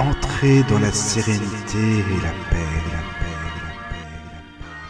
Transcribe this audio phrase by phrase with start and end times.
[0.00, 2.56] Entrez dans la sérénité et la paix,
[2.90, 4.80] la paix, la paix, la paix.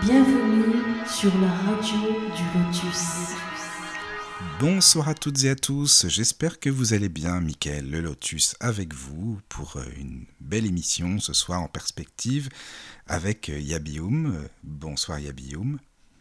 [0.00, 1.98] Bienvenue sur la radio
[2.34, 3.34] du Lotus.
[4.58, 8.94] Bonsoir à toutes et à tous, j'espère que vous allez bien, Mickaël Le Lotus avec
[8.94, 12.48] vous pour euh, une belle émission ce soir en perspective
[13.06, 14.34] avec euh, Yabioum.
[14.34, 15.78] Euh, Bonsoir Yabioum.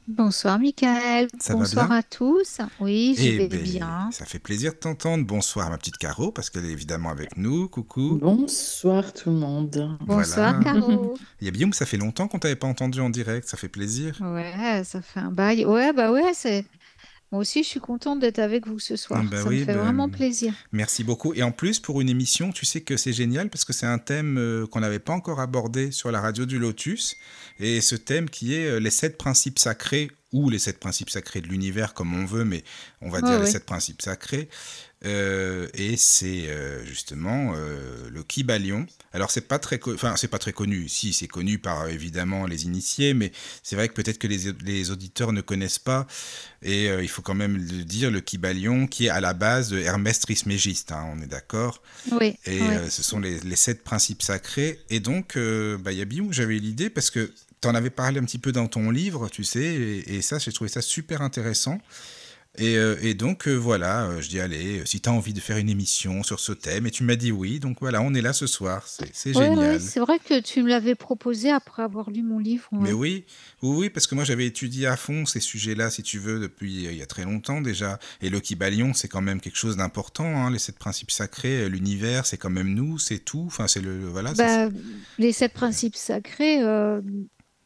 [0.07, 2.59] Bonsoir Michael, Ça va bonsoir bien à tous.
[2.79, 4.09] Oui, je Eh vais ben, bien.
[4.11, 5.25] Ça fait plaisir de t'entendre.
[5.25, 7.67] Bonsoir ma petite Caro, parce qu'elle est évidemment avec nous.
[7.67, 8.19] Coucou.
[8.21, 9.97] Bonsoir tout le monde.
[10.01, 10.79] Bonsoir Voilà.
[10.79, 11.17] Caro.
[11.41, 14.15] Yabioum, ça fait longtemps qu'on t'avait pas entendu en direct, ça fait plaisir.
[14.21, 15.65] Ouais, ça fait un bail.
[15.65, 16.65] Ouais, bah ouais, c'est.
[17.35, 19.19] Moi aussi, je suis contente d'être avec vous ce soir.
[19.21, 20.53] Ah bah ça oui, me fait bah, vraiment plaisir.
[20.71, 21.33] Merci beaucoup.
[21.33, 23.97] Et en plus, pour une émission, tu sais que c'est génial parce que c'est un
[23.97, 27.17] thème euh, qu'on n'avait pas encore abordé sur la radio du Lotus.
[27.59, 31.39] Et ce thème qui est euh, les sept principes sacrés ou les sept principes sacrés
[31.39, 32.65] de l'univers, comme on veut, mais
[33.01, 34.49] on va dire les sept principes sacrés.
[35.05, 38.87] Euh, et c'est euh, justement euh, le Kybalion.
[39.13, 40.89] Alors c'est pas très, enfin c'est pas très connu.
[40.89, 44.91] Si c'est connu par évidemment les initiés, mais c'est vrai que peut-être que les, les
[44.91, 46.07] auditeurs ne connaissent pas.
[46.63, 49.77] Et il faut quand même le dire, le Kybalion, qui est à la base de
[49.77, 51.83] Hermès Trismégiste, hein, on est d'accord.
[52.11, 54.79] Oui, Et ce sont les, les sept principes sacrés.
[54.89, 57.31] Et donc, bah, Yabiou, j'avais l'idée parce que
[57.65, 60.37] tu en avais parlé un petit peu dans ton livre, tu sais, et, et ça,
[60.37, 61.79] j'ai trouvé ça super intéressant.
[62.57, 65.41] Et, euh, et donc, euh, voilà, euh, je dis, allez, si tu as envie de
[65.41, 68.21] faire une émission sur ce thème, et tu m'as dit oui, donc voilà, on est
[68.21, 69.81] là ce soir, c'est ouais, génial.
[69.81, 72.69] c'est vrai que tu me l'avais proposé après avoir lu mon livre.
[72.71, 73.25] Mais oui,
[73.61, 76.85] oui, oui, parce que moi j'avais étudié à fond ces sujets-là, si tu veux, depuis
[76.85, 77.99] il y a très longtemps déjà.
[78.21, 82.25] Et le Kybalion, c'est quand même quelque chose d'important, hein, les sept principes sacrés, l'univers,
[82.25, 83.43] c'est quand même nous, c'est tout.
[83.47, 84.07] Enfin, c'est le.
[84.07, 84.69] Voilà, Bah,
[85.17, 86.61] les sept principes sacrés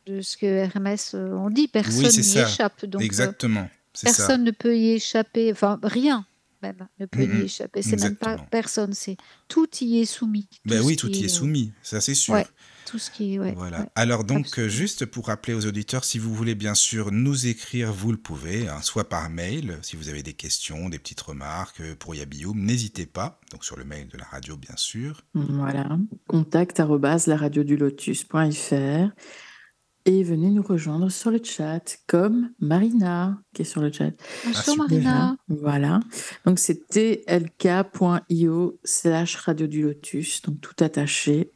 [0.05, 2.47] de ce que Hermès euh, on dit, personne n'y ça.
[2.47, 2.85] échappe.
[2.85, 4.05] Donc, Exactement, ça.
[4.05, 5.51] personne ne peut y échapper.
[5.51, 6.25] Enfin, rien
[6.61, 7.81] même ne peut y échapper.
[7.81, 8.93] C'est même pas personne.
[8.93, 10.47] C'est tout y est soumis.
[10.65, 12.33] Ben oui, tout y est soumis, ça c'est sûr.
[12.33, 12.45] Ouais,
[12.85, 13.39] tout ce qui est.
[13.39, 13.79] Ouais, Voilà.
[13.81, 13.85] ouais.
[13.95, 14.67] Alors donc, absolument.
[14.67, 18.17] euh, juste pour rappeler aux auditeurs, si vous voulez bien sûr nous écrire, vous le
[18.17, 22.13] pouvez, hein, soit par mail, si vous avez des questions, des petites remarques euh, pour
[22.15, 25.21] Yabioum, n'hésitez pas, donc sur le mail de la radio bien sûr.
[25.33, 25.97] Voilà.
[26.27, 29.09] Contact arrobase laradiodulotus.fr
[30.09, 34.09] et venez nous rejoindre sur le chat comme Marina qui est sur le chat.
[34.43, 34.77] Bonjour super.
[34.77, 35.35] Marina.
[35.49, 35.99] Voilà.
[36.45, 41.51] Donc c'est tlk.io slash radio du lotus, donc tout attaché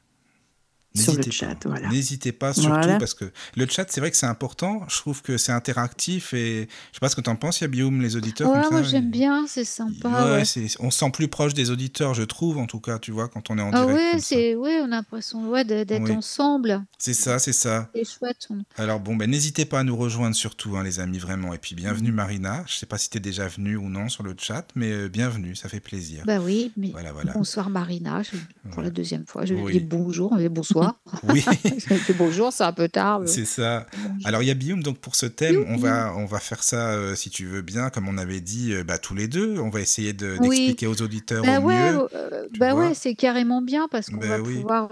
[0.96, 1.56] sur le N'hésitez chat.
[1.56, 1.70] pas.
[1.70, 1.90] Voilà.
[1.90, 2.98] N'hésitez pas surtout Voilà.
[3.00, 4.84] parce que le chat, c'est vrai que c'est important.
[4.90, 8.02] Je trouve que c'est interactif et je sais pas ce que tu en penses, Yabioum,
[8.02, 8.50] les auditeurs.
[8.52, 10.10] Ouais, comme moi j'aime bien, c'est sympa.
[10.10, 10.46] Ouais, ouais.
[10.46, 13.28] c'est- on se sent plus proche des auditeurs, je trouve, en tout cas, tu vois,
[13.28, 14.20] quand on est en Ah direct.
[14.20, 16.12] c'est ouais, on a l'impression ouais, d'être Oui.
[16.12, 16.84] ensemble.
[17.00, 17.90] C'est ça, c'est ça.
[17.96, 18.48] C'est chouette.
[18.50, 21.54] on- Alors bon, ben, n'hésitez pas à nous rejoindre surtout, hein, les amis, vraiment.
[21.54, 22.16] Et puis bienvenue Mm.
[22.16, 22.64] Marina.
[22.68, 25.10] Je sais pas si tu es déjà venue ou non sur le chat, mais euh,
[25.10, 26.24] bienvenue, ça fait plaisir.
[26.26, 27.34] Bah oui, mais Voilà, voilà.
[27.34, 28.38] bonsoir Marina, je-
[28.72, 29.46] pour la deuxième fois.
[29.46, 29.74] Je Oui.
[29.74, 30.83] dis bonjour, mais bonsoir.
[31.24, 33.20] Oui, Je dis bonjour, c'est un peu tard.
[33.22, 33.86] mais- c'est ça.
[34.26, 37.46] Alors Yabioum, donc pour ce thème, on va, on va faire ça, euh, si tu
[37.46, 39.58] veux bien, comme on avait dit, euh, bah, tous les deux.
[39.60, 40.50] On va essayer de- Oui.
[40.50, 42.08] d'expliquer aux auditeurs Bah au ouais, mieux.
[42.16, 44.56] euh, bah ouais, c'est carrément bien parce qu'on Bah va oui.
[44.56, 44.90] pouvoir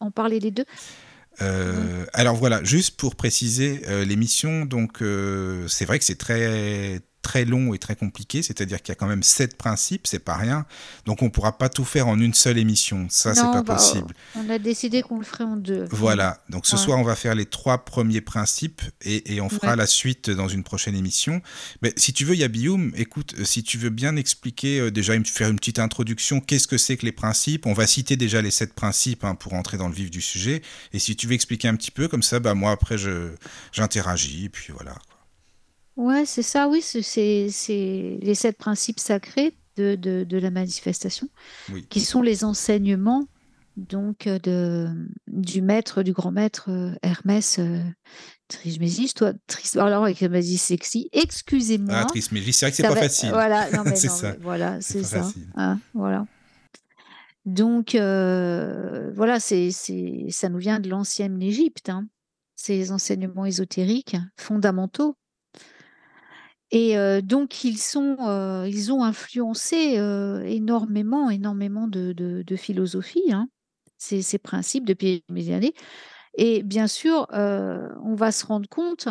[0.00, 0.64] en parler les deux.
[1.42, 7.00] Euh, alors voilà, juste pour préciser, euh, l'émission, donc euh, c'est vrai que c'est très
[7.22, 10.36] très long et très compliqué, c'est-à-dire qu'il y a quand même sept principes, c'est pas
[10.36, 10.64] rien,
[11.06, 14.14] donc on pourra pas tout faire en une seule émission, ça c'est pas bah, possible.
[14.36, 15.86] On a décidé qu'on le ferait en deux.
[15.90, 16.82] Voilà, donc ce Ouais.
[16.82, 19.76] soir on va faire les trois premiers principes et, et on fera Ouais.
[19.76, 21.42] la suite dans une prochaine émission.
[21.82, 25.48] Mais si tu veux, Yabioum, écoute, euh, si tu veux bien expliquer, euh, déjà faire
[25.50, 27.66] une petite introduction, qu'est-ce que c'est que les principes?
[27.66, 30.62] On va citer déjà les sept principes hein, pour entrer dans le vif du sujet.
[30.92, 32.96] Et si tu veux expliquer un petit peu, comme ça, bah, moi après
[33.72, 34.94] j'interagis, et puis voilà.
[36.02, 41.28] Ouais, c'est ça, oui, c'est- les sept principes sacrés de, de, de la manifestation,
[41.72, 41.86] Oui.
[41.88, 43.26] qui sont les enseignements
[43.76, 44.88] donc euh, de,
[45.28, 47.80] du maître, du grand maître euh, Hermès euh,
[48.48, 49.18] Trismégiste.
[49.18, 51.94] Toi, Tris, alors avec Hermès sexy, excusez-moi.
[51.94, 53.28] Ah, Trismégiste, c'est vrai que c'est pas va- facile.
[53.30, 54.32] Voilà, non, mais C'est ça.
[54.32, 55.30] mais voilà, C'est ça.
[57.46, 62.06] Donc, euh, voilà, c'est, c'est, ça nous vient de l'ancienne Égypte, hein,
[62.56, 65.16] ces enseignements ésotériques fondamentaux.
[66.70, 72.56] Et euh, donc, ils, sont, euh, ils ont influencé euh, énormément, énormément de, de, de
[72.56, 73.48] philosophie, hein,
[73.98, 75.74] ces, principes depuis des années.
[76.34, 79.08] Et bien sûr, on va se rendre compte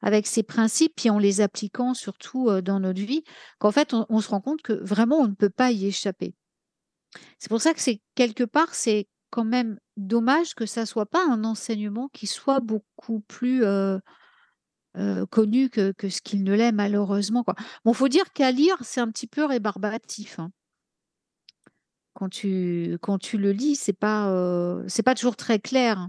[0.00, 3.24] avec ces principes, puis en les appliquant surtout dans notre vie,
[3.58, 6.34] qu'en fait, on, se rend compte que vraiment, on ne peut pas y échapper.
[7.38, 11.22] C'est pour ça que c'est quelque part, c'est quand même dommage que ça soit pas
[11.28, 13.64] un enseignement qui soit beaucoup plus
[14.96, 17.44] euh, connu que, que ce qu'il ne l'est malheureusement.
[17.44, 17.54] Quoi.
[17.84, 20.38] Bon, faut dire qu'à lire, c'est un petit peu rébarbatif.
[20.38, 20.50] hein.
[22.14, 26.08] quand tu, quand tu le lis, c'est pas, euh, c'est pas toujours très clair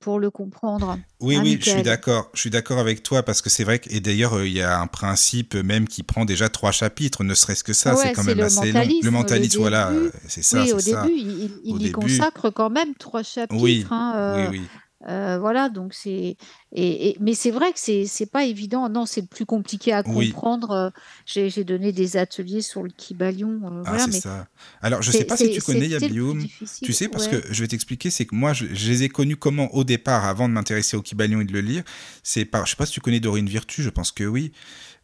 [0.00, 0.98] pour le comprendre.
[1.20, 2.28] Oui, hein, oui, je suis d'accord.
[2.34, 4.60] Je suis d'accord avec toi parce que c'est vrai que, et d'ailleurs, euh, il y
[4.60, 8.24] a un principe même qui prend déjà trois chapitres, ne serait-ce que ça, c'est quand
[8.24, 8.86] même assez long.
[9.02, 9.92] Le mentalisme, voilà,
[10.28, 11.02] c'est ça, Oui, c'est au ça.
[11.04, 13.92] début, il, il- il Au y début, consacre quand même trois oui, chapitres.
[13.92, 14.62] hein, oui, euh, oui.
[15.08, 16.36] Euh, voilà, donc c'est.
[16.76, 18.88] Et, et- mais c'est vrai que c'est c'est pas évident.
[18.88, 20.70] Non, c'est le plus compliqué à Oui, comprendre.
[20.72, 20.90] euh,
[21.26, 23.60] J'ai j'ai donné des ateliers sur le Kybalion.
[23.64, 24.48] euh, ah, voilà, c'est mais ça.
[24.82, 26.44] Alors, je sais pas si tu connais Yabium.
[26.82, 27.40] Tu sais, parce Ouais.
[27.42, 30.24] que je vais t'expliquer, c'est que moi, je, je les ai connus comment au départ,
[30.24, 31.84] avant de m'intéresser au Kybalion et de le lire.
[32.22, 34.52] C'est par, je sais pas si tu connais Dorine Virtue, je pense que oui.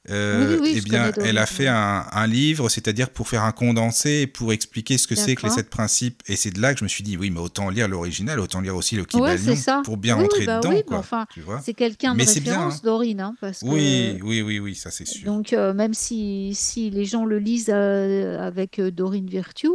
[0.09, 1.69] Euh, oui, eh bien, elle a fait ouais.
[1.69, 5.51] un, un livre, c'est-à-dire pour faire un condensé, pour expliquer ce que c'est que les
[5.53, 6.23] sept principes.
[6.27, 8.61] Et c'est de là que je me suis dit, oui, mais autant lire l'original, autant
[8.63, 9.83] lire aussi le Ouais, Kybalion ça.
[9.85, 10.99] pour bien Oui, rentrer bah dedans, quoi.
[10.99, 11.27] enfin,
[11.63, 12.33] c'est quelqu'un de bien, hein.
[12.35, 15.27] référence, Dorine, hein, parce que Oui, oui, oui, oui, ça c'est sûr.
[15.27, 19.69] donc euh, même si, si les gens le lisent euh, avec Dorine Virtue,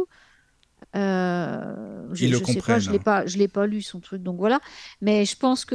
[0.96, 4.00] euh, je, Ils le je sais pas, je l'ai pas, je l'ai pas lu son
[4.00, 4.60] truc, donc voilà.
[5.00, 5.74] Mais je pense que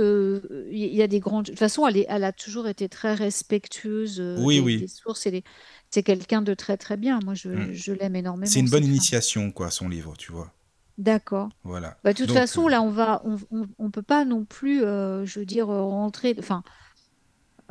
[0.52, 1.46] euh, il y a des grandes.
[1.46, 4.78] De toute façon, elle est, elle a toujours été très respectueuse euh, Oui, des, oui.
[4.78, 5.44] des sources et des-
[5.92, 7.20] c'est quelqu'un de très très bien.
[7.22, 7.74] Moi, je, Mm.
[7.74, 10.54] je l'aime C'est énormément une bonne initiation, quoi, son livre, tu vois.
[10.98, 11.50] D'accord.
[11.64, 11.98] Voilà.
[12.04, 14.46] Bah, de toute Donc, façon, euh, là, on va, on, on, on peut pas non
[14.46, 16.36] plus, euh, je veux dire, euh, rentrer.
[16.40, 16.64] Enfin,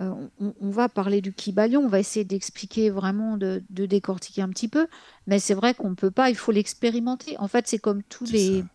[0.00, 4.42] euh, on, on va parler du Kybalion, on va essayer d'expliquer vraiment, de, de décortiquer
[4.42, 4.86] un petit peu,
[5.26, 7.36] mais c'est vrai qu'on ne peut pas, il faut l'expérimenter.
[7.38, 8.60] En fait, c'est comme tous les...
[8.60, 8.66] ça.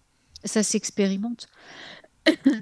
[0.47, 1.47] Ça s'expérimente.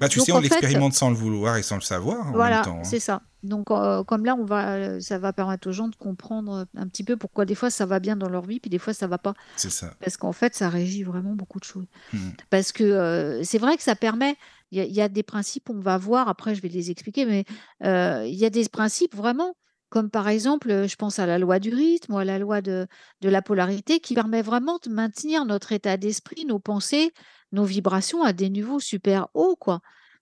[0.00, 2.62] Bah, tu Donc sais, on l'expérimente sans le vouloir et sans le savoir en voilà,
[2.66, 2.82] hein.
[2.82, 3.22] c'est ça.
[3.42, 7.04] Donc, euh, comme là, on va, ça va permettre aux gens de comprendre un petit
[7.04, 9.18] peu pourquoi des fois ça va bien dans leur vie, puis des fois ça va
[9.18, 9.34] pas.
[9.56, 9.92] C'est ça.
[10.00, 11.86] Parce qu'en fait, ça régit vraiment beaucoup de choses.
[12.12, 12.30] Hmm.
[12.48, 14.36] Parce que euh, c'est vrai que ça permet,
[14.74, 17.44] il y, a- des principes, on va voir, après je vais les expliquer, mais
[17.84, 19.54] euh, il y a des principes vraiment,
[19.88, 22.60] comme par exemple, euh, je pense à la loi du rythme ou à la loi
[22.60, 22.86] de,
[23.22, 27.12] la polarité, qui permet vraiment de maintenir notre état d'esprit, nos pensées,
[27.52, 29.80] nos vibrations à des niveaux super hauts, quoi.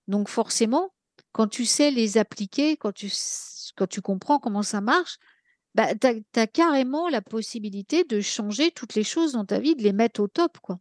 [0.09, 0.93] Donc forcément,
[1.33, 5.17] quand tu sais les appliquer, quand tu, s- quand tu comprends comment ça marche,
[5.75, 9.83] bah, tu as, carrément la possibilité de changer toutes les choses dans ta vie, de
[9.83, 10.79] les mettre au top, quoi.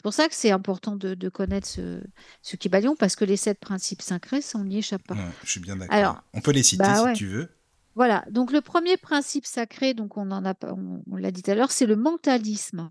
[0.00, 2.00] C'est pour ça que c'est important de, de connaître ce,
[2.40, 5.14] ce Kybalion, parce que les sept principes sacrés, ça, on n'y échappe pas.
[5.14, 6.22] Ouais, je suis bien d'accord.
[6.32, 7.12] On peut les citer bah si ouais.
[7.12, 7.50] tu veux.
[7.96, 8.24] Voilà.
[8.30, 11.54] Donc, le premier principe sacré, donc on en a, on, on l'a dit tout à
[11.54, 12.88] l'heure, c'est le mentalisme.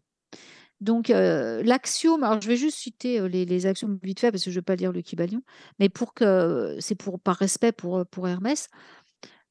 [0.82, 4.44] Donc, euh, l'axiome, alors je vais juste citer euh, les, les axiomes vite fait, parce
[4.44, 5.42] que je ne vais pas lire le Kybalion,
[5.80, 8.68] mais pour que c'est pour, par respect pour, pour Hermès.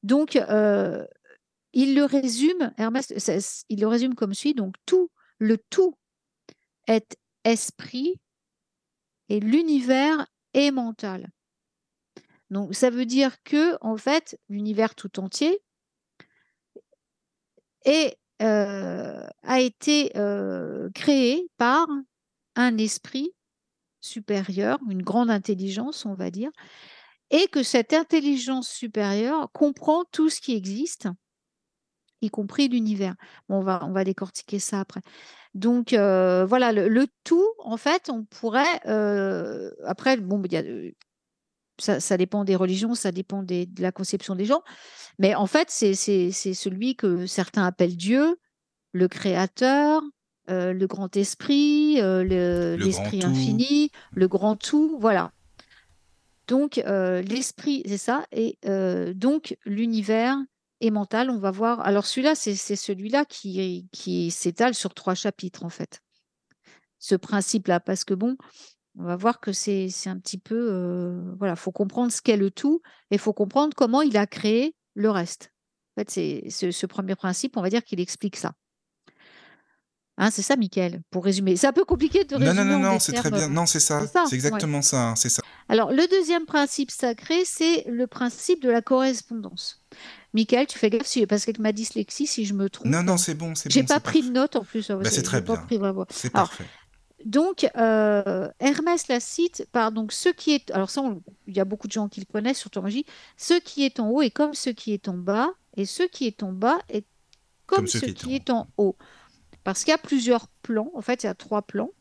[0.01, 1.05] Donc, euh,
[1.73, 3.11] il le résume, Hermès,
[3.67, 4.53] il le résume comme suit.
[4.53, 5.97] Donc, tout, le tout
[6.87, 8.19] est esprit
[9.29, 11.29] et l'univers est mental.
[12.49, 15.61] Donc, ça veut dire que, en fait, l'univers tout entier
[18.41, 21.87] euh, a été euh, créé par
[22.55, 23.31] un esprit
[24.01, 26.51] supérieur, une grande intelligence, on va dire,
[27.31, 31.07] et que cette intelligence supérieure comprend tout ce qui existe,
[32.21, 33.15] y compris l'univers.
[33.47, 35.01] Bon, on, va, on va décortiquer ça après.
[35.55, 38.81] Donc euh, voilà, le, le tout, en fait, on pourrait...
[38.85, 40.91] euh, après, bon, il y a, euh,
[41.79, 44.61] ça, ça dépend des religions, ça dépend des- de la conception des gens,
[45.17, 48.37] mais en fait, c'est celui que certains appellent Dieu,
[48.91, 50.01] le Créateur,
[50.49, 55.31] euh, le Grand Esprit, le- Le l'Esprit infini, le Grand Tout, voilà.
[56.47, 58.25] Donc, l'esprit, c'est ça.
[58.31, 58.57] Et
[59.13, 60.37] donc, l'univers
[60.81, 61.29] est mental.
[61.29, 61.79] On va voir.
[61.81, 66.01] Alors, celui-là, c'est celui-là qui, s'étale sur trois chapitres, en fait.
[66.97, 67.79] Ce principe-là.
[67.79, 68.37] Parce que, bon,
[68.97, 70.69] on va voir que c'est un petit peu.
[70.71, 72.81] euh, voilà, il faut comprendre ce qu'est le tout
[73.11, 75.51] et il faut comprendre comment il a créé le reste.
[75.95, 78.53] En fait, c'est ce, ce premier principe, on va dire qu'il explique ça.
[80.21, 81.55] Hein, c'est ça, Michael, pour résumer.
[81.55, 83.47] C'est un peu compliqué de Non, résumer non, non, non, des c'est très bien.
[83.47, 84.01] Non, c'est ça.
[84.27, 85.13] c'est exactement ça.
[85.15, 85.41] C'est ça.
[85.69, 89.81] alors, le deuxième principe sacré, c'est le principe de la correspondance.
[90.33, 92.87] Michael, tu fais gaffe si, parce qu'avec ma dyslexie, si je me trompe.
[92.87, 93.87] Non, non, c'est bon, c'est J'ai bon.
[93.87, 94.89] pas pris de notes en plus.
[94.91, 95.65] Bah, c'est très bien.
[96.09, 96.65] C'est parfait.
[97.23, 100.69] Donc, euh, Hermès la cite par donc ce qui est.
[100.71, 101.01] Alors, ça,
[101.47, 103.05] il y a beaucoup de gens qui le connaissent, surtout en magie.
[103.37, 106.27] Ce qui est en haut est comme ce qui est en bas, et ce qui
[106.27, 107.05] est en bas est
[107.65, 108.95] comme, ce qui, est, en haut.
[109.63, 110.91] Parce qu'il y a plusieurs plans.
[110.93, 111.91] En fait, il y a trois plans.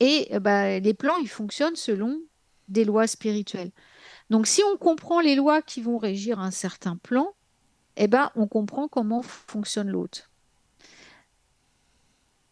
[0.00, 2.20] Et euh, bah, les plans, ils fonctionnent selon
[2.68, 3.70] des lois spirituelles.
[4.30, 7.34] Donc, si on comprend les lois qui vont régir un certain plan,
[7.96, 10.30] eh ben, on comprend comment fonctionne l'autre.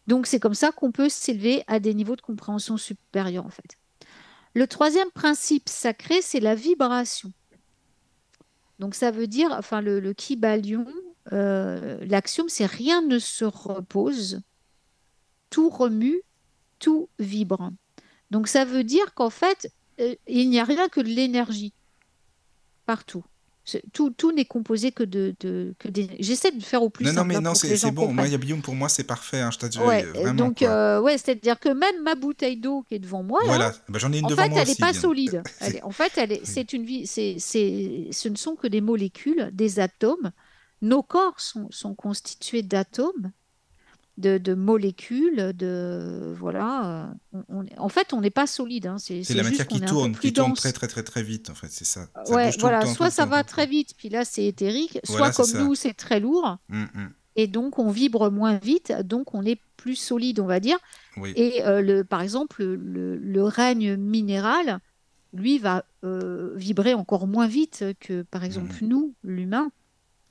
[0.07, 3.77] Donc, c'est comme ça qu'on peut s'élever à des niveaux de compréhension supérieurs, en fait.
[4.53, 7.31] Le troisième principe sacré, c'est la vibration.
[8.79, 10.85] Donc, ça veut dire, enfin, le, le Kybalion,
[11.33, 14.41] euh, l'axiome, c'est rien ne se repose
[15.49, 16.21] tout remue,
[16.79, 17.71] tout vibre.
[18.31, 21.73] Donc ça veut dire qu'en fait, euh, il n'y a rien que de l'énergie
[22.85, 23.23] partout.
[23.93, 26.21] Tout, tout n'est composé que de, de- que d'énergie.
[26.21, 28.13] J'essaie de faire au plus Non, non, mais hein, non, c'est bon.
[28.61, 29.39] Pour moi, c'est parfait.
[29.41, 32.93] hein, je Ouais, euh, vraiment, donc euh, ouais, c'est-à-dire que même ma bouteille d'eau qui
[32.93, 34.71] est devant moi, là, Voilà, Bah, j'en ai une en devant fait, moi elle n'est
[34.73, 34.81] aussi.
[34.81, 35.01] pas bien.
[35.01, 35.41] solide.
[35.61, 38.67] Elle est- en fait, elle est, c'est une vie, c'est, c'est, ce ne sont que
[38.67, 40.31] des molécules, des atomes.
[40.85, 43.31] Nos corps sont, sont constitués d'atomes,
[44.17, 46.69] de, de molécules, de voilà.
[47.33, 48.87] euh, on- on est- en fait, on n'est pas solide.
[48.87, 51.67] hein, c'est, la matière qui tourne, qui tourne très, très, très, très vite, en fait,
[51.69, 52.07] c'est ça.
[52.25, 52.81] Ça Ouais, voilà.
[52.83, 54.99] temps, Soit ça va très vite, puis là c'est éthérique.
[55.03, 55.63] Soit Voilà, comme ça.
[55.63, 59.59] nous, c'est très lourd, Hum, hum, et donc on vibre moins vite, donc on est
[59.75, 60.77] plus solide, on va dire.
[61.17, 61.33] Oui.
[61.35, 64.79] Et euh, le, par exemple, le, règne minéral,
[65.33, 68.87] lui, va euh, vibrer encore moins vite que, par exemple, Mhm.
[68.87, 69.69] nous, l'humain.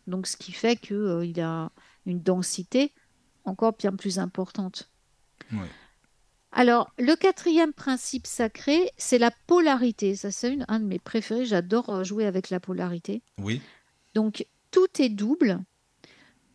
[0.07, 1.71] Donc, ce qui fait qu'il a
[2.07, 2.93] une densité
[3.45, 4.91] encore bien plus importante.
[5.53, 5.69] Ouais.
[6.53, 10.15] Alors, le quatrième principe sacré, c'est la polarité.
[10.15, 11.45] Ça, c'est une- un de mes préférés.
[11.47, 13.23] J'adore euh, jouer avec la polarité.
[13.39, 13.61] Oui.
[14.15, 15.59] Donc, tout est double.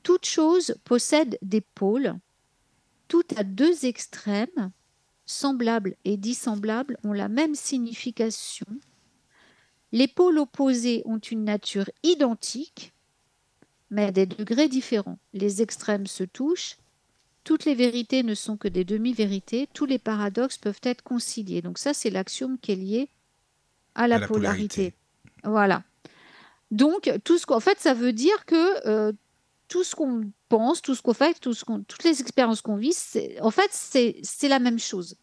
[0.03, 2.13] Toute chose possède des pôles.
[3.09, 4.71] Tout à deux extrêmes,
[5.25, 8.67] semblables et dissemblables, ont la même signification.
[9.91, 12.93] Les pôles opposés ont une nature identique,
[13.91, 15.17] mais à des degrés différents.
[15.33, 16.77] Les extrêmes se touchent.
[17.43, 19.67] Toutes les vérités ne sont que des demi-vérités.
[19.73, 21.61] Tous les paradoxes peuvent être conciliés.
[21.61, 23.09] Donc ça, c'est l'axiome qui est lié
[23.95, 24.91] à la, À la polarité.
[24.91, 24.93] polarité.
[25.43, 25.83] Voilà.
[26.71, 29.11] Donc, tout ce qu'en fait, ça veut dire que euh,
[29.67, 32.75] tout ce qu'on pense, tout ce qu'on fait, tout ce qu'on, toutes les expériences qu'on
[32.75, 32.95] vit,
[33.41, 35.15] en fait, c'est, c'est la même chose.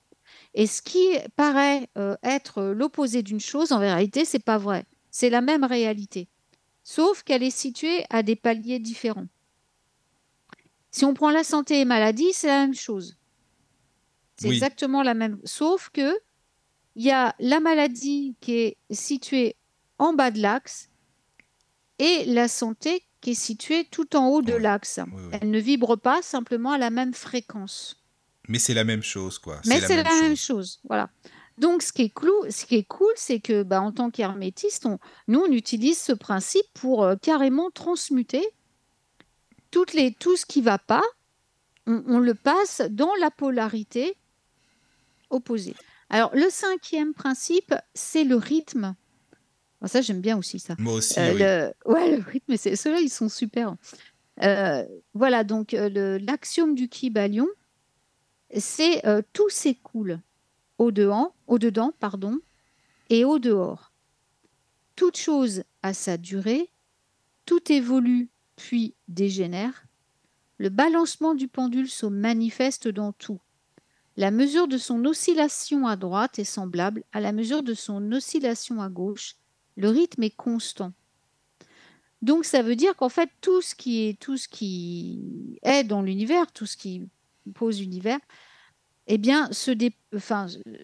[0.55, 1.07] Et ce qui
[1.37, 4.85] paraît euh, être l'opposé d'une chose, en réalité, c'est pas vrai.
[5.11, 6.29] C'est la même réalité,
[6.87, 9.27] sauf qu'elle est située à des paliers différents.
[10.93, 13.17] Si on prend la santé et maladie, c'est la même chose.
[14.37, 14.55] C'est Oui.
[14.55, 16.17] exactement la même, sauf que
[16.95, 19.57] il y a la maladie qui est située
[19.99, 20.89] en bas de l'axe
[21.99, 25.01] et la santé qui est située tout en haut de l'axe.
[25.33, 28.01] Elle ne vibre pas simplement à la même fréquence.
[28.49, 29.61] Mais c'est la même chose, quoi.
[29.67, 30.81] Mais c'est la, même chose.
[30.85, 31.11] Voilà.
[31.59, 34.85] Donc, ce qui est, clou, ce qui est cool, c'est que bah, en tant qu'hermétiste,
[34.87, 38.47] on- nous, on utilise ce principe pour euh, carrément transmuter
[39.71, 41.03] toutes les, tout ce qui ne va pas.
[41.87, 44.17] On, on le passe dans la polarité
[45.31, 45.75] opposée.
[46.11, 48.95] Alors, le cinquième principe, c'est le rythme.
[49.87, 50.75] Ça, j'aime bien aussi ça.
[50.79, 51.39] Moi aussi, Euh, oui.
[51.39, 51.93] le...
[51.93, 52.77] Ouais, le rythme, c'est...
[52.77, 53.77] ceux-là, ils sont super.
[54.43, 54.85] Euh,
[55.15, 57.47] voilà, donc l'axiome du Kybalion,
[58.57, 60.21] c'est tout s'écoule
[60.79, 62.39] au-dedans, au-dedans pardon,
[63.11, 63.93] et au-dehors.
[64.97, 66.71] Toute chose a sa durée,
[67.45, 69.87] tout évolue puis dégénère.
[70.59, 73.41] Le balancement du pendule se manifeste dans tout.
[74.17, 78.81] La mesure de son oscillation à droite est semblable à la mesure de son oscillation
[78.81, 79.37] à gauche.
[79.77, 80.93] Le rythme est constant.
[82.23, 86.01] Donc ça veut dire qu'en fait tout ce qui est tout ce qui est dans
[86.01, 87.07] l'univers, tout ce qui
[87.55, 88.19] pose l'univers,
[89.07, 90.77] eh bien se dé- enfin euh,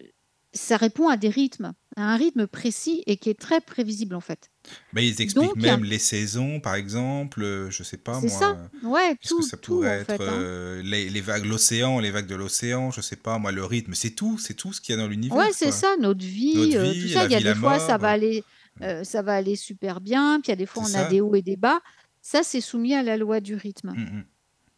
[0.55, 4.21] ça répond à des rythmes, à un rythme précis et qui est très prévisible en
[4.21, 4.51] fait.
[4.93, 7.41] Mais ils expliquent Donc, même les saisons, par exemple.
[7.41, 8.39] euh, Je sais pas, C'est moi.
[8.39, 8.69] ça.
[8.87, 10.21] Ouais, tout, que ça tout pourrait en être fait.
[10.21, 10.31] hein.
[10.31, 13.95] euh, les, les vagues, l'océan, les vagues de l'océan, je sais pas, moi, le rythme,
[13.95, 15.35] c'est tout, c'est tout ce qu'il y a dans l'univers.
[15.37, 17.25] Ouais, c'est ça, notre vie, Notre euh, vie, tout ça.
[17.25, 18.43] Il y a des fois, ça va aller,
[18.83, 21.19] euh, ça va aller super bien, puis il y a des fois, on a des
[21.19, 21.81] hauts et des bas.
[22.21, 23.89] Ça, c'est soumis à la loi du rythme.
[23.89, 24.25] Mm, mm.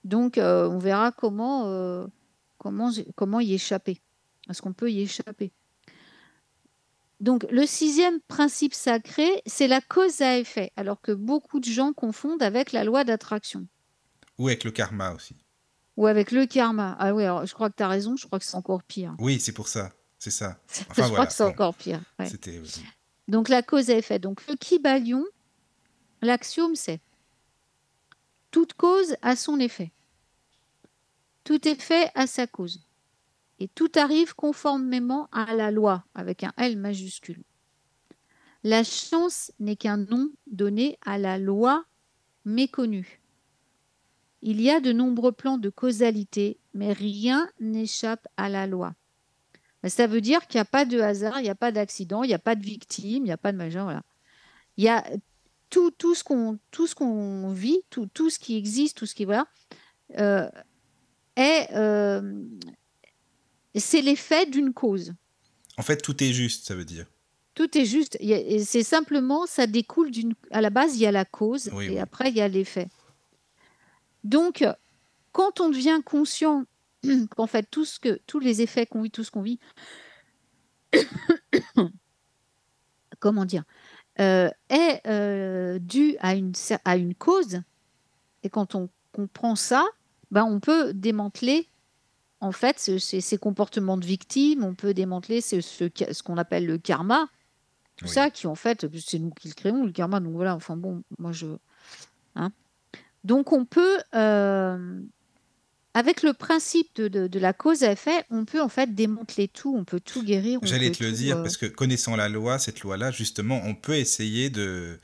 [0.05, 2.07] Donc, on verra comment,
[2.65, 4.01] comment, comment y échapper.
[4.49, 5.51] Est-ce qu'on peut y échapper?
[7.19, 11.93] Donc, le sixième principe sacré, c'est la cause à effet, alors que beaucoup de gens
[11.93, 13.67] confondent avec la loi d'attraction
[14.39, 15.35] Ou avec le karma aussi.
[15.95, 16.95] ou avec le karma.
[16.99, 19.15] Ah oui, alors je crois que tu as raison, je crois que c'est encore pire.
[19.19, 20.57] Oui, c'est pour ça, c'est ça.
[20.97, 21.51] je crois que c'est bon.
[21.51, 22.01] encore pire.
[22.17, 22.27] ouais.
[22.27, 22.59] C'était.
[23.27, 24.17] Donc la cause à effet.
[24.17, 25.23] Donc le kybalion,
[26.23, 26.99] l'axiome c'est
[28.49, 29.91] toute cause a son effet.
[31.45, 32.81] Tout effet a sa cause.
[33.59, 37.41] Et tout arrive conformément à la loi, avec un L majuscule.
[38.63, 41.85] La chance n'est qu'un nom donné à la loi
[42.43, 43.21] méconnue.
[44.41, 48.95] Il y a de nombreux plans de causalité, mais rien n'échappe à la loi.
[49.83, 52.23] Ben, Ça veut dire qu'il n'y a pas de hasard, il n'y a pas d'accident,
[52.23, 54.03] il n'y a pas de victime, il n'y a pas de voilà.
[54.77, 55.05] Il y a
[55.69, 59.47] tout, ce qu'on vit, tout, tout ce qui existe, tout ce qui voilà,
[60.17, 60.49] euh,
[61.35, 62.43] est euh,
[63.75, 65.13] c'est l'effet d'une cause.
[65.77, 67.05] En fait, tout est juste, ça veut dire.
[67.53, 68.17] Tout est juste.
[68.63, 70.33] C'est simplement, ça découle d'une.
[70.51, 71.99] À la base, il y a la cause Oui, et oui.
[71.99, 72.87] après, il y a l'effet.
[74.23, 74.65] Donc,
[75.31, 76.65] quand on devient conscient
[77.35, 79.59] qu'en fait, tout ce que, tous les effets qu'on vit, tout ce qu'on vit,
[83.19, 83.63] comment dire,
[84.19, 86.53] euh, est euh, dû à une,
[86.85, 87.61] à une cause.
[88.43, 89.85] Et quand on comprend ça,
[90.35, 91.69] ben, on peut démanteler
[92.41, 96.65] en fait ce- ces, ces comportements de victime, on peut démanteler ce, ce, qu'on appelle
[96.65, 97.29] le karma,
[97.95, 98.11] tout Oui.
[98.11, 100.19] ça qui en fait, c'est nous qui le créons, le karma.
[100.19, 101.47] Donc voilà, enfin bon, moi je.
[102.35, 102.51] hein.
[103.23, 104.99] Donc on peut, euh,
[105.93, 109.47] avec le principe de, de- de la cause à effet, on peut en fait démanteler
[109.47, 110.59] tout, on peut tout guérir.
[110.63, 113.73] J'allais te le tout, dire, euh, parce que connaissant la loi, cette loi-là, justement, on
[113.75, 114.99] peut essayer de,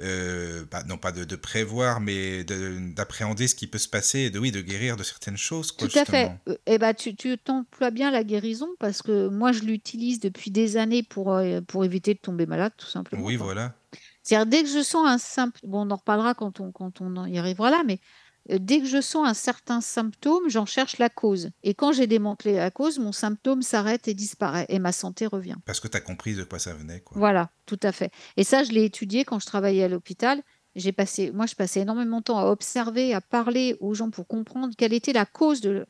[0.00, 4.20] euh, bah, non pas de, de prévoir, mais de- d'appréhender ce qui peut se passer
[4.20, 6.20] et de, oui, de guérir de certaines choses, quoi, Tout à fait.
[6.22, 6.40] justement.
[6.48, 10.50] Euh, Eh ben, tu, tu t'emploies bien la guérison parce que moi, je l'utilise depuis
[10.50, 13.22] des années pour, euh, pour éviter de tomber malade, tout simplement.
[13.24, 13.74] Oui, voilà.
[14.22, 15.60] C'est-à-dire, dès que je sens un simple...
[15.64, 18.00] Bon, on en reparlera quand on, quand on y arrivera là, mais
[18.48, 21.50] dès que je sens un certain symptôme, j'en cherche la cause.
[21.62, 25.56] Et quand j'ai démantelé la cause, mon symptôme s'arrête et disparaît et ma santé revient.
[25.64, 27.18] Parce que tu as compris de quoi ça venait, quoi.
[27.18, 28.10] Voilà, tout à fait.
[28.36, 30.42] Et ça, je l'ai étudié quand je travaillais à l'hôpital.
[30.74, 34.26] J'ai passé, moi, je passais énormément de temps à observer, à parler aux gens pour
[34.26, 35.86] comprendre quelle était la cause de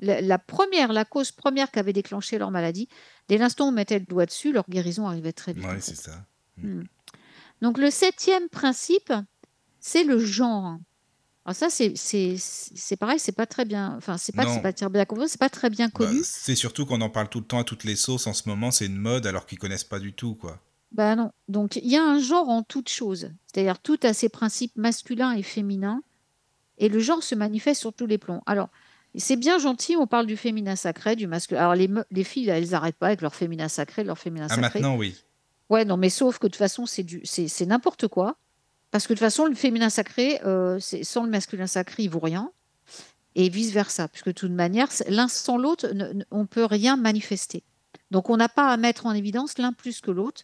[0.00, 2.88] la, la première, la cause première qui avait déclenché leur maladie.
[3.28, 5.64] Dès l'instant où on mettait le doigt dessus, leur guérison arrivait très vite.
[5.64, 5.80] fait.
[5.80, 6.26] c'est ça.
[6.58, 6.82] Hmm.
[7.62, 9.12] Donc le septième principe,
[9.80, 10.78] c'est le genre.
[11.46, 13.94] Alors ça, c'est pareil, c'est pas très bien.
[13.98, 16.20] Enfin, c'est pas pas très bien c'est pas très bien Bah, connu.
[16.24, 18.70] c'est surtout qu'on en parle tout le temps à toutes les sauces en ce moment,
[18.70, 20.58] c'est une mode alors qu'ils connaissent pas du tout, quoi.
[20.92, 21.32] Bah non.
[21.48, 23.30] Donc il y a un genre en toute chose.
[23.52, 26.02] C'est-à-dire tout a ses principes masculins et féminins.
[26.78, 28.42] Et le genre se manifeste sur tous les plans.
[28.46, 28.68] Alors,
[29.16, 31.60] c'est bien gentil, on parle du féminin sacré, du masculin.
[31.60, 34.54] Alors les, les filles, là, elles n'arrêtent pas avec leur féminin sacré, leur féminin Ah,
[34.56, 34.80] sacré.
[34.80, 35.14] maintenant, oui.
[35.70, 38.36] Ouais, non, mais sauf que de toute façon, c'est du, c'est, c'est n'importe quoi.
[38.94, 42.20] Parce que de toute façon, le féminin sacré, euh, sans le masculin sacré, il vaut
[42.20, 42.52] rien.
[43.34, 44.06] Et vice-versa.
[44.06, 47.64] Puisque de toute manière, l'un sans l'autre, ne- ne- on ne peut rien manifester.
[48.12, 50.42] Donc, on n'a pas à mettre en évidence l'un plus que l'autre,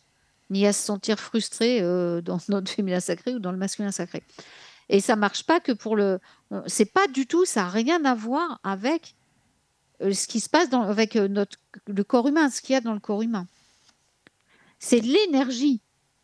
[0.50, 4.24] ni à se sentir frustré euh, dans notre féminin sacré ou dans le masculin sacré.
[4.88, 6.18] Et ça marche pas que pour le.
[6.50, 9.14] on- C'est pas du tout, ça n'a rien à voir avec
[10.02, 12.80] euh, ce qui se passe avec euh, notre, le corps humain, ce qu'il y a
[12.80, 13.46] dans le corps humain.
[14.80, 15.80] C'est l'énergie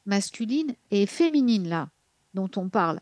[0.07, 1.89] masculine et féminine là
[2.37, 3.01] dont on parle.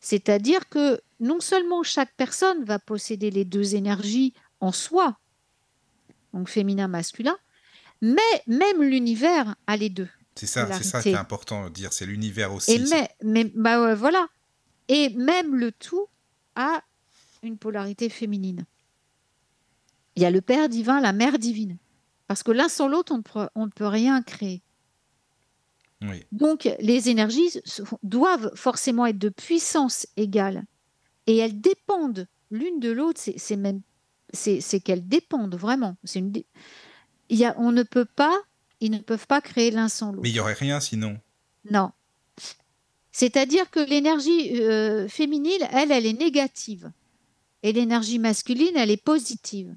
[0.00, 5.18] C'est-à-dire que non seulement chaque personne va posséder les deux énergies en soi,
[6.32, 7.36] donc féminin, masculin,
[8.02, 10.08] mais même l'univers a les deux.
[10.36, 12.72] C'est ça, c'est ça qui est important de dire, c'est l'univers aussi.
[12.72, 14.28] Et c'est- mais, mais bah ouais, voilà.
[14.88, 16.06] Et même le tout
[16.54, 16.82] a
[17.42, 18.64] une polarité féminine.
[20.14, 21.76] Il y a le Père divin, la Mère divine.
[22.26, 23.12] Parce que l'un sans l'autre,
[23.54, 24.62] on ne peut rien créer.
[26.02, 26.24] Oui.
[26.32, 27.60] Donc, les énergies
[28.02, 30.64] doivent forcément être de puissance égale.
[31.26, 33.20] Et elles dépendent l'une de l'autre.
[33.36, 33.80] C'est même,
[34.32, 35.96] c'est qu'elles dépendent vraiment.
[36.04, 36.46] C'est une, dé-
[37.30, 38.38] il y a, on ne peut pas,
[38.80, 40.22] ils ne peuvent pas créer l'un sans l'autre.
[40.22, 41.18] Mais il y aurait rien sinon.
[41.70, 41.90] Non.
[43.12, 46.92] C'est-à-dire que l'énergie euh, féminine, elle, elle est négative.
[47.62, 49.74] Et l'énergie masculine, elle est positive.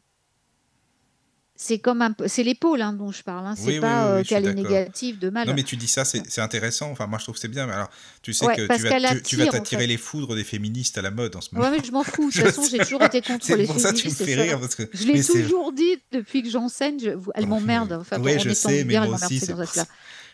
[1.62, 3.45] C'est comme un c'est pôles hein, dont je parle.
[3.45, 3.54] Hein.
[3.58, 5.45] C'est Oui, oui, pas oui, oui, euh, négative de mal.
[5.45, 6.89] Non, mais tu dis ça, c'est intéressant.
[6.89, 7.67] Enfin, moi, je trouve que c'est bien.
[7.67, 7.89] Mais alors,
[8.22, 8.78] tu sais Ouais, que tu vas,
[9.15, 9.88] tu, tu vas attire, en t'attirer fait.
[9.88, 11.67] les foudres des féministes à la mode en ce moment.
[11.69, 12.30] Ouais, mais je m'en fous.
[12.30, 14.38] De toute façon, j'ai toujours été contre C'est les pour ça que tu me féministes.
[14.38, 14.60] fais rire.
[14.62, 14.84] Parce que...
[14.93, 16.98] Je l'ai toujours dit depuis que j'enseigne.
[16.98, 17.91] je- Elles m'emmerdent.
[17.91, 17.98] oui.
[18.00, 19.54] Enfin, en je sais, mais moi elles aussi, c'est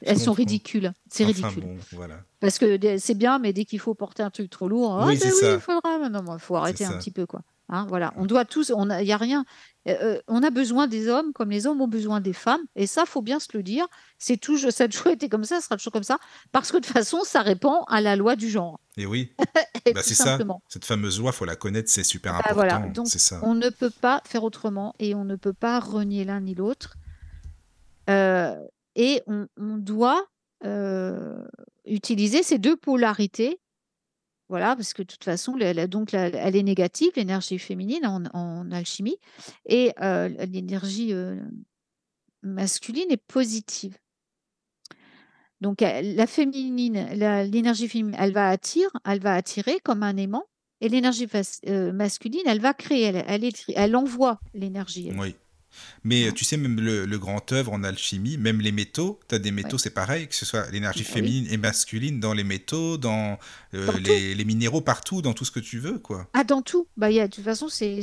[0.04, 0.94] Elles sont ridicules.
[1.10, 1.64] C'est Enfin, ridicule.
[1.64, 2.20] bon, voilà.
[2.40, 5.08] Parce que des- c'est bien, mais dès qu'il faut porter un truc trop lourd, ah,
[5.08, 5.54] Oui, ben oui, ça.
[5.56, 6.08] il faudra.
[6.08, 7.42] Non, il faut arrêter un petit peu, quoi.
[7.68, 8.14] Hein, voilà.
[8.16, 9.44] On doit tous, il y a rien.
[9.88, 13.06] Euh, on a besoin des hommes comme les hommes ont besoin des femmes, et ça,
[13.06, 13.86] faut bien se le dire.
[14.17, 16.17] C'est toujours, ça a toujours été comme ça, ça sera toujours comme ça,
[16.52, 18.80] parce que de toute façon, ça répond à la loi du genre.
[18.98, 19.32] Et oui,
[19.93, 20.38] bah, c'est ça.
[20.69, 22.56] Cette fameuse loi, faut la connaître, c'est super Bah, important.
[22.56, 22.80] voilà.
[22.89, 23.39] Donc, C'est ça.
[23.43, 26.95] On ne peut pas faire autrement, et on ne peut pas renier l'un ni l'autre.
[28.10, 28.56] Euh,
[28.95, 30.26] et on, on doit
[30.63, 31.43] euh,
[31.86, 33.60] utiliser ces deux polarités
[34.48, 39.18] Voilà, parce que de toute façon, elle est négative, l'énergie féminine en, alchimie,
[39.66, 41.14] et l'énergie
[42.44, 43.98] masculine est positive.
[45.62, 50.46] Donc la féminine, l'énergie féminine, elle va attirer, elle va attirer comme un aimant,
[50.80, 51.28] et l'énergie
[51.94, 53.24] masculine, elle va créer,
[53.76, 55.12] elle, envoie l'énergie.
[56.04, 59.36] Mais euh, tu sais, même le, le grand œuvre en alchimie, même les métaux, tu
[59.36, 61.14] as des métaux, c'est pareil, que ce soit l'énergie Ah oui.
[61.14, 63.40] féminine et masculine dans les métaux, dans
[63.74, 66.30] euh, les, les minéraux, partout, dans tout ce que tu veux, quoi.
[66.34, 66.88] Ah, dans tout.
[66.98, 68.00] Bah, y a, de toute façon, c'est,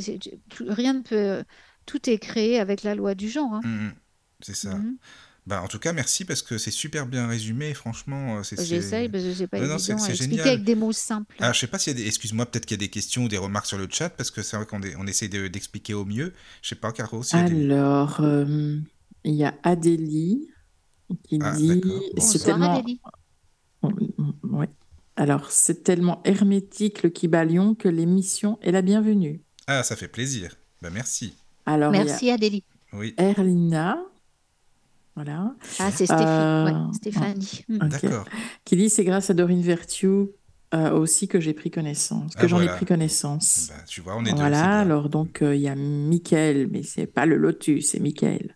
[0.59, 1.43] rien ne peut.
[1.85, 3.53] Tout est créé avec la loi du genre.
[3.53, 3.61] hein.
[3.63, 3.93] Mm, mm.
[4.41, 4.75] c'est ça.
[4.75, 4.97] Mhm.
[5.45, 7.73] Bah, en tout cas, merci parce que c'est super bien résumé.
[7.73, 8.63] Franchement, euh, c'est.
[8.63, 10.47] J'essaye, parce que c'est pas Non, évident à c'est expliquer génial.
[10.47, 11.35] avec des mots simples.
[11.39, 12.07] Ah, je sais pas s'il y a des.
[12.07, 14.41] Excuse-moi, peut-être qu'il y a des questions ou des remarques sur le chat parce que
[14.41, 16.31] c'est vrai qu'on est- on essaie de- d'expliquer au mieux.
[16.61, 17.35] Je sais pas, Caro, des.
[17.37, 18.77] Alors, euh,
[19.25, 20.47] il y a Adélie
[21.27, 23.01] qui Ah, dit c'est Bonsoir tellement Adélie.
[24.43, 24.69] ouais.
[25.15, 29.41] Alors, c'est tellement hermétique le Kibalion que l'émission est la bienvenue.
[29.67, 30.55] Ah, ça fait plaisir.
[30.81, 31.35] Bah, merci.
[31.65, 32.63] Alors, y a Merci Adélie.
[32.93, 33.97] Oui, Erlina,
[35.15, 37.65] voilà, Ah, c'est Euh, ouais, Stéphanie.
[37.69, 37.77] Hmm.
[37.87, 38.25] d'accord.
[38.65, 40.07] qui dit c'est grâce à Dorine Vertu
[40.73, 42.73] euh, aussi que j'ai pris connaissance, que Ah, j'en voilà.
[42.73, 43.67] ai pris connaissance.
[43.69, 44.37] Bah, tu vois, on est deux.
[44.37, 48.55] Voilà, alors donc euh, il y a Mickaël, mais c'est pas le Lotus, c'est Mickaël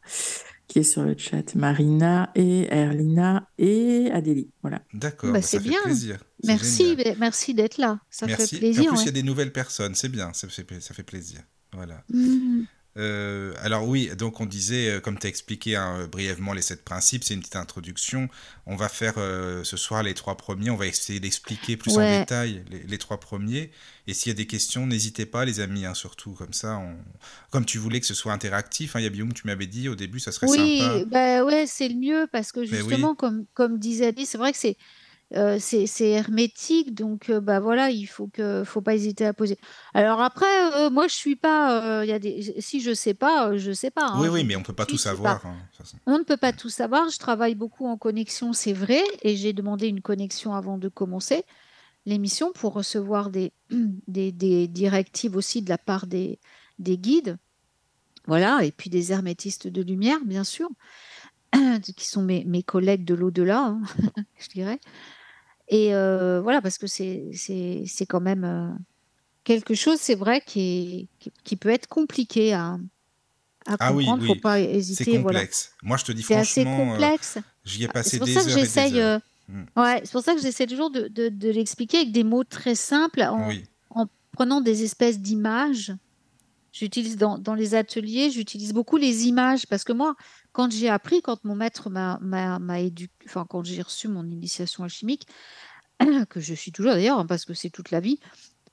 [0.68, 1.56] qui est sur le chat.
[1.56, 4.50] Marina et Erlina et Adélie.
[4.62, 4.82] Voilà.
[4.94, 5.80] D'accord, Bah, bah, c'est ça fait bien.
[5.84, 6.18] plaisir.
[6.44, 8.00] Merci, merci d'être là.
[8.10, 8.48] Ça Merci.
[8.50, 8.92] fait Et plaisir.
[8.92, 9.96] en plus, il y a des nouvelles personnes.
[9.96, 11.40] C'est bien, ça fait, ça fait plaisir.
[11.72, 12.04] Voilà.
[12.12, 12.66] Mhm.
[12.98, 16.64] Euh, alors oui, donc on disait, euh, comme tu as expliqué hein, euh, brièvement les
[16.64, 18.28] sept principes, c'est une petite introduction.
[18.66, 22.20] On va faire euh, ce soir les trois premiers, on va essayer d'expliquer plus en
[22.20, 23.72] détail les, les trois premiers.
[24.08, 26.78] Et s'il y a des questions, n'hésitez pas les amis, hein, surtout comme ça.
[26.78, 26.96] On...
[27.52, 30.32] Comme tu voulais que ce soit interactif, hein, Yabioum, tu m'avais dit au début, ça
[30.32, 31.06] serait Oui, sympa.
[31.06, 32.68] bah ouais, c'est le mieux parce que oui.
[32.68, 34.78] justement, comme, comme disait c'est vrai que c'est
[35.36, 39.58] euh, c'est hermétique, donc euh, bah voilà, il faut que faut pas hésiter à poser.
[39.94, 43.56] Alors après, euh, moi je suis pas, il y a des, si je sais pas,
[43.58, 44.08] je sais pas.
[44.08, 45.42] hein, oui, je oui, mais dis on peut tout pas tout savoir.
[45.42, 45.56] pas- hein.
[46.06, 47.10] On ne peut pas tout savoir.
[47.10, 51.44] Je travaille beaucoup en connexion, c'est vrai, et j'ai demandé une connexion avant de commencer
[52.06, 53.52] l'émission pour recevoir des,
[54.08, 56.40] des, des directives aussi de la part des,
[56.80, 57.38] des guides.
[58.28, 60.70] Voilà, et puis des hermétistes de lumière, bien sûr,
[61.98, 63.82] qui sont mes, mes collègues de l'au-delà, hein,
[64.40, 64.80] je dirais.
[65.70, 68.70] Et euh, voilà, parce que c'est c'est- c'est quand même euh,
[69.44, 72.78] quelque chose, c'est vrai, qui, est- qui, peut être compliqué à,
[73.66, 74.02] à Ah comprendre.
[74.02, 75.18] Il ne oui, faut pas C'est hésiter.
[75.18, 75.40] Voilà.
[75.40, 75.74] complexe.
[75.84, 77.38] Moi, je te dis C'est assez franchement, euh, complexe.
[77.66, 79.00] j'y ai Ah, passé C'est pour des ça que heures des j'essaye.
[79.00, 79.22] heures.
[79.50, 79.64] Mm.
[79.78, 82.76] ouais, c'est pour ça que j'essaie toujours de, de- de l'expliquer avec des mots très
[82.76, 85.94] simples, en, Oui, en prenant des espèces d'images.
[86.74, 90.16] J'utilise dans, dans les ateliers, j'utilise beaucoup les images parce que moi,
[90.58, 95.28] quand j'ai appris, quand mon maître m'a éduqué, enfin quand j'ai reçu mon initiation alchimique,
[96.32, 98.20] que je suis toujours d'ailleurs, hein, parce que c'est toute la vie.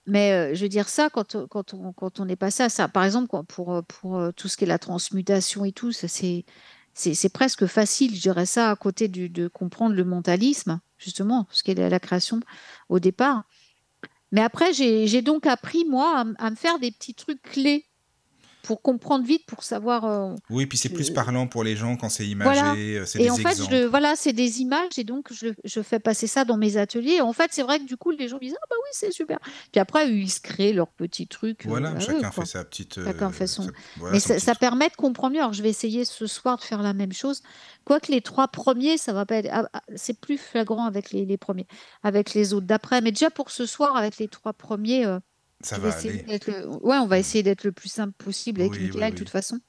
[0.06, 2.88] Mais euh, je veux dire ça, quand, quand, on, quand on est passé à ça,
[2.88, 6.46] par exemple, pour, euh, pour euh, tout ce qui est la transmutation et tout, c'est
[6.94, 11.62] c'est presque facile, je dirais ça, à côté du, de comprendre le mentalisme, justement, ce
[11.62, 12.40] qu'est la, la création
[12.88, 13.44] au départ.
[14.32, 17.84] Mais après, j'ai donc appris, moi, à, à me faire des petits trucs clés
[18.64, 20.04] pour comprendre vite, pour savoir.
[20.04, 23.20] euh, oui, puis c'est plus je- parlant pour les gens quand c'est imagé, euh, c'est
[23.20, 26.26] et des en fait, je, voilà, c'est des images et donc je, je fais passer
[26.26, 27.16] ça dans mes ateliers.
[27.16, 29.12] Et en fait, c'est vrai que du coup, les gens disent Ah bah oui, c'est
[29.12, 29.38] super.
[29.70, 31.66] Puis après, ils se créent leurs petits trucs.
[31.66, 32.94] euh, Voilà, chacun fait sa petite.
[33.04, 34.60] Chacun euh, fait son- sa- voilà, Mais son ça, petit ça truc.
[34.60, 35.40] permet de comprendre mieux.
[35.40, 37.42] Alors, je vais essayer ce soir de faire la même chose.
[37.84, 39.48] Quoique les trois premiers, ça va pas être.
[39.52, 41.66] ah, ah, c'est plus flagrant avec les, les premiers,
[42.02, 43.00] avec les autres d'après.
[43.02, 45.18] Mais déjà pour ce soir, avec les trois premiers, euh,
[45.64, 46.24] Ça va aller.
[46.46, 46.68] le...
[46.84, 49.30] Ouais, on va essayer d'être le plus simple possible avec Oui, oui, Michael, de toute
[49.30, 49.56] façon.
[49.56, 49.60] De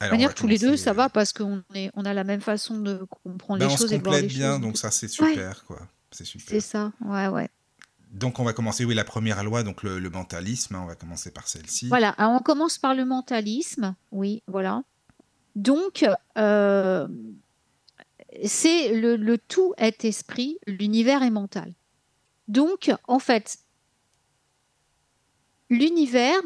[0.00, 2.40] Alors, manière, tous les deux, ça euh, va parce qu'on est, on a la même
[2.40, 4.60] façon de comprendre ben, les on se choses et de voir les complète bien, choses.
[4.60, 5.88] donc ça c'est super, quoi.
[6.10, 6.48] C'est super.
[6.48, 7.48] C'est ça, ouais, ouais.
[8.10, 10.94] Donc on va commencer, oui, la première loi, donc le, le mentalisme, hein, on va
[10.94, 11.88] commencer par celle-ci.
[11.88, 14.82] Voilà, alors on commence par le mentalisme, oui, voilà.
[15.54, 16.04] Donc,
[16.36, 17.08] euh,
[18.44, 21.72] c'est le, le tout est esprit, l'univers est mental.
[22.48, 23.58] Donc, en fait,
[25.74, 26.40] l'univers,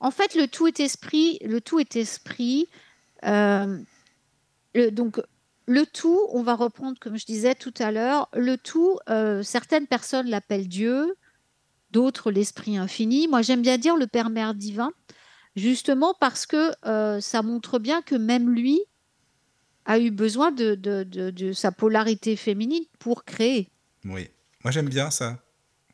[0.00, 2.68] en fait, le tout est esprit, le tout est esprit.
[3.24, 3.78] euh,
[4.92, 5.20] donc,
[5.66, 9.86] le tout, on va reprendre, comme je disais tout à l'heure, le tout, euh, certaines
[9.86, 11.14] personnes l'appellent Dieu,
[11.90, 13.28] d'autres l'esprit infini.
[13.28, 14.92] Moi, j'aime bien dire le Père Mère divin,
[15.56, 18.80] justement parce que euh, ça montre bien que même lui
[19.84, 23.70] a eu besoin de sa polarité féminine pour créer.
[24.04, 24.28] Oui.
[24.64, 25.38] Moi j'aime bien ça.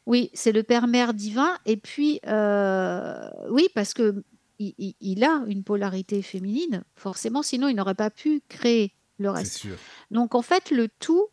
[0.06, 1.58] Oui, c'est le Père Mère divin.
[1.66, 4.22] Et puis, euh, oui, parce que
[4.58, 9.30] il, il- il a une polarité féminine, forcément, sinon il n'aurait pas pu créer le
[9.30, 9.54] reste.
[9.58, 9.76] sûr.
[10.10, 11.26] Donc en fait, le tout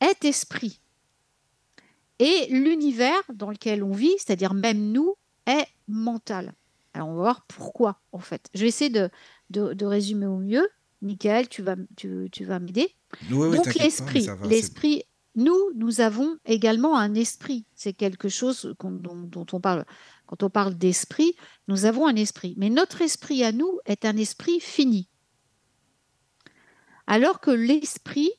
[0.00, 0.80] est esprit.
[2.18, 5.14] Et l'univers dans lequel on vit, c'est-à-dire même nous,
[5.46, 6.52] est mental.
[6.94, 8.48] Alors on va voir pourquoi en fait.
[8.54, 9.08] Je vais essayer de,
[9.50, 10.68] de- de résumer au mieux.
[11.00, 12.88] Michael, tu vas, tu, tu vas m'aider.
[13.30, 14.20] Oui, oui, Donc l'esprit,
[14.50, 17.64] l'esprit, nous, nous avons également un esprit.
[17.74, 19.84] C'est quelque chose dont, dont on parle.
[20.26, 21.34] Quand on parle d'esprit,
[21.68, 22.54] nous avons un esprit.
[22.58, 25.08] Mais notre esprit à nous est un esprit fini.
[27.06, 28.30] Alors que l'esprit,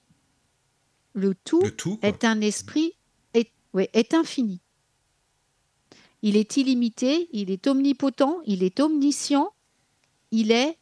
[1.13, 2.07] le tout, Le tout, quoi.
[2.07, 2.93] est un esprit
[3.33, 4.61] est, ouais, est infini.
[6.21, 9.53] Il est illimité, il est omnipotent, il est omniscient,
[10.31, 10.77] il est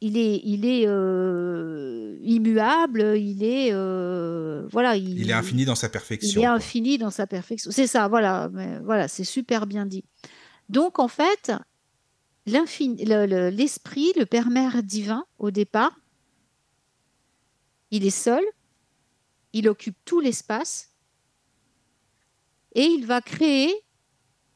[0.00, 5.74] il est, il est euh, immuable, il est, euh, voilà, il, Il est infini dans
[5.74, 6.40] sa il perfection.
[6.40, 6.52] est quoi.
[6.54, 7.70] infini dans sa perfection.
[7.70, 10.04] C'est ça, voilà, mais voilà, c'est super bien dit.
[10.68, 11.52] Donc en fait,
[12.46, 15.98] l'infini, le- le- l'esprit, le Père Mère divin, au départ,
[17.90, 18.42] il est seul,
[19.52, 20.92] il occupe tout l'espace
[22.74, 23.72] et il va créer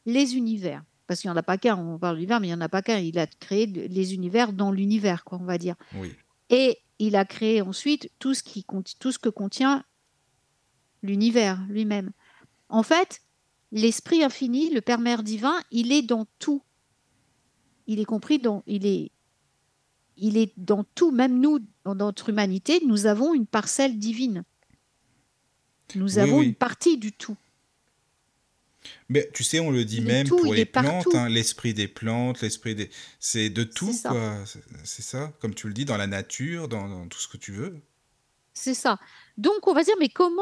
[0.05, 0.83] les univers.
[1.11, 2.69] Parce qu'il n'y en a pas qu'un, on parle d'univers, mais il n'y en a
[2.69, 2.97] pas qu'un.
[2.99, 5.75] Il a créé le- les univers dans l'univers, quoi, on va dire.
[5.95, 6.09] Oui.
[6.49, 8.65] Et il a créé ensuite tout ce, qui,
[8.97, 9.83] tout ce que contient
[11.03, 12.11] l'univers lui-même.
[12.69, 13.23] En fait,
[13.73, 16.63] l'esprit infini, le Père Mère divin, il est dans tout.
[17.87, 19.11] Il est compris dans, il est,
[20.15, 21.11] il est dans tout.
[21.11, 24.45] Même nous, dans notre humanité, nous avons une parcelle divine.
[25.95, 26.45] Nous Oui, avons oui.
[26.45, 27.35] une partie du tout.
[29.13, 31.89] Mais tu sais, on le dit Il même tout, pour les plantes, hein, l'esprit des
[31.89, 32.89] plantes, l'esprit des...
[33.19, 34.37] C'est de tout, quoi.
[34.85, 37.51] C'est- ça, comme tu le dis, dans la nature, dans, dans tout ce que tu
[37.51, 37.75] veux.
[38.53, 38.99] C'est ça.
[39.37, 40.41] Donc, on va dire, mais comment,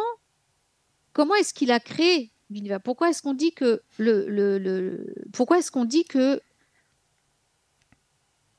[1.13, 5.57] comment est-ce qu'il a créé l'univers Pourquoi est-ce qu'on dit que le, le, le- pourquoi
[5.57, 6.39] est-ce qu'on dit que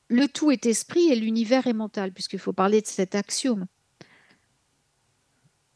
[0.09, 2.11] le tout est esprit et l'univers est mental?
[2.11, 3.65] Puisqu'il faut parler de cet axiome.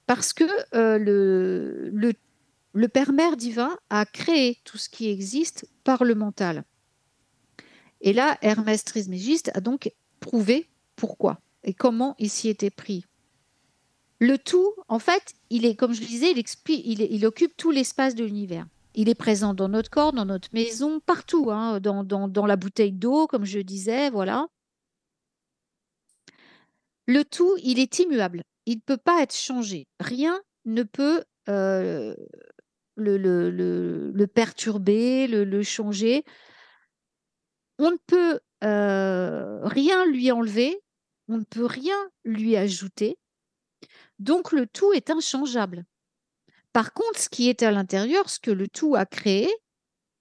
[0.08, 0.43] Parce que
[0.76, 2.13] euh, le, le,
[2.75, 6.65] le Père Mère divin a créé tout ce qui existe par le mental.
[8.01, 13.05] Et là, Hermès Trismégiste a donc prouvé pourquoi et comment il s'y était pris.
[14.19, 18.25] Le tout, en fait, il est, comme je le disais, il, occupe tout l'espace de
[18.25, 18.67] l'univers.
[18.93, 23.27] Il est présent dans notre corps, dans notre maison, partout, hein, dans la bouteille d'eau,
[23.27, 24.47] comme je disais, voilà.
[27.07, 28.43] Le tout, il est immuable.
[28.65, 29.88] Il ne peut pas être changé.
[29.99, 32.15] Rien ne peut euh,
[32.95, 36.23] le, le- le- le perturber, le, changer.
[37.79, 40.79] On ne peut euh, rien lui enlever,
[41.27, 43.17] on ne peut rien lui ajouter.
[44.19, 45.86] Donc le tout est inchangeable.
[46.71, 49.49] Par contre, ce qui est à l'intérieur, ce que le tout a créé,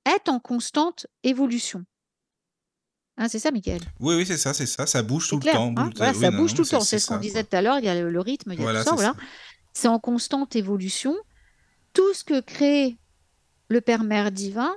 [0.04, 1.84] est en constante évolution.
[3.16, 4.86] Hein, c'est ça, Michael Oui, oui, c'est ça, c'est ça.
[4.86, 5.68] Ça bouge tout le temps.
[5.68, 5.72] hein?
[5.86, 6.80] bouge- voilà, oui, ça non, bouge non, tout le temps.
[6.80, 7.78] C'est ce qu'on disait tout à l'heure.
[7.78, 8.94] Il y a le, rythme, il y a Voilà, tout ça.
[8.96, 9.14] Voilà.
[9.72, 11.16] C'est en constante évolution.
[11.94, 12.98] Tout ce que crée
[13.68, 14.76] le Père Mère divin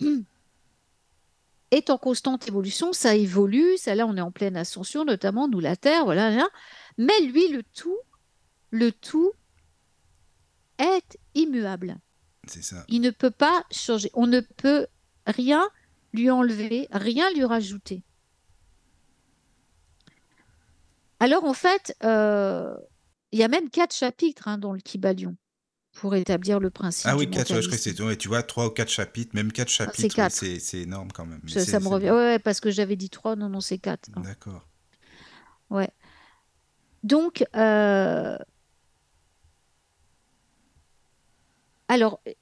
[1.70, 2.92] est en constante évolution.
[2.92, 3.76] Ça évolue.
[3.76, 6.04] Ça, là, on est en pleine ascension, notamment nous, la Terre.
[6.04, 6.30] Voilà.
[6.30, 6.48] là.
[6.98, 7.98] Mais lui, le tout,
[8.70, 9.32] le tout
[10.78, 11.96] est immuable.
[12.46, 12.84] C'est ça.
[12.88, 14.10] Il ne peut pas changer.
[14.14, 14.86] On ne peut
[15.26, 15.68] rien
[16.12, 18.02] lui enlever, rien lui rajouter.
[21.20, 22.74] Alors en fait, euh,
[23.30, 25.36] il y a même quatre chapitres hein, dans le Kybalion
[25.94, 27.06] pour établir le principe.
[27.06, 28.90] Ah du oui, quatre, ouais, je crois que c'est ouais, tu vois, trois ou quatre
[28.90, 30.44] chapitres, même quatre chapitres, oui, quatre.
[30.58, 31.40] c'est énorme quand même.
[31.48, 32.10] Ça, me revient.
[32.10, 34.08] Ouais, parce que j'avais dit trois, non, non, c'est quatre.
[34.16, 34.22] hein.
[34.22, 34.66] D'accord.
[35.70, 35.88] Ouais.
[37.02, 38.36] Donc, euh,
[41.88, 42.32] alors, euh,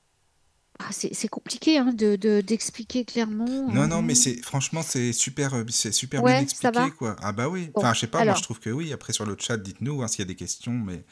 [0.80, 3.72] ah, c'est compliqué hein, de, de- d'expliquer clairement.
[3.72, 7.16] Non, non, mais c'est franchement, c'est super, euh, c'est super Ouais, bien expliqué, quoi.
[7.20, 7.70] Ah bah oui.
[7.74, 8.92] Bon, Enfin, je sais pas, moi je trouve que oui.
[8.92, 11.04] Après sur le chat, dites-nous hein, s'il y a des questions, mais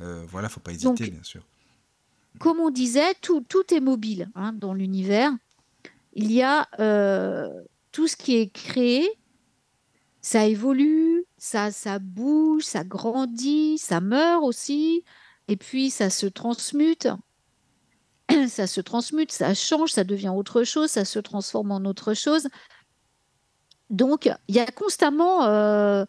[0.00, 1.42] euh, voilà, faut pas hésiter, Donc, bien sûr.
[2.38, 5.32] Comme on disait, tout, tout est mobile hein, dans l'univers.
[6.12, 7.48] Il y a euh,
[7.92, 9.08] tout ce qui est créé,
[10.20, 15.04] ça évolue, ça, ça bouge, ça grandit, ça meurt aussi,
[15.48, 17.08] et puis ça se transmute.
[18.48, 22.48] Ça se transmute, ça change, ça devient autre chose, ça se transforme en autre chose.
[23.88, 26.04] Donc, il y a constamment euh,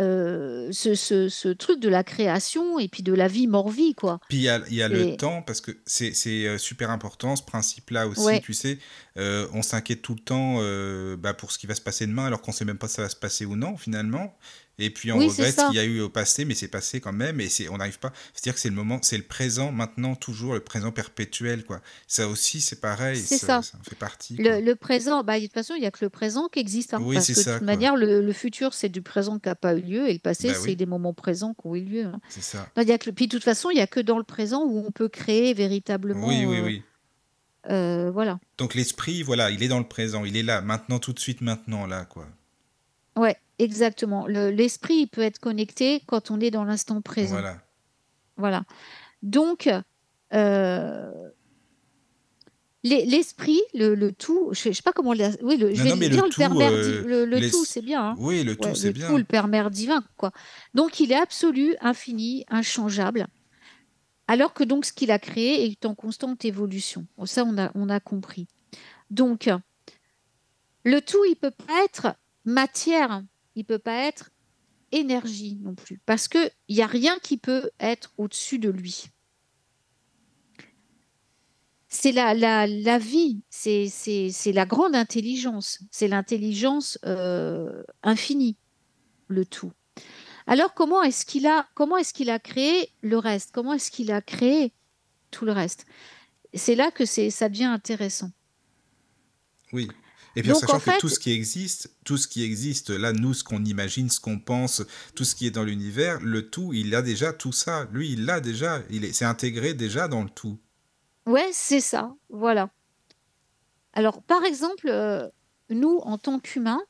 [0.00, 4.18] euh, ce, ce- ce truc de la création et puis de la vie mort-vie, quoi.
[4.28, 6.12] Puis il y a, il y a le temps, parce que c'est
[6.46, 8.40] euh, super important, ce principe-là aussi, Ouais.
[8.40, 8.78] tu sais.
[9.16, 12.26] Euh, on s'inquiète tout le temps euh, bah, pour ce qui va se passer demain,
[12.26, 14.36] alors qu'on sait même pas si ça va se passer ou non, finalement.
[14.80, 17.00] Et puis on Oui, regrette ce qu'il y a eu au passé, mais c'est passé
[17.00, 18.12] quand même, et c'est- on n'arrive pas.
[18.32, 21.80] C'est-à-dire que c'est le moment, c'est le présent, maintenant, toujours, le présent perpétuel, quoi.
[22.06, 23.78] Ça aussi, c'est pareil, C'est ça, ça.
[23.88, 24.36] fait partie.
[24.36, 26.94] Le, le présent, bah, de toute façon, il n'y a que le présent qui existe.
[26.94, 27.66] hein, Oui, parce c'est que de ça, toute quoi.
[27.66, 30.48] manière, le, le futur, c'est du présent qui n'a pas eu lieu et le passé,
[30.48, 30.76] Bah c'est oui.
[30.76, 32.04] des moments présents qui ont eu lieu.
[32.06, 32.20] hein.
[32.28, 32.66] C'est ça.
[32.76, 34.62] Non, y a que Puis de toute façon, il n'y a que dans le présent
[34.64, 36.26] où on peut créer véritablement.
[36.26, 36.82] Oui, oui, euh, oui.
[37.70, 38.38] euh, voilà.
[38.58, 41.40] Donc l'esprit, voilà, il est dans le présent, il est là, maintenant, tout de suite,
[41.42, 42.26] maintenant, là, quoi.
[43.16, 44.26] Ouais, exactement.
[44.26, 47.30] Le- L'esprit, il peut être connecté quand on est dans l'instant présent.
[47.36, 47.62] Voilà.
[48.36, 48.64] Voilà.
[49.22, 49.68] Donc,
[50.32, 51.10] euh,
[52.82, 55.12] l'es- l'esprit, le, le tout, je ne sais pas comment.
[55.12, 57.50] la- oui, le, je Non, vais non, mais dire le le tout, euh, le, le
[57.50, 58.02] tout, c'est bien.
[58.10, 58.14] hein.
[58.18, 59.08] Oui, le tout, Ouais, c'est le bien.
[59.08, 60.32] tout, le Père Mère divin, quoi.
[60.74, 63.26] Donc, il est absolu, infini, inchangeable.
[64.28, 67.04] Alors que donc ce qu'il a créé est en constante évolution.
[67.18, 68.46] Bon, ça, on a, on a compris.
[69.10, 69.50] Donc,
[70.84, 73.22] le tout, il peut pas être matière,
[73.60, 74.30] il peut pas être
[74.90, 79.06] énergie non plus, parce qu'il n'y a rien qui peut être au-dessus de lui.
[81.88, 83.92] C'est la, la, la vie, c'est
[84.46, 88.56] la grande intelligence, c'est l'intelligence euh, infinie,
[89.28, 89.72] le tout.
[90.46, 93.50] Alors comment est-ce qu'il a, comment est-ce qu'il a créé le reste?
[93.52, 94.72] Comment est-ce qu'il a créé
[95.30, 95.84] tout le reste?
[96.54, 98.30] C'est là que ça devient intéressant.
[99.72, 99.88] Oui.
[100.36, 103.34] Et puis en sachant que tout ce qui existe, tout ce qui existe, là, nous,
[103.34, 104.82] ce qu'on imagine, ce qu'on pense,
[105.14, 107.88] tout ce qui est dans l'univers, le tout, il a déjà tout ça.
[107.92, 108.80] Lui, il l'a déjà.
[108.90, 110.58] Il est, c'est intégré déjà dans le tout.
[111.26, 112.14] Ouais, c'est ça.
[112.28, 112.70] Voilà.
[113.92, 115.28] Alors, par exemple, euh,
[115.68, 116.82] nous, en tant qu'humains,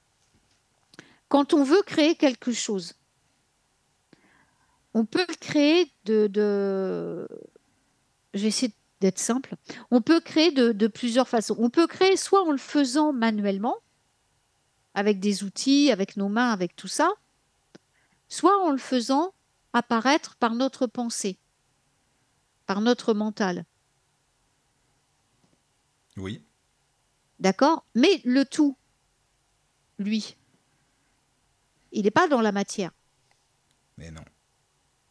[1.28, 2.94] quand on veut créer quelque chose,
[4.92, 7.28] on peut le créer de, de...
[8.34, 9.56] Je vais essayer d'être simple.
[9.90, 11.56] On peut créer de, plusieurs façons.
[11.58, 13.76] On peut créer soit en le faisant manuellement,
[14.94, 17.12] avec des outils, avec nos mains, avec tout ça,
[18.28, 19.32] soit en le faisant
[19.72, 21.38] apparaître par notre pensée,
[22.66, 23.64] par notre mental.
[26.16, 26.42] Oui.
[27.38, 27.86] D'accord?
[27.94, 28.76] Mais le tout,
[29.98, 30.36] lui,
[31.92, 32.92] il n'est pas dans la matière.
[33.96, 34.24] Mais non.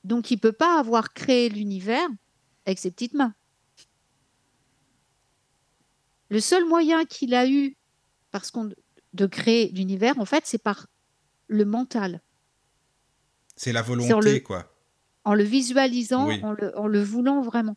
[0.03, 2.07] Donc il ne peut pas avoir créé l'univers
[2.65, 3.33] avec ses petites mains.
[6.29, 7.75] Le seul moyen qu'il a eu
[8.31, 8.69] parce qu'on
[9.13, 10.87] de créer l'univers, en fait, c'est par
[11.47, 12.21] le mental.
[13.55, 14.71] C'est la volonté, quoi.
[15.25, 17.75] En le visualisant, en, le, voulant vraiment.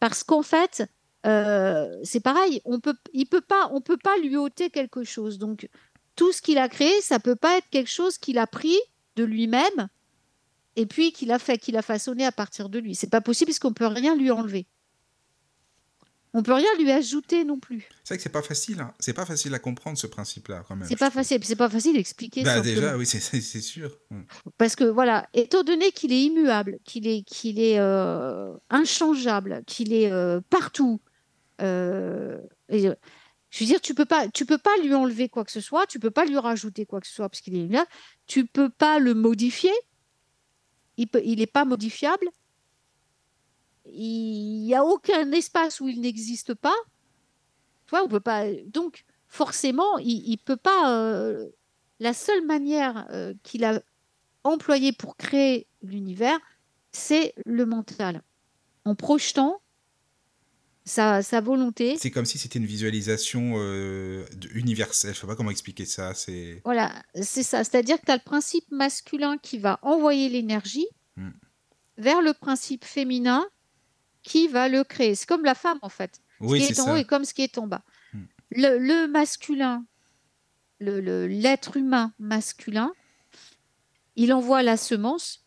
[0.00, 0.88] Parce qu'en fait,
[1.26, 5.38] euh, c'est pareil, on peut, il peut pas, on peut pas lui ôter quelque chose.
[5.38, 5.68] Donc,
[6.14, 8.76] tout ce qu'il a créé, ça peut pas être quelque chose qu'il a pris
[9.16, 9.88] de lui-même
[10.76, 12.94] et puis qu'il a fait, qu'il a façonné à partir de lui.
[12.94, 14.66] C'est pas possible parce qu'on peut rien lui enlever.
[16.38, 17.88] On peut rien lui ajouter non plus.
[18.04, 18.80] C'est vrai que c'est pas facile.
[18.80, 18.92] Hein.
[19.00, 20.86] C'est pas facile à comprendre ce principe-là quand même.
[20.86, 21.42] C'est pas facile.
[21.42, 22.42] C'est pas facile d'expliquer.
[22.42, 23.96] Bah, déjà, oui, c'est sûr.
[24.10, 24.20] Mm.
[24.58, 29.94] Parce que voilà, étant donné qu'il est immuable, qu'il est, qu'il est euh, inchangeable, qu'il
[29.94, 31.00] est euh, partout.
[31.62, 32.90] Euh, je
[33.60, 35.98] veux dire, tu peux pas, tu peux pas lui enlever quoi que ce soit, tu
[35.98, 37.88] peux pas lui rajouter quoi que ce soit parce qu'il est immuable.
[38.26, 39.72] Tu peux pas le modifier.
[40.98, 42.28] Il n'est il pas modifiable
[43.92, 46.74] il n'y a aucun espace où il n'existe pas.
[47.86, 48.44] Toi, on peut pas.
[48.66, 50.92] Donc, forcément, il ne peut pas.
[50.92, 51.48] Euh,
[51.98, 53.80] la seule manière euh, qu'il a
[54.44, 56.38] employée pour créer l'univers,
[56.92, 58.22] c'est le mental.
[58.84, 59.60] En projetant
[60.86, 61.96] sa, sa volonté.
[61.98, 65.12] C'est comme si c'était une visualisation euh, universelle.
[65.12, 66.12] Je ne sais pas comment expliquer ça.
[66.64, 67.64] Voilà, c'est ça.
[67.64, 71.30] C'est-à-dire que tu as le principe masculin qui va envoyer l'énergie hmm.
[71.98, 73.46] vers le principe féminin
[74.26, 75.14] qui va le créer.
[75.14, 76.20] C'est comme la femme, en fait.
[76.40, 77.84] Oui, ce qui est, en haut et comme ce qui est en bas.
[78.12, 78.24] Hmm.
[78.50, 79.86] Le, masculin,
[80.80, 82.92] l'être le, humain masculin,
[84.16, 85.46] il envoie la semence,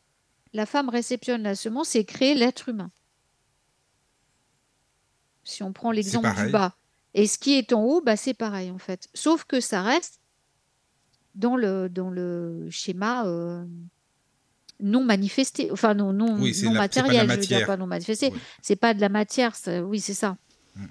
[0.53, 2.89] la femme réceptionne la semence et crée l'être humain.
[5.43, 6.77] Si on prend l'exemple du bas.
[7.13, 9.09] Et ce qui est en haut, bah, c'est pareil en fait.
[9.13, 10.21] Sauf que ça reste
[11.35, 13.65] dans le, dans le schéma euh,
[14.79, 18.31] non manifesté, enfin non, non, non matériel, je veux dire pas non manifesté.
[18.61, 20.37] C'est pas de la matière, oui, c'est ça.
[20.75, 20.85] Mm.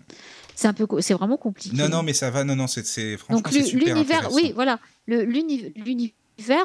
[0.54, 1.76] C'est un peu, c'est vraiment compliqué.
[1.76, 6.14] Non, non, mais ça va, non, non, c'est franchement donc l'univers, oui, voilà, l'univers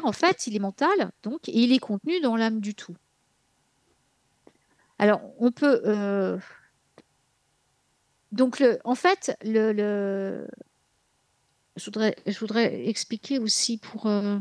[0.02, 2.94] en fait, il est mental, donc et il est contenu dans l'âme du tout.
[4.98, 6.38] Alors, on peut, euh,
[8.32, 10.46] donc le, en fait, le, le...
[11.76, 14.06] Je voudrais, je voudrais expliquer aussi pour.
[14.06, 14.38] Euh,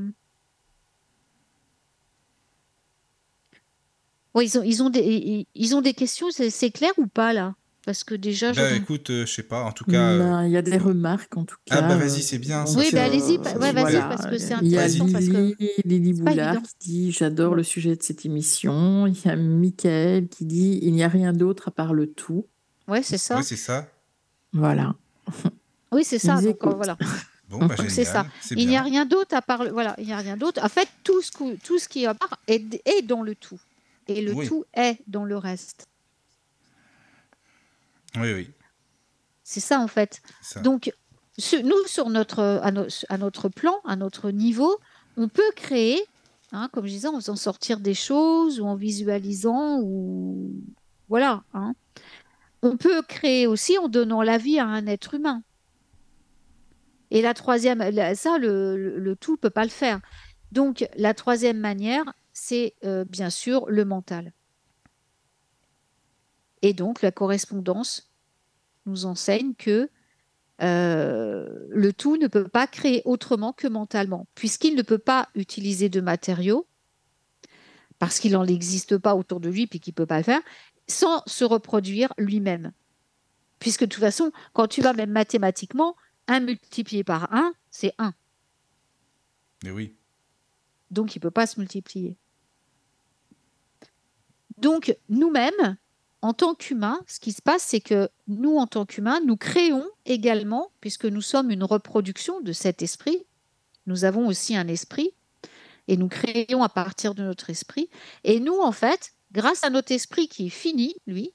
[4.41, 7.55] ils, ont, ils, ont des, ils ont des questions, c'est clair ou pas là?
[7.85, 8.53] Parce que déjà.
[8.53, 10.17] Bah, écoute, euh, je sais pas, en tout cas.
[10.17, 11.79] Ben, il y a des remarques en tout cas.
[11.79, 12.63] Ah, bah vas-y, c'est bien.
[12.77, 15.07] oui, bah, allez-y, ouais, vas-y, parce que c'est intéressant.
[15.07, 15.87] Il y a Lily, que...
[15.87, 19.05] Lily Boulard qui dit J'adore le sujet de cette émission.
[19.07, 22.47] Il y a Mickaël qui dit Il n'y a rien d'autre à part le tout.
[22.87, 23.37] Ouais, c'est ça.
[23.37, 23.87] Oui, c'est ça.
[24.53, 24.95] Voilà.
[25.91, 26.41] Oui, c'est ça.
[26.41, 26.97] Donc, voilà.
[27.49, 28.25] Bon, bah, c'est ça.
[28.55, 29.69] Il n'y a rien d'autre à part.
[29.71, 30.63] Voilà, il n'y a rien d'autre.
[30.63, 33.35] En fait, tout ce, que, tout ce qui est à part est, est dans le
[33.35, 33.59] tout
[34.07, 35.87] et le tout est dans le reste.
[38.15, 38.51] Oui, oui.
[39.43, 40.21] C'est ça en fait.
[40.61, 40.91] Donc,
[41.63, 44.79] nous, sur notre, à, notre plan, à notre niveau,
[45.17, 45.99] on peut créer,
[46.51, 50.51] hein, comme je disais, en faisant sortir des choses ou en visualisant, ou
[51.09, 51.43] voilà.
[51.53, 51.73] Hein.
[52.61, 55.43] On peut créer aussi en donnant la vie à un être humain.
[57.11, 57.83] Et la troisième,
[58.15, 59.99] ça, le, le tout ne peut pas le faire.
[60.51, 64.33] Donc, la troisième manière, c'est euh, bien sûr le mental.
[66.61, 68.11] Et donc la correspondance
[68.85, 69.89] nous enseigne que
[70.61, 75.89] euh, le tout ne peut pas créer autrement que mentalement, puisqu'il ne peut pas utiliser
[75.89, 76.67] de matériaux,
[77.99, 80.41] parce qu'il n'en existe pas autour de lui puis qu'il ne peut pas le faire,
[80.87, 82.71] sans se reproduire lui-même.
[83.59, 85.95] Puisque de toute façon, quand tu vas même mathématiquement,
[86.27, 88.13] 1 multiplié par 1, c'est 1.
[89.63, 89.95] Mais oui.
[90.91, 92.17] Donc, il ne peut pas se multiplier.
[94.63, 95.75] Donc, nous-mêmes,
[96.21, 99.85] en tant qu'humains, ce qui se passe, c'est que nous, en tant qu'humains, nous créons
[100.05, 103.25] également, puisque nous sommes une reproduction de cet esprit,
[103.87, 105.11] nous avons aussi un esprit,
[105.89, 107.89] et nous créons à partir de notre esprit.
[108.23, 111.33] Et nous, en fait, grâce à notre esprit qui est fini, lui,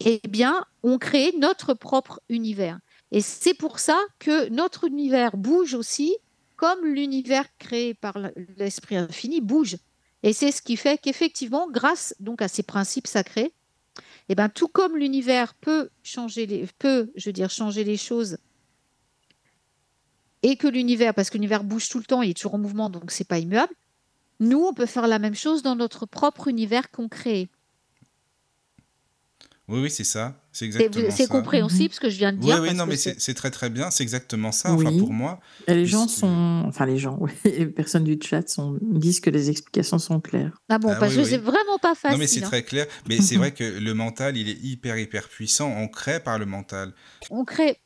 [0.00, 2.78] eh bien, on crée notre propre univers.
[3.12, 6.14] Et c'est pour ça que notre univers bouge aussi,
[6.56, 8.18] comme l'univers créé par
[8.58, 9.78] l'esprit infini bouge.
[10.22, 13.52] Et c'est ce qui fait qu'effectivement, grâce donc à ces principes sacrés,
[14.28, 18.38] eh ben, tout comme l'univers peut changer les, peut, je dire, changer les choses,
[20.42, 22.90] et que l'univers, parce que l'univers bouge tout le temps, il est toujours en mouvement,
[22.90, 23.74] donc c'est pas immuable.
[24.38, 27.08] Nous, on peut faire la même chose dans notre propre univers qu'on.
[29.70, 30.34] Oui, oui, c'est ça.
[30.50, 32.58] C'est exactement C'est compréhensible ce que je viens de dire.
[32.60, 33.90] Oui, oui, non, mais c'est très très bien.
[33.92, 34.72] C'est exactement ça.
[34.72, 35.38] Enfin, pour moi.
[35.68, 38.78] les gens sont, enfin les gens, les personnes du chat sont...
[38.82, 40.60] disent que les explications sont claires.
[40.68, 42.16] Ah bon, ah parce que c'est vraiment pas facile.
[42.16, 42.48] Non, mais c'est hein.
[42.48, 42.86] très clair.
[43.08, 45.72] Mais c'est vrai que le mental, il est hyper hyper puissant.
[45.76, 46.92] On crée par le mental.
[47.30, 47.78] On crée.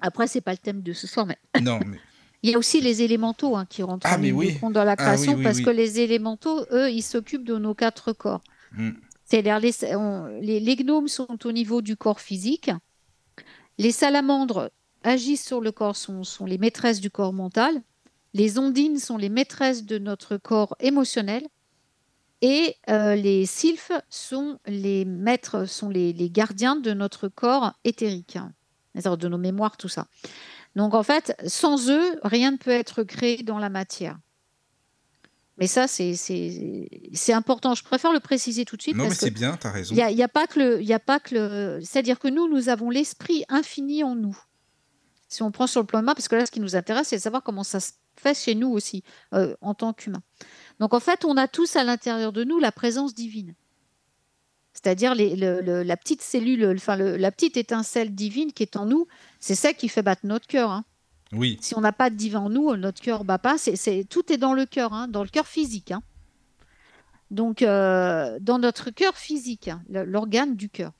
[0.00, 1.38] Après, c'est pas le thème de ce soir, mais.
[1.62, 1.98] Non, mais.
[2.42, 4.18] Il y a aussi les élémentaux hein, qui rentrent ah,
[4.60, 8.12] en dans la ah création parce que les élémentaux, eux, ils s'occupent de nos quatre
[8.12, 8.44] corps.
[8.76, 8.90] Hmm.
[9.34, 9.58] C'est-à-dire
[10.40, 12.70] les, les, gnomes sont au niveau du corps physique.
[13.78, 14.70] Les salamandres
[15.02, 17.82] agissent sur le corps, sont, sont les maîtresses du corps mental.
[18.32, 21.48] Les ondines sont les maîtresses de notre corps émotionnel.
[22.42, 28.38] Et euh, les sylphes sont les maîtres, sont les, les gardiens de notre corps éthérique,
[28.94, 30.06] de nos mémoires, tout ça.
[30.76, 34.16] Donc en fait, sans eux, rien ne peut être créé dans la matière.
[35.56, 37.74] Mais ça, c'est important.
[37.74, 38.96] Je préfère le préciser tout de suite.
[38.96, 39.94] Non, mais c'est bien, tu as raison.
[39.94, 40.82] Il n'y a, pas que le.
[40.82, 44.36] Y a pas que le C'est-à-dire que nous, nous avons l'esprit infini en nous.
[45.28, 47.16] Si on prend sur le plan humain, parce que là, ce qui nous intéresse, c'est
[47.16, 49.02] de savoir comment ça se fait chez nous aussi,
[49.32, 50.22] euh, en tant qu'humains.
[50.80, 53.54] Donc, en fait, on a tous à l'intérieur de nous la présence divine.
[54.72, 59.06] C'est-à-dire la petite cellule, enfin, la petite étincelle divine qui est en nous,
[59.38, 60.70] c'est ça qui fait battre notre cœur.
[60.70, 60.84] Hein.
[61.34, 61.58] Oui.
[61.60, 63.58] Si on n'a pas de divin en nous, notre cœur bat pas.
[63.58, 65.92] C'est, tout est dans le cœur, hein, dans le cœur physique.
[65.92, 66.02] Hein.
[67.30, 70.92] Donc, euh, dans notre cœur physique, hein, l'organe du cœur,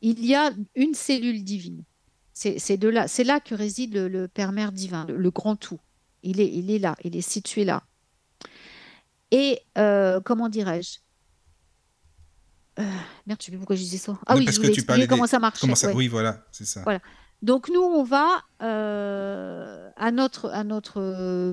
[0.00, 1.84] il y a une cellule divine.
[2.34, 5.78] C'est, de là, c'est là que réside le, Père Mère divin, le, grand tout.
[6.22, 7.82] Il est, il est là, il est situé là.
[9.30, 10.98] Et euh, comment dirais-je?
[12.78, 12.82] Euh,
[13.26, 14.18] Merde, je sais plus pourquoi je disais ça.
[14.26, 15.62] Ah oui, je voulais expliquer comment ça marche.
[15.94, 16.82] Oui, voilà, c'est ça.
[16.82, 17.00] Voilà.
[17.42, 21.00] Donc nous, on va, euh, à, notre, à notre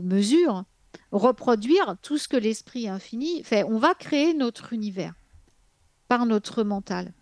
[0.02, 0.64] mesure,
[1.12, 3.64] reproduire tout ce que l'esprit infini fait.
[3.64, 5.14] On va créer notre univers
[6.08, 7.14] par notre mental.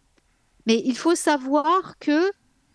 [0.65, 2.31] Mais il faut savoir que,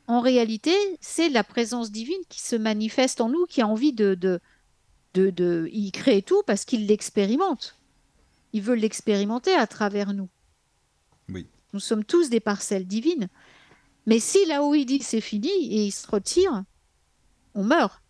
[0.06, 4.14] en réalité, c'est la présence divine qui se manifeste en nous, qui a envie de,
[4.14, 4.40] de,
[5.14, 7.76] de, de il crée tout parce qu'il l'expérimente.
[8.54, 10.28] Il veut l'expérimenter à travers nous.
[11.28, 11.46] Oui.
[11.72, 13.28] Nous sommes tous des parcelles divines.
[14.06, 16.64] Mais si là où il dit c'est fini et il se retire,
[17.54, 18.02] on meurt.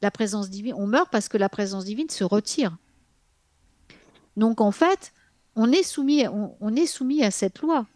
[0.00, 2.76] La présence divine, on meurt parce que la présence divine se retire.
[4.36, 5.12] Donc en fait,
[5.56, 7.86] on est soumis, on, est soumis à cette loi,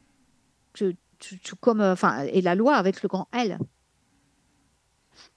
[1.69, 3.59] enfin, et la loi avec le grand L.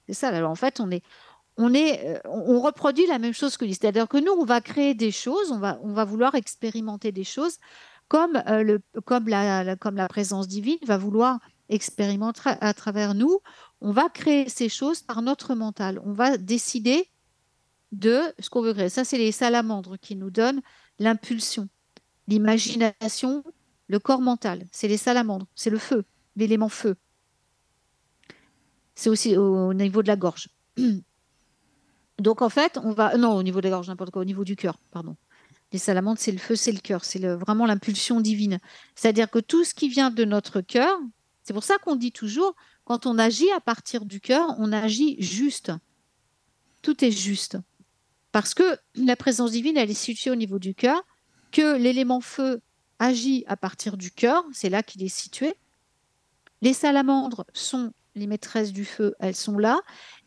[0.08, 0.48] C'est ça.
[0.48, 1.04] En fait, on est,
[1.56, 3.74] on est, on reproduit la même chose que lui.
[3.74, 7.58] C'est-à-dire que nous, on va créer des choses, on va, vouloir expérimenter des choses,
[8.08, 13.40] comme euh, comme la présence divine va vouloir expérimente à travers nous,
[13.80, 16.00] on va créer ces choses par notre mental.
[16.04, 17.08] On va décider
[17.92, 18.88] de ce qu'on veut créer.
[18.88, 20.62] Ça, c'est les salamandres qui nous donnent
[20.98, 21.68] l'impulsion,
[22.28, 23.44] l'imagination,
[23.88, 24.64] le corps mental.
[24.72, 26.04] C'est les salamandres, c'est le feu,
[26.36, 26.96] l'élément feu.
[28.94, 30.48] C'est aussi au niveau de la gorge.
[32.18, 34.44] Donc en fait, on va non au niveau de la gorge n'importe quoi, au niveau
[34.44, 35.16] du cœur, pardon.
[35.72, 38.58] Les salamandres, c'est le feu, c'est le cœur, c'est vraiment l'impulsion divine.
[38.94, 40.98] C'est-à-dire que tout ce qui vient de notre cœur,
[41.46, 45.14] c'est pour ça qu'on dit toujours, quand on agit à partir du cœur, on agit
[45.22, 45.70] juste.
[46.82, 47.56] Tout est juste.
[48.32, 51.00] Parce que la présence divine, elle est située au niveau du cœur,
[51.52, 52.60] que l'élément feu
[52.98, 55.54] agit à partir du cœur, c'est là qu'il est situé.
[56.62, 59.80] Les salamandres sont les maîtresses du feu, elles sont là,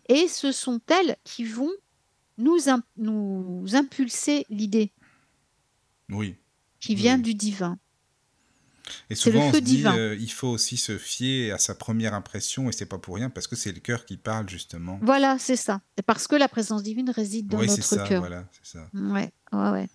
[0.08, 1.74] et ce sont elles qui vont
[2.38, 2.60] nous,
[2.96, 4.94] nous impulser l'idée.
[6.08, 6.38] Oui.
[6.80, 7.78] Qui vient du divin.
[9.10, 12.70] Et souvent, on se dit, euh, il faut aussi se fier à sa première impression,
[12.70, 15.00] et c'est pas pour rien, parce que c'est le cœur qui parle, justement.
[15.02, 15.82] Voilà, c'est ça.
[16.06, 18.20] Parce que la présence divine réside dans notre cœur.
[18.20, 18.90] Voilà, c'est ça.
[18.94, 19.90] Ouais, ouais, ouais.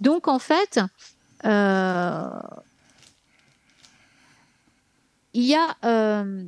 [0.00, 0.80] Donc, en fait,
[1.44, 2.40] euh,
[5.34, 6.44] il y a euh,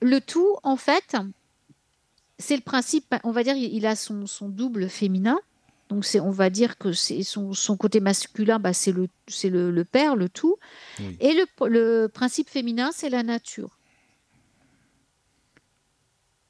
[0.00, 1.16] le tout, en fait,
[2.38, 5.38] c'est le principe, on va dire, il a son, son double féminin.
[5.88, 9.50] Donc, c'est, on va dire que c'est son, son côté masculin, bah, c'est, le, c'est
[9.50, 10.56] le, le père, le tout.
[10.98, 11.16] Oui.
[11.20, 13.78] Et le, le principe féminin, c'est la nature.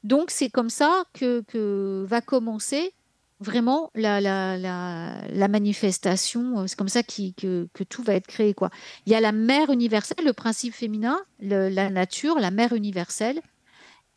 [0.05, 2.93] Donc, c'est comme ça que, que va commencer
[3.41, 6.66] vraiment la, la, la, la manifestation.
[6.66, 8.55] C'est comme ça qui- que, que tout va être créé.
[8.55, 8.70] Quoi.
[9.05, 13.41] Il y a la mère universelle, le principe féminin, le- la nature, la mère universelle.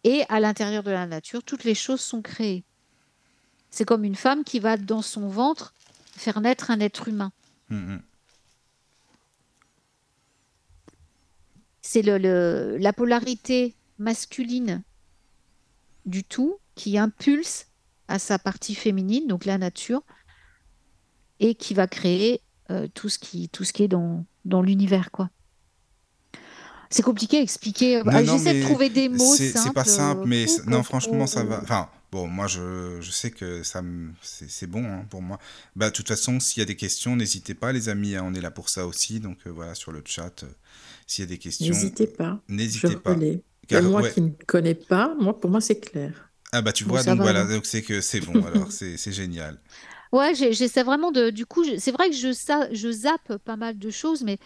[0.05, 2.63] Et à l'intérieur de la nature, toutes les choses sont créées.
[3.71, 5.73] C'est comme une femme qui va dans son ventre
[6.15, 7.31] faire naître un être humain.
[7.69, 8.01] Mm, mm.
[11.81, 14.83] c'est le, le- la polarité masculine
[16.05, 17.65] du tout qui impulse
[18.07, 20.01] à sa partie féminine, donc la nature,
[21.39, 22.41] et qui va créer
[22.71, 25.11] euh, tout, ce qui, tout ce qui est dans, dans l'univers.
[25.11, 25.29] quoi.
[26.89, 28.01] C'est compliqué à expliquer.
[28.07, 31.61] Ah, J'essaie de trouver des mots C'est pas simple, mais non, franchement, ça va.
[31.61, 35.39] Enfin, bon, moi, je, je sais que ça me, c'est bon hein, pour moi.
[35.75, 38.15] Bah, de toute façon, s'il y a des questions, n'hésitez pas, les amis.
[38.15, 39.19] hein, on est là pour ça aussi.
[39.19, 40.47] Donc euh, voilà, sur le chat, euh,
[41.07, 42.41] s'il y a des questions, N'hésitez pas.
[42.47, 43.13] Je n'hésitez pas.
[43.13, 43.43] relais.
[43.67, 44.11] Car- Et moi ouais.
[44.11, 46.31] qui ne connais pas, moi, pour moi, c'est clair.
[46.51, 47.45] Ah bah tu vois, donc va, voilà, alors.
[47.45, 48.43] donc c'est que c'est bon.
[48.45, 49.59] alors, c'est c'est génial.
[50.11, 51.29] Ouais, j'ai- j'essaie vraiment de.
[51.29, 52.29] Du coup, c'est vrai que je,
[52.71, 54.39] je zappe pas mal de choses, mais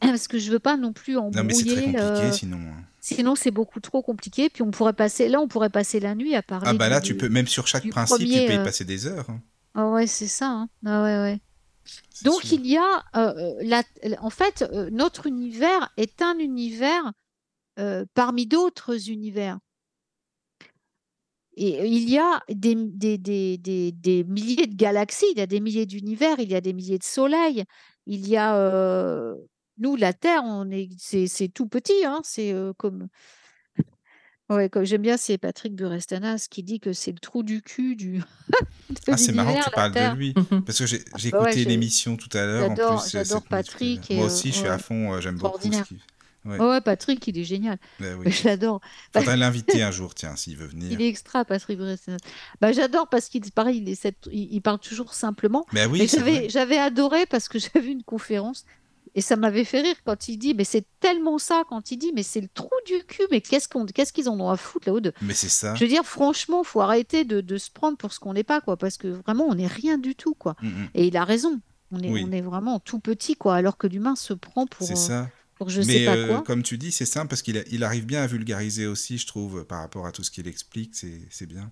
[0.00, 1.84] parce que je veux pas non plus Non, mais c'est très embrouiller.
[1.84, 2.58] compliqué euh, sinon.
[2.58, 2.82] hein.
[3.00, 4.50] Sinon, c'est beaucoup trop compliqué.
[4.50, 6.66] Puis on pourrait passer, là, on pourrait passer la nuit à parler.
[6.68, 8.84] Ah bah du- là, tu peux même sur chaque principe, tu peux y euh, passer
[8.84, 9.30] des heures.
[9.30, 9.40] hein,
[9.74, 10.48] Ah ouais, c'est ça.
[10.48, 10.68] hein.
[10.84, 11.40] Ah ouais, ouais.
[12.24, 12.58] Donc sûr.
[12.58, 13.84] il y a, euh, la-
[14.20, 17.12] en fait, euh, notre univers est un univers
[18.14, 19.58] parmi d'autres univers.
[21.58, 23.56] Et il y a des, des, des,
[23.92, 26.98] des, milliers de galaxies, il y a des milliers d'univers, il y a des milliers
[26.98, 27.64] de soleils,
[28.06, 28.56] il y a
[29.78, 33.08] nous, la Terre, on est, c'est, c'est tout petit, hein, c'est euh, comme,
[34.50, 37.96] ouais, comme j'aime bien, c'est Patrick Burestanas qui dit que c'est le trou du cul
[37.96, 38.18] du.
[38.90, 40.14] de Ah, c'est marrant que tu parles Terre.
[40.14, 40.34] de lui.
[40.36, 40.62] Mhm.
[40.64, 42.70] Parce que j'ai j'ai bah ouais, écouté j'ai- l'émission tout à l'heure.
[42.70, 44.62] En j'adore- plus, euh, j'adore cette musique, Patrick euh, et, Moi euh, aussi, je suis
[44.64, 45.12] ouais, à fond.
[45.14, 45.98] euh, J'aime beaucoup ce qu'il
[46.44, 47.76] Ouais, Ouais, Patrick, il est génial.
[47.98, 48.30] bah oui.
[48.30, 48.80] Je l'adore.
[49.12, 50.92] Faudrait l'inviter un jour, tiens, s'il veut venir.
[50.92, 51.76] Il est extra, Patrick.
[52.60, 55.66] Bah, j'adore parce qu'il pareil, il, est cette- il, il parle toujours simplement.
[55.72, 58.64] Bah oui, mais j'avais, j'avais adoré parce que j'avais vu une conférence
[59.16, 62.12] et ça m'avait fait rire quand il dit, mais c'est tellement ça quand il dit,
[62.14, 64.86] mais c'est le trou du cul, mais qu'est-ce, qu'on, qu'est-ce qu'ils en ont à foutre
[64.88, 65.12] là-haut de...
[65.22, 65.74] Mais c'est ça.
[65.74, 68.60] Je veux dire, franchement, faut arrêter de, de se prendre pour ce qu'on n'est pas,
[68.60, 70.54] quoi, parce que vraiment, on n'est rien du tout, quoi.
[70.62, 71.60] Mm, mm, Et il a raison.
[71.92, 72.24] On est, Oui.
[72.28, 75.30] on est vraiment tout petit, quoi, alors que l'humain se prend pour, C'est euh, ça.
[75.56, 76.42] pour je Mais sais pas euh, quoi.
[76.42, 79.64] comme tu dis, c'est simple parce qu'il il arrive bien à vulgariser aussi, je trouve,
[79.64, 80.94] par rapport à tout ce qu'il explique.
[80.94, 81.70] C'est c'est bien.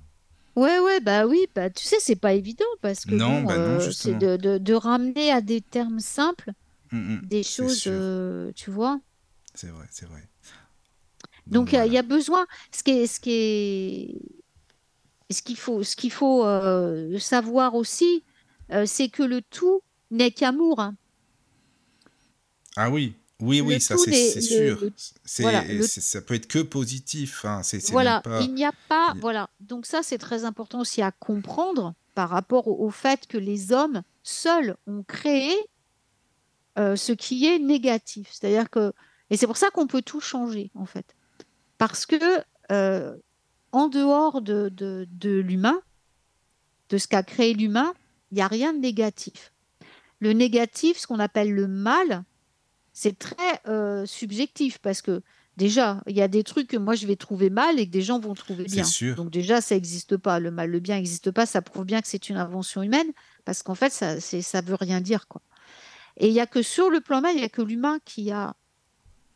[0.56, 3.56] Ouais, ouais, bah oui, bah tu sais, c'est pas évident parce que Non, bon, bah
[3.58, 6.52] non, euh, c'est de, de ramener à des termes simples
[6.94, 9.00] Mm, mm, des choses, euh, tu vois.
[9.54, 10.22] C'est vrai, c'est vrai.
[11.46, 14.14] Donc il y a- il y, a besoin, ce qui est, ce qui est,
[15.32, 18.22] ce qu'il faut, ce qu'il faut euh, savoir aussi,
[18.70, 19.80] euh, c'est que le tout
[20.10, 20.78] n'est qu'amour.
[20.80, 20.94] hein.
[22.76, 24.80] Ah oui, oui, Le oui, ça c'est sûr.
[24.80, 24.92] le-
[25.24, 27.44] C'est voilà, le- ça peut être que positif.
[27.44, 27.62] Hein.
[27.90, 28.40] Voilà, pas.
[28.42, 29.50] il n'y a pas, il- voilà.
[29.60, 33.72] Donc ça, c'est très important aussi à comprendre par rapport au, au fait que les
[33.72, 35.52] hommes seuls ont créé
[36.78, 38.28] euh, ce qui est négatif.
[38.32, 38.92] C'est-à-dire que,
[39.30, 41.14] et c'est pour ça qu'on peut tout changer en fait,
[41.78, 42.16] parce que
[42.72, 43.16] euh,
[43.72, 45.80] en dehors de, de, de l'humain,
[46.90, 47.94] de ce qu'a créé l'humain,
[48.30, 49.52] il n'y a rien de négatif.
[50.20, 52.24] Le négatif, ce qu'on appelle le mal,
[52.92, 55.22] c'est très euh, subjectif parce que
[55.56, 58.02] déjà, il y a des trucs que moi je vais trouver mal et que des
[58.02, 58.84] gens vont trouver bien.
[58.84, 59.16] sûr.
[59.16, 60.38] Donc déjà, ça n'existe pas.
[60.38, 61.46] Le mal, le bien n'existe pas.
[61.46, 63.12] Ça prouve bien que c'est une invention humaine
[63.44, 65.42] parce qu'en fait, ça ça veut rien dire quoi.
[66.16, 68.30] Et il y a que sur le plan mal, il y a que l'humain qui
[68.30, 68.54] a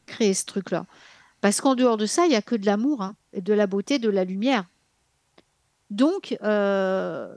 [0.07, 0.87] créé ce truc-là.
[1.41, 3.67] Parce qu'en dehors de ça, il y a que de l'amour, hein, et de la
[3.67, 4.65] beauté, de la lumière.
[5.91, 7.35] Donc, euh,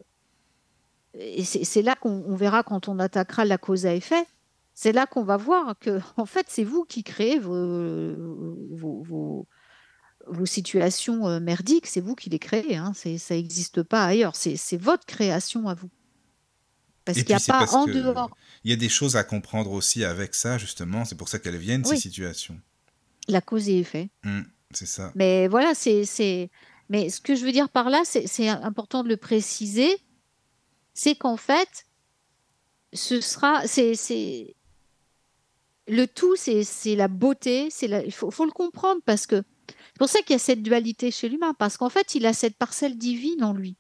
[1.44, 4.26] c'est là qu'on on verra quand on attaquera la cause à effet.
[4.74, 8.16] C'est là qu'on va voir que, en fait, c'est vous qui créez vos,
[10.46, 12.78] situations euh, merdiques, c'est vous qui les créez.
[12.78, 12.94] Hein.
[12.94, 14.36] Ça n'existe pas ailleurs.
[14.36, 15.90] C'est votre création à vous.
[17.06, 18.30] Parce Et qu'il n'y a pas en dehors
[18.64, 21.04] il y a des choses à comprendre aussi avec ça, justement.
[21.06, 22.60] C'est pour ça qu'elles viennent, ces situations.
[23.28, 24.10] la cause et effet.
[24.24, 24.42] Mm,
[24.72, 25.12] c'est ça.
[25.16, 26.50] Mais voilà, c'est, c'est...
[26.90, 29.98] Mais ce que je veux dire par là, c'est, c'est important de le préciser,
[30.94, 31.88] c'est qu'en fait,
[32.94, 34.56] ce sera, c'est, c'est...
[35.88, 38.04] le tout, c'est, c'est la beauté, c'est la...
[38.04, 41.10] il faut, faut le comprendre parce que c'est pour ça qu'il y a cette dualité
[41.12, 43.76] chez l'humain, parce qu'en fait, il a cette parcelle divine en lui.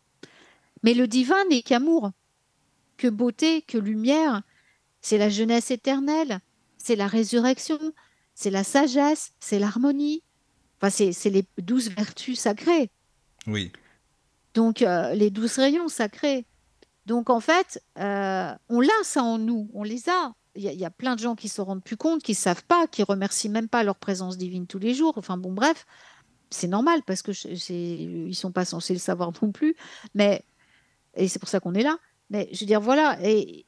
[0.83, 2.11] Mais le divin n'est qu'amour,
[3.01, 4.43] que beauté, que lumière.
[5.01, 6.39] C'est la jeunesse éternelle,
[6.77, 7.79] c'est la résurrection,
[8.35, 10.21] c'est la sagesse, c'est l'harmonie.
[10.79, 12.91] Enfin, c'est les douze vertus sacrées.
[13.47, 13.71] Oui.
[14.53, 16.45] Donc, euh, les douze rayons sacrés.
[17.07, 20.33] Donc, en fait, euh, on l'a ça en nous, on les a.
[20.53, 22.85] Il y, a plein de gens qui se rendent plus compte, qui ne savent pas,
[22.85, 25.13] qui remercient même pas leur présence divine tous les jours.
[25.15, 25.87] Enfin, bon, bref,
[26.49, 27.31] c'est normal parce que
[27.71, 29.75] ils sont pas censés le savoir non plus.
[30.13, 30.43] Mais
[31.15, 31.97] et c'est pour ça qu'on est là.
[32.31, 33.65] Mais je veux dire, voilà, et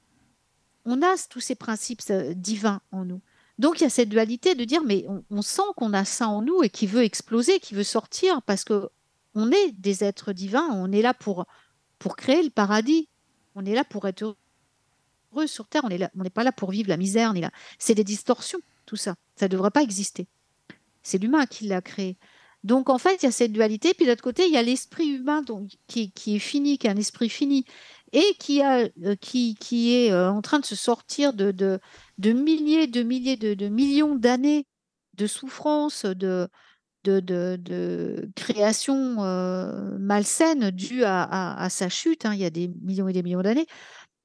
[0.85, 3.21] on a tous ces principes euh, divins en nous.
[3.59, 6.41] Donc il y a cette dualité de dire, mais on, sent qu'on a ça en
[6.41, 8.89] nous et qui veut exploser, qui veut sortir, parce que
[9.35, 11.45] on est des êtres divins, on est là pour,
[11.99, 13.09] pour créer le paradis,
[13.55, 16.97] on est là pour être heureux sur Terre, on n'est pas là pour vivre la
[16.97, 17.33] misère.
[17.77, 19.15] C'est des distorsions, tout ça.
[19.35, 20.25] Ça ne devrait pas exister.
[21.03, 22.17] C'est l'humain qui l'a créé.
[22.63, 23.93] Donc en fait, il y a cette dualité.
[23.93, 26.91] Puis de l'autre côté, il y a l'esprit humain donc, qui, est fini, qui est
[26.91, 27.65] un esprit fini,
[28.13, 31.79] et qui, euh, est euh, en train de se sortir de,
[32.19, 34.65] milliers, de milliers, de, millions d'années
[35.15, 36.49] de souffrance, de,
[38.35, 42.25] création euh, malsaine due à, sa chute.
[42.25, 42.33] Hein.
[42.33, 43.67] il y a des millions et des millions d'années.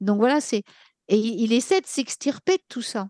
[0.01, 3.09] Donc voilà, et il essaie de s'extirper de tout ça.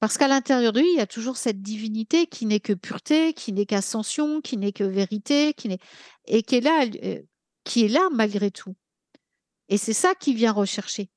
[0.00, 3.32] Parce qu'à l'intérieur de lui, il y a toujours cette divinité qui n'est que pureté,
[3.32, 5.54] qui n'est qu'ascension, qui n'est que vérité,
[6.26, 8.74] et qui est là malgré tout.
[9.68, 11.10] Et c'est ça qu'il vient rechercher.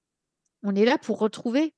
[0.64, 1.74] On est là pour retrouver,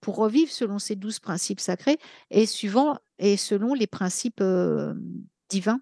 [0.00, 1.98] pour revivre selon ces douze principes sacrés
[2.30, 4.94] et suivant et selon les principes euh,
[5.48, 5.80] divins,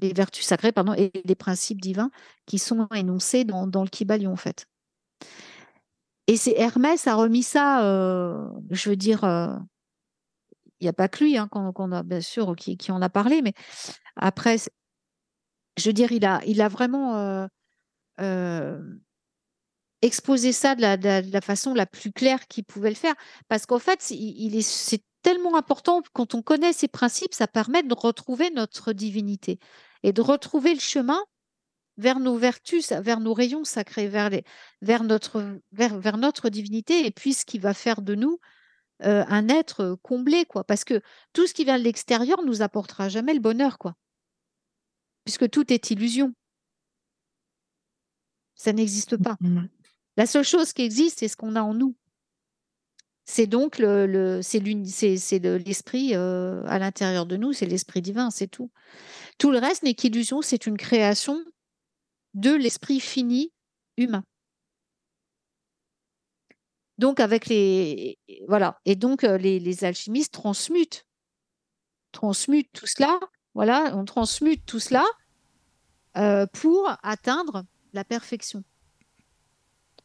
[0.00, 2.10] les vertus sacrées, pardon, et les principes divins
[2.46, 4.66] qui sont énoncés dans, le Kybalion, en fait.
[6.26, 9.54] Et c'est Hermès a remis ça, euh, je veux dire, euh,
[10.80, 13.52] il n'y a pas que lui, hein, a bien sûr, qui, en a parlé, mais
[14.16, 14.56] après,
[15.76, 17.46] je veux dire, il a, il a vraiment
[20.04, 20.82] exposé ça de
[21.32, 23.14] la, façon la plus claire qu'il pouvait le faire,
[23.48, 28.50] parce qu'en fait, c'est tellement important quand on connaît ces principes, ça permet de retrouver
[28.50, 29.58] notre divinité
[30.02, 31.18] et de retrouver le chemin
[31.96, 37.72] vers nos vertus, vers nos rayons sacrés, vers, notre, divinité, et puis ce qui va
[37.72, 38.38] faire de nous
[39.02, 40.64] euh, un être comblé, quoi.
[40.64, 41.00] Parce que
[41.32, 43.94] tout ce qui vient de l'extérieur nous apportera jamais le bonheur, quoi.
[45.24, 46.34] Puisque tout est illusion.
[48.54, 49.36] Ça n'existe pas.
[49.40, 49.66] Mmh
[50.16, 51.96] La seule chose qui existe, c'est ce qu'on a en nous.
[53.26, 58.70] C'est donc le, c'est l'esprit euh, à l'intérieur de nous, c'est l'esprit divin, c'est tout.
[59.38, 61.42] Tout le reste n'est qu'illusion, c'est une création
[62.34, 63.52] de l'esprit fini
[63.96, 64.24] humain.
[66.98, 71.06] Donc avec les voilà et donc euh, les, alchimistes transmutent
[72.12, 73.18] transmutent tout cela
[73.52, 75.04] voilà on transmute tout cela
[76.16, 78.62] euh, pour atteindre la perfection.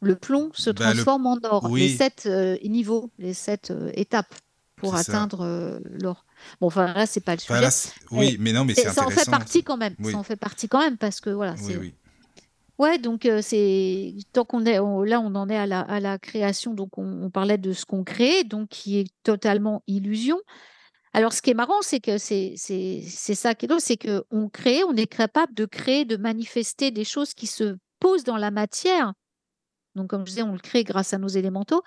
[0.00, 1.68] Le plomb se bah, transforme en or.
[1.74, 4.34] Les sept euh, niveaux, les sept étapes
[4.76, 6.24] pour atteindre l'or.
[6.60, 7.68] Bon, enfin là, c'est pas le sujet.
[8.10, 9.94] oui, mais non, mais c'est Ça en fait partie quand même.
[10.02, 11.54] Ça en fait partie quand même parce que voilà.
[11.62, 11.92] Oui,
[12.80, 16.72] Ouais, donc c'est tant qu'on est là, on en est à la, à la création,
[16.72, 20.40] donc on, parlait de ce qu'on crée, donc qui est totalement illusion.
[21.12, 24.82] Alors, ce qui est marrant, c'est que c'est ça qui est drôle, c'est qu'on crée,
[24.84, 29.12] on est capable de créer, de manifester des choses qui se posent dans la matière.
[29.94, 31.82] Donc, comme je disais, on le crée grâce à nos élémentaux.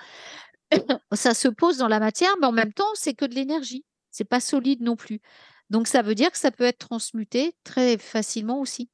[1.14, 3.86] ça se pose dans la matière, mais en même temps, c'est que de l'énergie.
[4.12, 5.22] C'est pas solide non plus.
[5.70, 8.90] Donc, ça veut dire que ça peut être transmuté très facilement aussi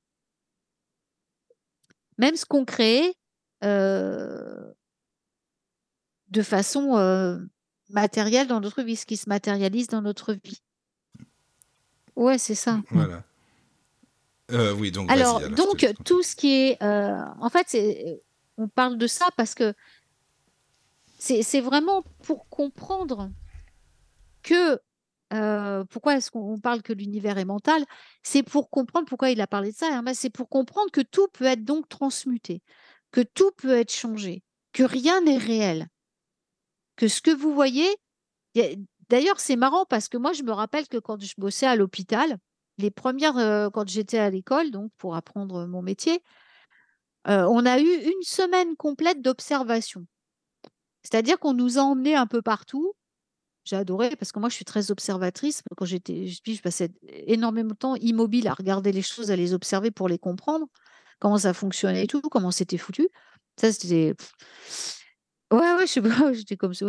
[2.20, 3.16] même ce qu'on crée
[3.64, 4.72] euh,
[6.28, 7.40] de façon euh,
[7.90, 10.62] matérielle dans notre vie, ce qui se matérialise dans notre vie.
[12.16, 12.82] Ouais, c'est ça.
[12.92, 13.24] Voilà.
[14.52, 15.10] Euh, oui, donc.
[15.10, 18.22] Alors, donc tout ce qui est, en fait,
[18.60, 19.74] on parle de ça parce que
[21.18, 23.30] c'est vraiment pour comprendre
[24.42, 24.80] que
[25.34, 27.84] euh, pourquoi est-ce qu'on parle que l'univers est mental
[28.24, 30.02] C'est pour comprendre pourquoi il a parlé de ça.
[30.14, 32.62] C'est pour comprendre que tout peut être donc transmuté,
[33.12, 34.44] que tout peut être changé,
[34.74, 35.88] que rien n'est réel,
[36.96, 37.90] que ce que vous voyez.
[39.10, 42.38] D'ailleurs, c'est marrant parce que moi, je me rappelle que quand je bossais à l'hôpital,
[42.78, 46.24] les premières, euh, quand j'étais à l'école, donc pour apprendre mon métier,
[47.28, 50.06] euh, on a eu une semaine complète d'observation.
[51.04, 52.94] C'est-à-dire qu'on nous a emmenés un peu partout
[53.70, 55.62] j'ai adoré parce que moi, je suis très observatrice.
[55.78, 59.92] Quand j'étais, je passais énormément de temps immobile à regarder les choses, à les observer
[59.92, 60.66] pour les comprendre,
[61.20, 63.10] comment ça fonctionnait et tout, comment c'était foutu.
[63.58, 64.16] Ça, c'était.
[65.52, 66.88] Ouais, ouais, je sais pas, j'étais comme ça.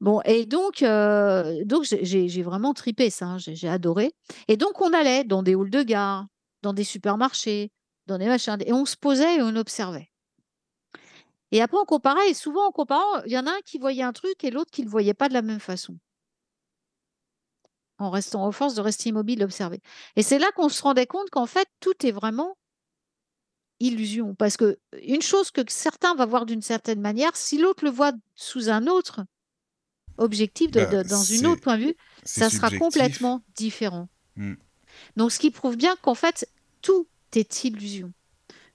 [0.00, 4.12] Bon, et donc, euh, donc j'ai vraiment tripé ça, hein, j'ai adoré.
[4.48, 6.26] Et donc, on allait dans des halls de gare,
[6.62, 7.70] dans des supermarchés,
[8.12, 10.10] dans des machins, et on se posait et on observait.
[11.50, 14.02] Et après, on comparait, et souvent, en comparant, il y en a un qui voyait
[14.02, 15.98] un truc et l'autre qui ne le voyait pas de la même façon.
[17.98, 19.80] En restant en force de rester immobile, d'observer.
[20.16, 22.56] Et c'est là qu'on se rendait compte qu'en fait, tout est vraiment
[23.80, 24.34] illusion.
[24.34, 28.12] Parce que une chose que certains vont voir d'une certaine manière, si l'autre le voit
[28.34, 29.20] sous un autre
[30.18, 34.08] objectif, de- Bah, de- dans une autre point de vue, ça sera complètement différent.
[34.36, 34.54] Mm.
[35.16, 36.48] Donc, ce qui prouve bien qu'en fait,
[36.80, 37.06] tout
[37.36, 38.12] illusion.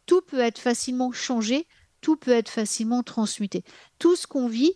[0.05, 1.67] Tout peut être facilement changé,
[2.01, 3.63] tout peut être facilement transmuté.
[3.99, 4.73] Tout ce qu'on vit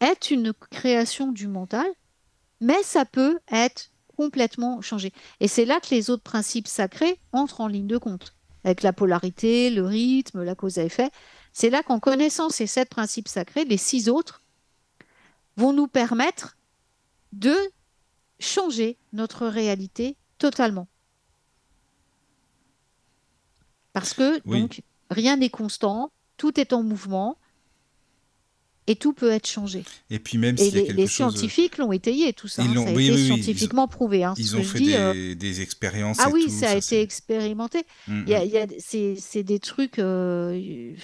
[0.00, 1.86] est une création du mental,
[2.60, 5.12] mais ça peut être complètement changé.
[5.40, 8.34] Et c'est là que les autres principes sacrés entrent en ligne de compte,
[8.64, 11.10] avec la polarité, le rythme, la cause à effet.
[11.52, 14.42] C'est là qu'en connaissant ces sept principes sacrés, les six autres
[15.56, 16.56] vont nous permettre
[17.32, 17.54] de
[18.38, 20.88] changer notre réalité totalement.
[23.92, 24.60] Parce que Oui.
[24.60, 27.36] donc rien n'est constant, tout est en mouvement
[28.86, 29.84] et tout peut être changé.
[30.10, 31.14] Et puis même s'il y a les, quelque les chose...
[31.14, 32.62] scientifiques l'ont étayé tout ça.
[32.62, 34.24] Ils hein, ça a oui, été oui, oui, ils scientifiquement prouvé.
[34.24, 36.76] hein, Ils ont fait dis, des, euh, des expériences Ah et oui, tout, ça a
[36.76, 37.84] été expérimenté.
[38.08, 38.32] Mm, mm.
[38.56, 39.98] a- c'est des trucs.
[39.98, 40.94] euh,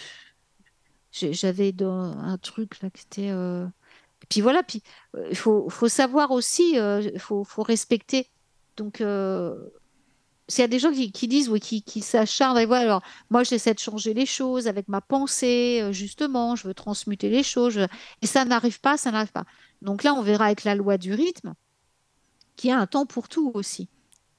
[1.12, 3.30] J'avais un truc là qui était.
[3.30, 3.66] euh,
[4.28, 4.82] Puis voilà, puis
[5.16, 8.26] euh, il faut, faut savoir aussi, il faut, faut respecter.
[8.76, 9.00] Donc,
[10.48, 12.82] euh, s'il y a des gens qui, qui disent, oui, qui, qui s'acharnent, et voilà,
[12.84, 17.28] alors moi j'essaie de changer les choses avec ma pensée, euh, justement, je veux transmuter
[17.30, 17.86] les choses, je-
[18.22, 19.44] et ça n'arrive pas, ça n'arrive pas.
[19.82, 21.54] Donc là, on verra avec la loi du rythme
[22.56, 23.88] qu'il y a un temps pour tout aussi.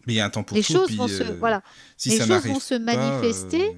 [0.07, 0.73] Mais il y a un temps pour les tout.
[0.73, 1.61] choses puis, vont se, euh, voilà,
[1.97, 3.61] si les ça choses vont se manifester.
[3.61, 3.73] euh,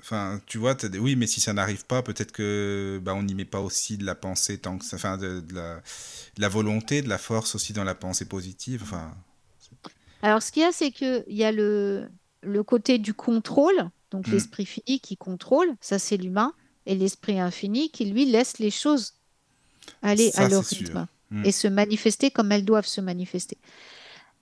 [0.00, 3.34] Enfin, tu vois, des- oui, mais si ça n'arrive pas, peut-être que bah, on n'y
[3.34, 6.48] met pas aussi de la pensée tant que ça, enfin, de, de la, de la
[6.48, 8.82] volonté, de la force aussi dans la pensée positive.
[8.84, 9.16] Enfin,
[10.22, 12.08] Alors, ce qu'il y a, c'est qu'il y a le,
[12.42, 14.32] le côté du contrôle, donc Mm.
[14.32, 16.52] l'esprit fini qui contrôle, ça c'est l'humain,
[16.86, 19.14] et l'esprit infini qui, lui, laisse les choses
[20.02, 21.44] aller Ça, à leur rythme Mm.
[21.44, 23.58] et se manifester comme elles doivent se manifester.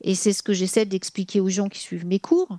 [0.02, 2.58] Et c'est ce que j'essaie d'expliquer aux gens qui suivent mes cours,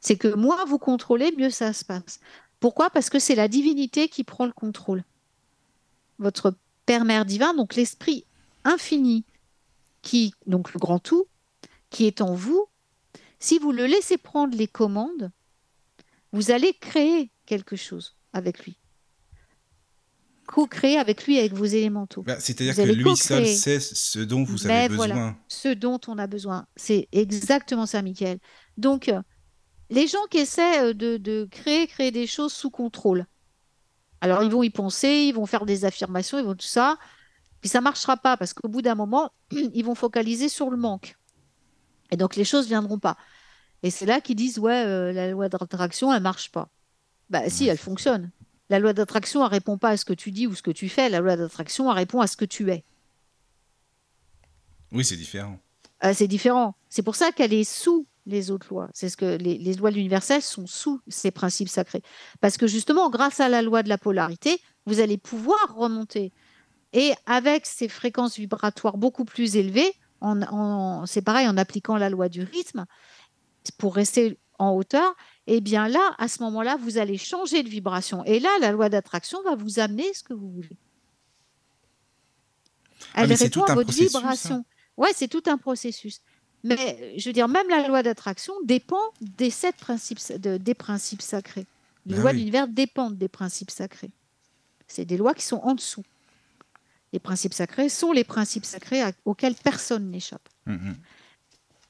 [0.00, 2.18] c'est que moins vous contrôlez, mieux ça se passe.
[2.58, 2.90] Pourquoi?
[2.90, 5.04] Parce que c'est la divinité qui prend le contrôle.
[6.18, 8.24] Votre Père Mère divin, donc l'esprit
[8.64, 9.24] infini,
[10.02, 11.26] qui donc le grand tout,
[11.94, 12.66] qui est en vous,
[13.38, 15.30] si vous le laissez prendre les commandes,
[16.32, 18.76] vous allez créer quelque chose avec lui.
[20.46, 22.22] Co-créer avec lui, avec vos élémentaux.
[22.22, 25.14] Bah, C'est-à-dire que lui seul sait ce dont vous Mais avez voilà.
[25.14, 25.38] besoin.
[25.46, 26.66] Ce dont on a besoin.
[26.74, 28.40] C'est exactement ça, Michael.
[28.76, 29.22] Donc, euh,
[29.88, 33.24] les gens qui essaient euh, de, de créer, créer des choses sous contrôle,
[34.20, 36.98] alors ils vont y penser, ils vont faire des affirmations, ils vont tout ça,
[37.60, 41.16] puis ça marchera pas parce qu'au bout d'un moment, ils vont focaliser sur le manque.
[42.14, 43.16] Et donc, les choses viendront pas.
[43.82, 46.68] Et c'est là qu'ils disent, ouais, euh, la loi d'attraction, elle marche pas.
[47.28, 48.30] Bah si, elle fonctionne.
[48.70, 50.88] La loi d'attraction, elle répond pas à ce que tu dis ou ce que tu
[50.88, 51.08] fais.
[51.08, 52.84] La loi d'attraction, elle répond à ce que tu es.
[54.92, 55.58] Oui, c'est différent.
[56.04, 56.76] Euh, c'est différent.
[56.88, 58.88] C'est pour ça qu'elle est sous les autres lois.
[58.94, 62.02] C'est ce que les, les lois de l'universel sont sous ces principes sacrés.
[62.40, 66.32] Parce que justement, grâce à la loi de la polarité, vous allez pouvoir remonter.
[66.92, 69.92] Et avec ces fréquences vibratoires beaucoup plus élevées,
[70.24, 72.86] en, en- c'est pareil en appliquant la loi du rythme,
[73.78, 75.14] pour rester en hauteur,
[75.46, 78.24] et bien là, à ce moment-là, vous allez changer de vibration.
[78.24, 80.76] Et là, la loi d'attraction va vous amener ce que vous voulez.
[83.14, 84.04] Ah, Elle répond à votre hein.
[84.06, 84.64] vibration.
[84.96, 86.20] Ouais, c'est tout un processus.
[86.62, 91.20] Mais je veux dire, même la loi d'attraction dépend des sept principes, de- des principes
[91.22, 91.66] sacrés.
[92.06, 92.36] Les Ben lois oui.
[92.36, 94.10] de l'univers dépendent des principes sacrés.
[94.86, 96.02] C'est des lois qui sont en dessous.
[97.14, 100.48] Les principes sacrés sont les principes sacrés à- auxquels personne n'échappe.
[100.66, 100.96] Mhm.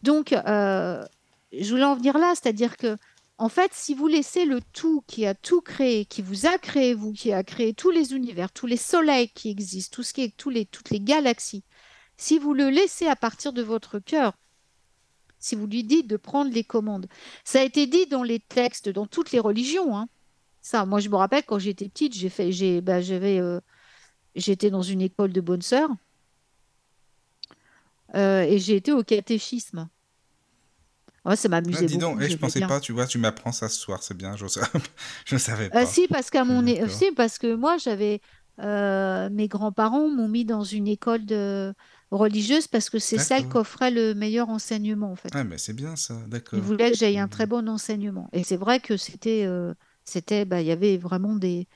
[0.03, 1.03] Donc, euh,
[1.51, 2.99] je voulais en venir là, c'est-à-dire que,
[3.39, 6.93] en fait, si vous laissez le tout qui a tout créé, qui vous a créé,
[6.93, 10.25] vous, qui a créé tous les univers, tous les soleils qui existent, tout ce qui
[10.25, 11.65] est, tous les, toutes les galaxies,
[12.19, 14.35] si vous le laissez à partir de votre cœur,
[15.39, 17.07] si vous lui dites de prendre les commandes,
[17.45, 19.97] ça a été dit dans les textes, dans toutes les religions.
[19.97, 20.07] hein.
[20.61, 23.61] Ça, moi, je me rappelle quand j'étais petite, j'ai fait, j'ai, bah, j'avais, euh,
[24.37, 25.91] j'étais dans une école de bonnes sœurs
[28.15, 29.89] euh, et j'ai été au catéchisme.
[31.25, 32.21] Ouais, ça Ah, m'amusait dis donc, beaucoup.
[32.21, 32.69] eh, je j'aimais pensais bien.
[32.69, 35.87] pas, tu vois, tu m'apprends ça ce soir, c'est bien, je ne savais Euh, pas.
[35.87, 36.91] si, parce qu'à mon é- D'accord.
[36.91, 38.21] si, parce que moi, j'avais
[38.61, 41.73] euh, mes grands-parents m'ont mis dans une école de
[42.11, 43.53] religieuse parce que c'est celle D'accord.
[43.53, 45.31] qui offrait le meilleur enseignement, en fait.
[45.33, 46.63] Ah, mais c'est bien ça, Ils d'accord.
[46.63, 47.31] voulaient que j'aie un Mhm.
[47.31, 48.29] très bon enseignement.
[48.33, 49.75] Et c'est vrai que c'était, euh,
[50.05, 51.67] c'était, bah, il y avait vraiment des,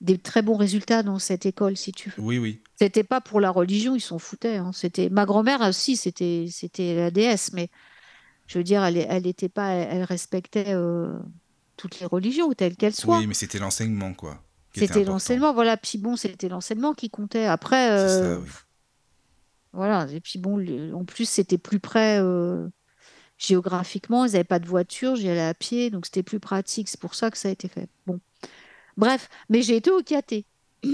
[0.00, 2.22] des très bons résultats dans cette école, si tu veux.
[2.22, 2.62] Oui, oui.
[2.78, 4.56] C'était pas pour la religion, ils s'en foutaient.
[4.56, 4.70] hein.
[4.72, 7.68] C'était ma grand-mère aussi, c'était, c'était la déesse, mais
[8.46, 11.18] je veux dire, elle, elle était pas, elle respectait euh,
[11.76, 13.18] toutes les religions telles qu'elles soient.
[13.18, 14.42] Oui, mais c'était l'enseignement, quoi.
[14.74, 15.76] C'était l'enseignement, voilà.
[15.76, 17.44] Puis bon, c'était l'enseignement qui comptait.
[17.46, 18.48] Après, C'est ça, euh, oui.
[19.72, 20.06] voilà.
[20.12, 22.68] Et puis bon, en plus, c'était plus près euh,
[23.36, 24.24] géographiquement.
[24.24, 26.88] Ils n'avaient pas de voiture, j'y allais à pied, donc c'était plus pratique.
[26.88, 27.88] C'est pour ça que ça a été fait.
[28.06, 28.20] Bon,
[28.96, 30.44] bref, mais j'ai été au KT.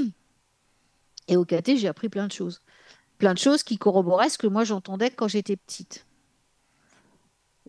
[1.29, 2.63] Et au KT, j'ai appris plein de choses.
[3.19, 6.07] Plein de choses qui corroboraient ce que moi j'entendais quand j'étais petite.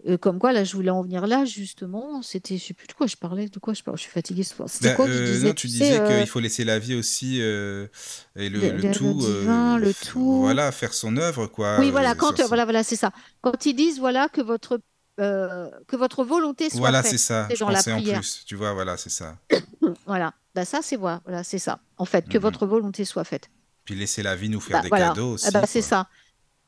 [0.08, 2.22] Euh, comme quoi, là, je voulais en venir là, justement.
[2.22, 3.98] C'était, je sais plus de quoi je parlais, de quoi je parlais.
[3.98, 4.70] Je suis fatiguée ce soir.
[4.70, 6.78] C'était Ben, quoi que euh, disais non, tu sais, disais euh, qu'il faut laisser la
[6.78, 7.88] vie aussi euh,
[8.36, 10.42] et le, le- le le tout, divin, le tout.
[10.42, 11.80] voilà, faire son œuvre, quoi.
[11.80, 13.12] Oui, voilà, quand, son- voilà, voilà, c'est ça.
[13.42, 14.80] Quand ils disent, voilà, que votre,
[15.20, 17.12] euh, que votre volonté soit Voilà, faite.
[17.12, 17.48] c'est ça.
[17.50, 18.44] c'est la pensais en plus.
[18.46, 19.38] Tu vois, voilà, c'est ça.
[20.06, 21.80] Voilà, bah, ça, c'est voilà, voilà, c'est ça.
[21.98, 22.42] En fait, que Mhm.
[22.42, 23.50] votre volonté soit faite.
[23.86, 25.52] Puis laisser la vie nous faire Bah, des voilà, cadeaux Ah aussi.
[25.52, 25.88] bah, c'est quoi.
[25.90, 26.08] ça.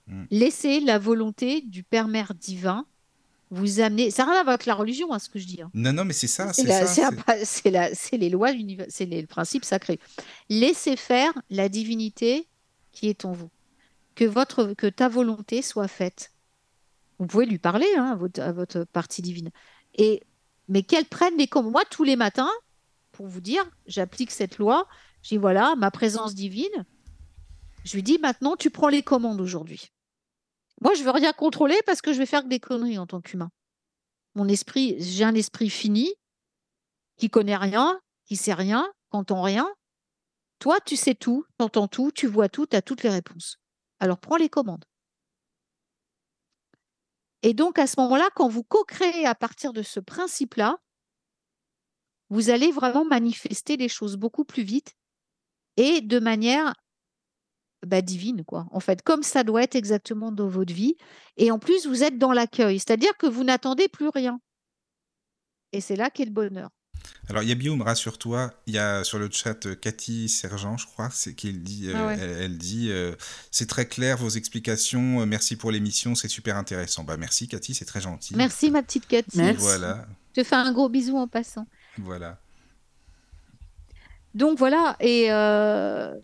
[0.07, 0.23] Mm.
[0.31, 2.85] Laissez la volonté du Père Mère divin
[3.51, 4.09] vous amener.
[4.11, 5.61] Ça n'a rien à voir avec la religion, hein, ce que je dis.
[5.61, 5.69] hein.
[5.73, 6.85] Non, non, mais c'est ça, C'est c'est ça.
[6.87, 8.49] c'est c'est- c'est c'est les lois,
[8.89, 9.99] c'est le principe sacré.
[10.49, 12.47] Laissez faire la divinité
[12.91, 13.49] qui est en vous.
[14.15, 16.31] Que, votre, que ta volonté soit faite.
[17.19, 19.51] Vous pouvez lui parler hein, à, votre, partie divine.
[19.95, 20.23] Et,
[20.67, 21.73] mais qu'elle prenne les commandes.
[21.73, 22.49] Moi, tous les matins,
[23.11, 24.87] pour vous dire, j'applique cette loi.
[25.21, 26.85] Je dis voilà, ma présence divine.
[27.83, 29.91] Je lui dis maintenant, tu prends les commandes aujourd'hui.
[30.81, 33.51] Moi, je veux rien contrôler parce que je vais faire des conneries en tant qu'humain.
[34.35, 36.13] Mon esprit, j'ai un esprit fini
[37.17, 39.69] qui connaît rien, qui sait rien, qui entend rien.
[40.59, 43.57] Toi, tu sais tout, tu entends tout, tu vois tout, tu as toutes les réponses.
[43.99, 44.85] Alors prends les commandes.
[47.43, 50.77] Et donc à ce moment-là, quand vous co-créez à partir de ce principe-là,
[52.29, 54.93] vous allez vraiment manifester les choses beaucoup plus vite
[55.77, 56.73] et de manière
[57.85, 58.67] bah, divine, quoi.
[58.71, 60.95] En fait, comme ça doit être exactement dans votre vie.
[61.37, 64.39] Et en plus, vous êtes dans l'accueil, c'est-à-dire que vous n'attendez plus rien.
[65.71, 66.69] Et c'est là qu'est le bonheur.
[67.29, 71.35] Alors, Yabioum, rassure-toi, il y a sur le chat euh, Cathy Sergent, je crois, c'est
[71.35, 72.17] qu'il dit, euh, Ah ouais.
[72.19, 73.13] elle, elle dit, euh,
[73.51, 77.03] c'est très clair vos explications, merci pour l'émission, c'est super intéressant.
[77.03, 78.35] Bah merci Cathy, c'est très gentil.
[78.35, 79.37] Merci, ma petite Cathy.
[79.37, 79.61] Merci.
[79.61, 81.67] Voilà, Je te fais un gros bisou en passant.
[81.99, 82.39] voilà.
[84.33, 86.15] Donc voilà, et euh,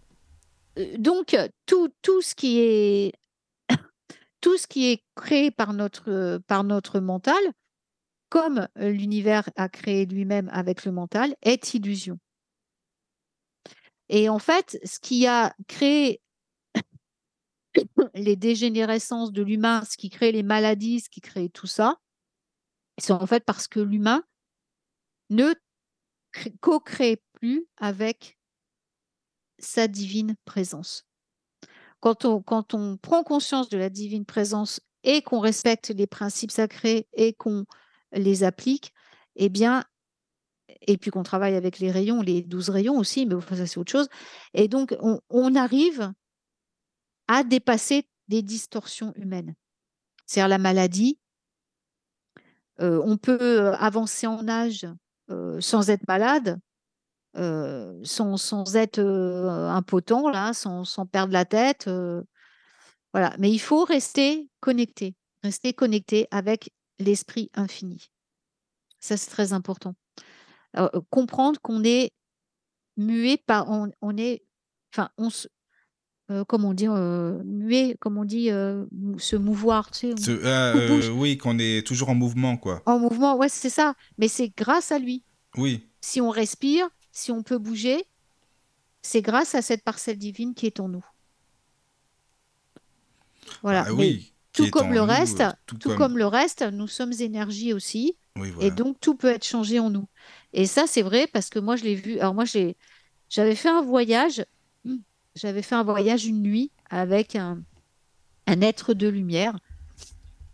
[0.97, 3.13] donc tout, tout ce qui est
[4.41, 7.37] tout ce qui est créé par notre, par notre mental,
[8.29, 12.19] comme l'univers a créé lui-même avec le mental, est illusion.
[14.09, 16.21] Et en fait, ce qui a créé
[18.13, 21.99] les dégénérescences de l'humain, ce qui crée les maladies, ce qui crée tout ça,
[22.97, 24.23] c'est en fait parce que l'humain
[25.29, 25.53] ne
[26.31, 28.37] cré- co-crée plus avec
[29.59, 31.05] sa divine présence.
[31.99, 36.51] Quand on, quand on prend conscience de la divine présence et qu'on respecte les principes
[36.51, 37.65] sacrés et qu'on
[38.11, 38.93] les applique,
[39.35, 39.83] eh bien,
[40.87, 43.91] et puis qu'on travaille avec les rayons, les 12 rayons aussi, mais ça c'est autre
[43.91, 44.07] chose.
[44.53, 44.95] Et donc,
[45.29, 46.11] on, arrive
[47.27, 49.55] à dépasser des distorsions humaines.
[50.25, 51.19] C'est-à-dire la maladie.
[52.81, 54.85] euh, on peut euh, avancer en âge
[55.31, 56.59] euh, sans être malade,
[57.35, 61.89] sans, être impotent, là, sans, sans perdre la tête.
[63.13, 63.35] voilà.
[63.39, 68.09] Mais il faut rester connecté, rester connecté avec l'esprit infini.
[68.99, 69.95] Ça, c'est très important.
[70.77, 72.11] Euh, comprendre qu'on est
[72.97, 74.43] muet par, on, on est,
[74.93, 75.47] enfin, on se,
[76.31, 81.09] euh, comment on dit, euh, muet, comme on dit, se mouvoir, tu sais, on- Ce-
[81.11, 82.81] oui, qu'on est toujours en mouvement, quoi.
[82.85, 83.93] en mouvement, ouais, c'est ça.
[84.17, 85.23] Mais c'est grâce à lui.
[85.57, 88.05] Oui, Si on respire, si on peut bouger,
[89.01, 91.05] c'est grâce à cette parcelle divine qui est en nous.
[93.61, 93.83] Voilà.
[93.87, 94.33] Ah Mais oui.
[94.55, 98.17] Qui tout comme le nous, reste, euh, tout comme le reste, nous sommes énergie aussi.
[98.37, 100.07] Oui, Et donc, tout peut être changé en nous.
[100.53, 102.19] Et ça, c'est vrai parce que moi, je l'ai vu.
[102.19, 102.77] Alors, moi, j'ai,
[103.29, 104.45] j'avais fait un voyage.
[104.83, 104.97] hmm,
[105.35, 107.61] J'avais fait un voyage une nuit avec un,
[108.47, 109.57] un être de lumière.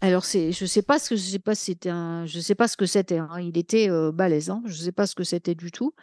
[0.02, 2.68] Alors, c'est, je sais pas ce que je sais pas c'était un, je sais pas
[2.68, 3.20] ce que c'était.
[3.20, 3.39] hein.
[3.39, 4.49] Il était euh, balèze.
[4.49, 4.64] hein.
[4.66, 5.93] Je sais pas ce que c'était du tout.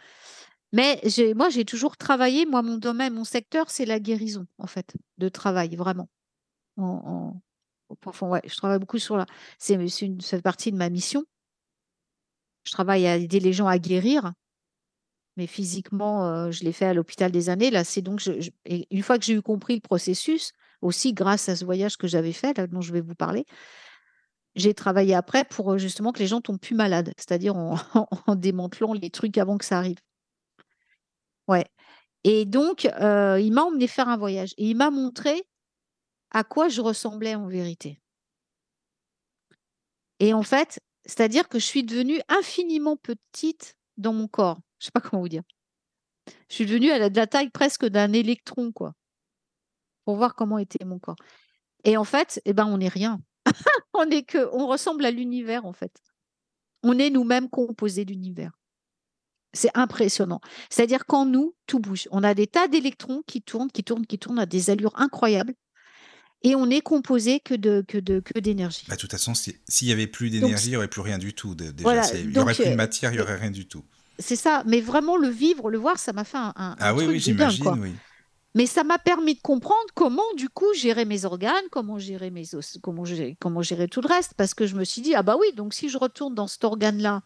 [0.71, 2.45] Mais j'ai, moi, j'ai toujours travaillé.
[2.45, 6.09] Moi, mon domaine, mon secteur, c'est la guérison, en fait, de travail, vraiment.
[6.77, 7.41] En, en- au
[8.21, 9.25] ouais, je travaille beaucoup sur la.
[9.57, 11.23] C'est, une, ça partie de ma mission.
[12.63, 14.33] Je travaille à aider les gens à guérir,
[15.37, 17.71] mais physiquement, euh, je l'ai fait à l'hôpital des années.
[17.71, 18.21] Là, c'est donc,
[18.65, 22.33] une fois que j'ai eu compris le processus, aussi grâce à ce voyage que j'avais
[22.33, 23.45] fait, là, dont je vais vous parler,
[24.55, 27.77] j'ai travaillé après pour euh, justement que les gens tombent plus malades, c'est-à-dire en,
[28.27, 29.97] en démantelant les trucs avant que ça arrive.
[31.47, 31.65] Ouais.
[32.23, 35.43] Et donc, euh, il m'a emmené faire un voyage et il m'a montré
[36.31, 37.99] à quoi je ressemblais en vérité.
[40.19, 44.59] Et en fait, c'est-à-dire que je suis devenue infiniment petite dans mon corps.
[44.79, 45.43] Je sais pas comment vous dire.
[46.49, 48.93] Je suis devenue à la, de la taille presque d'un électron, quoi.
[50.05, 51.15] Pour voir comment était mon corps.
[51.83, 53.21] Et en fait, eh ben, on n'est rien.
[53.93, 56.01] on est que, on ressemble à l'univers, en fait.
[56.83, 58.51] On est nous-mêmes composés d'univers.
[59.53, 60.41] C'est impressionnant.
[60.69, 62.07] C'est-à-dire qu'en nous, tout bouge.
[62.11, 65.55] On a des tas d'électrons qui tournent, qui tournent, qui tournent à des allures incroyables.
[66.43, 68.85] Et on est composé que de que de que d'énergie.
[68.87, 71.17] Bah, de toute façon, si- s'il n'y avait plus d'énergie, il n'y aurait plus rien
[71.17, 71.53] du tout.
[71.53, 71.73] déjà.
[71.81, 73.83] Voilà, il n'y aurait plus de euh, matière, il n'y aurait rien du tout.
[74.19, 74.63] C'est ça.
[74.65, 77.79] Mais vraiment le vivre, le voir, ça m'a fait un, Ah oui, truc oui, j'imagine,
[77.79, 77.93] oui.
[78.55, 82.55] Mais ça m'a permis de comprendre comment, du coup, gérer mes organes, comment gérer mes
[82.55, 84.33] os, comment gérer, comment gérer tout le reste.
[84.37, 86.63] Parce que je me suis dit, ah bah oui, donc si je retourne dans cet
[86.63, 87.21] organe-là,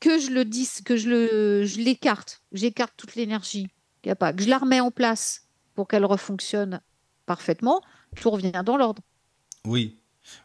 [0.00, 3.66] que je le dis, que je le, je l'écarte, j'écarte toute l'énergie,
[4.02, 5.42] qu'il y a pas, que je la remets en place
[5.74, 6.80] pour qu'elle refonctionne
[7.26, 7.82] parfaitement,
[8.20, 9.02] tout revient dans l'ordre.
[9.64, 9.98] Oui.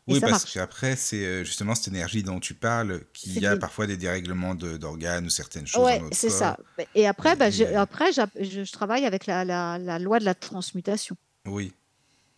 [0.08, 3.60] Et Oui, parce qu'après, c'est euh, justement cette énergie dont tu parles, y a des-
[3.60, 6.58] parfois des dérèglements de- d'organes ou certaines choses notre c'est ça.
[6.94, 8.22] Et après, bah, Et, je, euh, après je,
[8.64, 11.16] je travaille avec la, la- la loi de la transmutation
[11.48, 11.74] Oui,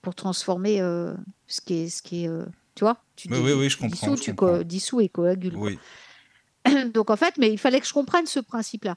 [0.01, 1.13] pour transformer euh,
[1.47, 4.07] ce qui est, ce qui est, euh, tu vois, tu Oui, oui, oui, je comprends,
[4.07, 4.59] dissous, je tu comprends.
[4.63, 5.53] dissous et coagules.
[5.53, 5.63] quoi.
[5.63, 5.79] oui.
[6.93, 8.95] Donc en fait, mais il fallait que je comprenne ce principe-là.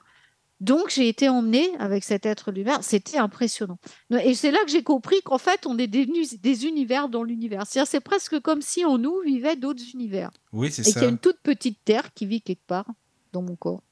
[0.59, 2.83] Donc j'ai été emmenée avec cet être l'univers.
[2.83, 3.77] C'était impressionnant.
[4.23, 7.67] Et c'est là que j'ai compris qu'en fait, on est des, des univers dans l'univers.
[7.67, 10.31] C'est-à-dire, c'est presque comme si en nous vivait d'autres univers.
[10.53, 11.09] Oui, c'est Et qu'il y a ça.
[11.09, 12.87] une toute petite terre qui vit quelque part
[13.33, 13.83] dans mon corps,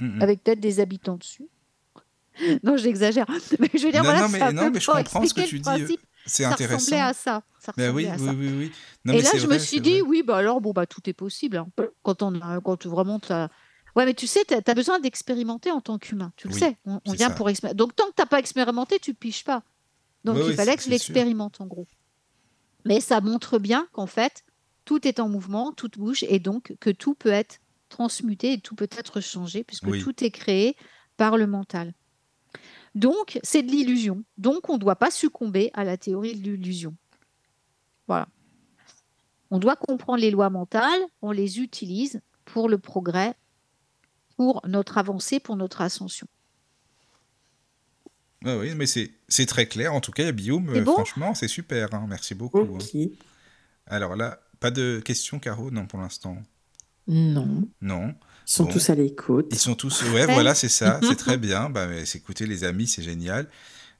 [0.00, 1.48] Mm, avec peut-être des habitants dessus.
[2.62, 3.26] Non, j'exagère.
[3.58, 5.34] Mais je veux dire, Non, voilà, non, mais- un non, peu mais je comprends ce
[5.34, 5.98] que tu dis.
[6.24, 6.76] C'est Ça intéressant.
[6.76, 7.42] ressemblait à ça.
[7.58, 8.32] Ça Ben oui, à oui, ça.
[8.32, 8.72] oui, oui.
[9.04, 10.08] Non, Et mais là, je vrai, me suis dit, vrai.
[10.08, 11.56] oui, bah alors, bon, bah, tout est possible.
[11.56, 11.66] hein.
[12.04, 13.48] Quand, on a, quand vraiment, t'as-
[13.98, 16.32] Ouais, mais tu sais, tu as, besoin d'expérimenter en tant qu'humain.
[16.36, 16.76] Tu le Oui, sais.
[16.84, 17.34] On, vient ça.
[17.34, 17.76] pour expérimenter.
[17.76, 19.64] Donc, tant que tu n'as pas expérimenté, tu piches pas.
[20.22, 21.88] Donc, il oui, fallait que je l'expérimente, en gros.
[22.84, 24.44] Mais ça montre bien qu'en fait,
[24.84, 28.76] tout est en mouvement, tout bouge, et donc que tout peut être transmuté et tout
[28.76, 30.00] peut être changé, puisque Oui.
[30.00, 30.76] tout est créé
[31.16, 31.92] par le mental.
[32.94, 34.22] Donc, c'est de l'illusion.
[34.36, 36.94] Donc, on ne doit pas succomber à la théorie de l'illusion.
[38.06, 38.28] Voilà.
[39.50, 43.34] On doit comprendre les lois mentales, on les utilise pour le progrès,
[44.38, 46.28] pour notre avancée, pour notre ascension.
[48.44, 49.92] Ouais, oui, mais c'est c'est très clair.
[49.92, 50.22] En tout cas,
[50.72, 51.92] C'est euh, bon franchement, c'est super.
[51.92, 52.06] hein.
[52.08, 52.60] Merci beaucoup.
[52.60, 52.68] hein.
[52.80, 52.96] Ok.
[53.86, 55.72] Alors là, pas de questions, Caro?
[55.72, 56.36] Non, pour l'instant.
[57.08, 57.68] Non.
[57.80, 58.14] Non.
[58.46, 58.72] Ils sont Bon.
[58.72, 59.46] tous à l'écoute.
[59.50, 60.04] Ils sont tous.
[60.12, 61.00] Ouais, voilà, c'est ça.
[61.02, 61.68] C'est très bien.
[61.68, 63.48] Bah, mais c'est- écoutez, les amis, c'est génial.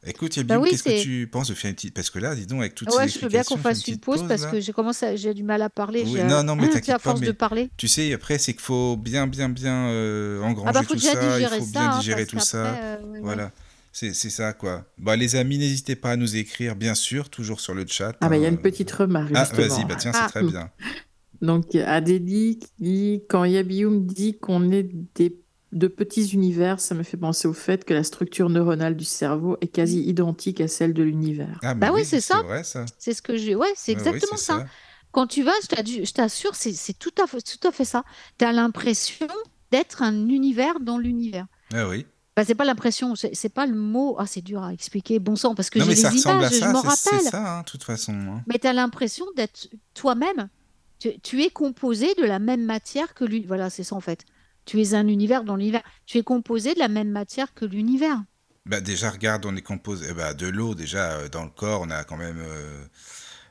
[0.07, 1.93] Écoute, Guillaume, Bah oui, qu'est-ce que tu penses de faire une petite.
[1.95, 3.95] Parce que là, dis donc, avec toutes Ouais, ces je veux bien qu'on fasse une
[3.95, 6.05] petite pause parce que j'ai commencé, à- j'ai du mal à parler.
[6.07, 7.69] Oui, non, non, mais t'inquiète à pas, force mais de parler.
[7.77, 11.01] Tu sais, après, c'est qu'il faut bien, bien, bien euh, engranger Ah bah faut tout
[11.01, 11.33] déjà ça.
[11.35, 12.67] digérer il faut ça, bien hein, digérer tout ça.
[12.67, 13.21] euh, ouais, ouais.
[13.23, 13.51] Voilà.
[13.91, 14.85] C'est c'est ça, quoi.
[14.99, 18.15] Bah, les amis, n'hésitez pas à nous écrire, bien sûr, toujours sur le chat.
[18.21, 18.53] Ah, bah, il y a hein.
[18.53, 20.29] une petite remarque, Ah, vas-y, bah tiens, c'est Ah.
[20.29, 20.71] très bien.
[21.43, 25.37] Donc, Adélie qui dit Quand Yabioum dit qu'on est des,
[25.73, 29.57] de petits univers, ça me fait penser au fait que la structure neuronale du cerveau
[29.61, 31.59] est quasi identique à celle de l'univers.
[31.63, 32.43] Ah, Bah oui, c'est ça.
[32.99, 33.55] C'est ce que j'ai.
[33.55, 34.65] Ouais, c'est ouais, exactement ça.
[35.13, 35.53] Quand tu vas,
[35.85, 38.05] je je t'assure, c'est tout à fait, tout à fait ça.
[38.39, 39.27] Tu as l'impression
[39.71, 41.47] d'être un univers dans l'univers.
[41.75, 42.07] Ah oui.
[42.37, 44.17] Bah, c'est pas l'impression, c'est pas le mot.
[44.19, 45.19] Ah, c'est dur à expliquer.
[45.19, 47.29] Bon sang, parce que j'ai les ressemble à images, je ça, m'en c'est c'est rappelle.
[47.31, 48.13] ça, hein, de toute façon.
[48.15, 48.43] hein.
[48.47, 50.49] Mais tu as l'impression d'être toi-même.
[51.01, 53.49] Tu, tu es composé de la même matière que l'univers.
[53.49, 54.25] Voilà, c'est ça en fait.
[54.69, 55.83] Tu es un univers dans l'univers.
[56.05, 58.23] Tu es composé de la même matière que l'univers.
[58.67, 60.75] Bah, déjà, regarde, on est composé eh bah, de l'eau.
[60.75, 62.85] Déjà, euh, dans le corps, on a quand même euh,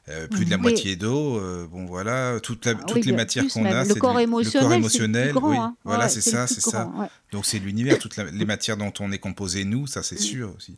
[0.09, 0.61] euh, plus de la Oui.
[0.61, 1.39] moitié d'eau.
[1.39, 4.61] euh, bon, voilà, toute la- Ah toutes oui, les matières qu'on a, Le corps émotionnel,
[4.61, 5.57] le corps émotionnel, grand, oui.
[5.57, 5.75] hein.
[5.83, 6.83] Voilà, Ouais, c'est ça, c'est ça.
[6.85, 7.07] grand, ouais.
[7.31, 10.53] Donc, c'est l'univers, toutes la- les matières dont on est composé, nous, ça, c'est sûr
[10.55, 10.77] aussi.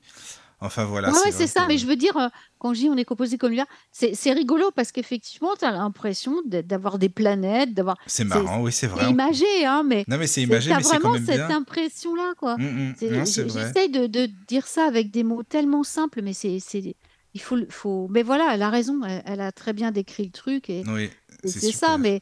[0.62, 1.10] Enfin, voilà.
[1.12, 1.62] Vrai c'est ça.
[1.64, 2.14] que- Mais je veux dire,
[2.58, 5.72] quand je dis on est composé comme l'univers, c'est c'est rigolo parce qu'effectivement, tu as
[5.72, 7.98] l'impression d'avoir des planètes, d'avoir.
[8.08, 9.06] C'est marrant, oui, c'est vrai.
[9.06, 10.04] C'est imagé, hein, mais.
[10.08, 12.58] Non, mais c'est imagé, t'as mais c'est quand vraiment cette impression-là, quoi.
[12.58, 12.94] Mm, mm.
[13.08, 13.26] Vrai.
[13.26, 16.96] J'essaye de, de dire ça avec des mots tellement simples, mais c'est, c'est,
[17.34, 18.08] il faut, faut.
[18.10, 19.02] Mais voilà, elle a raison.
[19.06, 21.10] Elle, elle a très bien décrit le truc et, Oui,
[21.46, 21.98] c'est ça.
[21.98, 22.22] Mais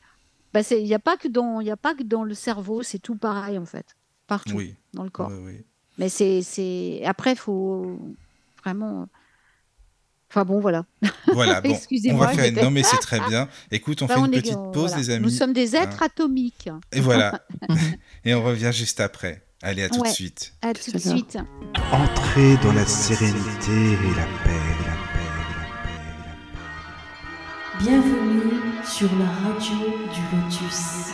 [0.53, 2.35] bah, c'est- il n'y a pas que dans, il y a pas que dans le
[2.35, 2.83] cerveau.
[2.83, 3.95] C'est tout pareil en fait,
[4.27, 5.31] partout Oui, dans le corps.
[5.31, 5.65] oui, oui.
[5.97, 7.01] Mais c'est, c'est.
[7.05, 7.97] Après, faut
[8.67, 9.07] vraiment.
[10.29, 10.83] Enfin bon, voilà.
[11.33, 12.55] Voilà, bon, on Excusez-moi, va faire une...
[12.61, 13.47] Non, mais c'est très bien.
[13.71, 14.97] Écoute, on Bah, fait une est- petite pause, voilà.
[14.97, 15.23] les amis.
[15.23, 16.07] Nous sommes des êtres Hein.
[16.07, 16.69] atomiques.
[16.91, 17.41] Et voilà.
[18.25, 19.43] Et on revient juste après.
[19.63, 20.53] Allez, à tout de suite.
[20.61, 21.37] À Tout de suite.
[21.91, 26.33] Entrez dans la sérénité et la paix, la paix, la paix, la
[27.79, 27.79] paix.
[27.79, 28.51] Bienvenue
[28.85, 29.77] sur la radio
[30.13, 31.13] du Lotus.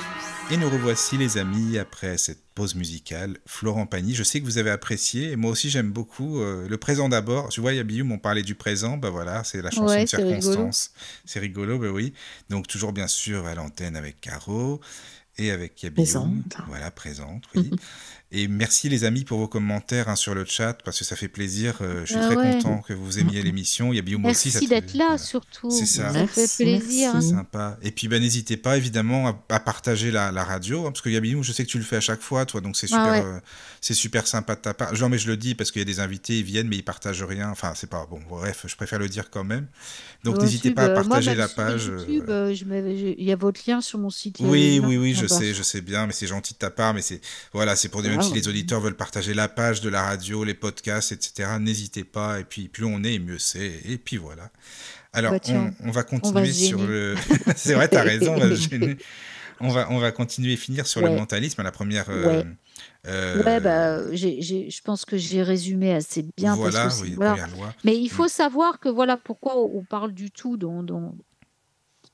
[0.52, 3.38] Et nous revoici les amis après cette pause musicale.
[3.46, 6.78] Florent Pagny, je sais que vous avez apprécié et moi aussi j'aime beaucoup euh, le
[6.78, 7.50] présent d'abord.
[7.50, 10.92] Tu vois, Yabium, on parlait du présent, bah voilà, c'est la chanson Ouais, de circonstance.
[11.26, 12.14] C'est rigolo, bah oui.
[12.50, 14.80] Donc toujours bien sûr à l'antenne avec Caro
[15.38, 16.06] et avec Yabium.
[16.06, 16.58] Présente.
[16.68, 17.72] Voilà, présente, oui.
[18.36, 21.28] Et merci les amis pour vos commentaires hein, sur le chat parce que ça fait
[21.28, 21.76] plaisir.
[21.82, 22.52] Euh, je suis Ah très ouais.
[22.54, 23.94] content que vous aimiez l'émission.
[23.94, 24.50] Il y a Bioum aussi.
[24.52, 25.18] Merci d'être là voilà.
[25.20, 25.70] surtout.
[25.70, 26.12] C'est ça.
[26.12, 27.14] Ça fait Merci, plaisir.
[27.14, 27.32] merci.
[27.34, 27.38] hein.
[27.38, 27.78] Sympa.
[27.84, 31.10] Et puis, bah, n'hésitez pas évidemment à, à partager la, la radio, hein, parce que
[31.10, 33.12] Yabinou, je sais que tu le fais à chaque fois, toi, donc c'est Ah super,
[33.24, 33.36] ouais.
[33.36, 33.40] euh,
[33.82, 34.96] c'est super sympa de ta part.
[34.96, 36.84] Genre, mais je le dis parce qu'il y a des invités, ils viennent, mais ils
[36.84, 37.52] partagent rien.
[37.52, 38.20] Enfin, c'est pas bon.
[38.30, 39.68] Bref, je préfère le dire quand même.
[40.24, 41.86] Donc, n'hésitez pas à moi, partager même la sur page.
[41.86, 42.64] YouTube, euh, je
[43.20, 44.38] il y a votre lien sur mon site.
[44.40, 46.72] Oui, oui, oui, je Ah bah, sais, je sais bien, mais c'est gentil de ta
[46.72, 47.22] part, mais c'est
[47.54, 50.54] voilà, c'est pour Ah si les auditeurs veulent partager la page de la radio, les
[50.54, 51.50] podcasts, etc.
[51.60, 52.40] N'hésitez pas.
[52.40, 53.80] Et puis plus on est, mieux c'est.
[53.86, 54.50] Et puis voilà.
[55.14, 57.16] Alors Bah, tiens, on, on va continuer sur le.
[57.56, 58.56] c'est vrai, t'as raison, on va.
[59.60, 62.10] On va, on va continuer et finir sur le mentalisme à la première.
[62.10, 62.46] euh, Ouais.
[63.08, 66.58] euh, Ouais, bah, je pense que j'ai résumé assez bien.
[66.58, 67.48] parce voilà, que c'est- oui, voilà.
[67.48, 67.74] loi.
[67.86, 71.16] Mais il faut savoir que voilà pourquoi on parle du tout dans, dans-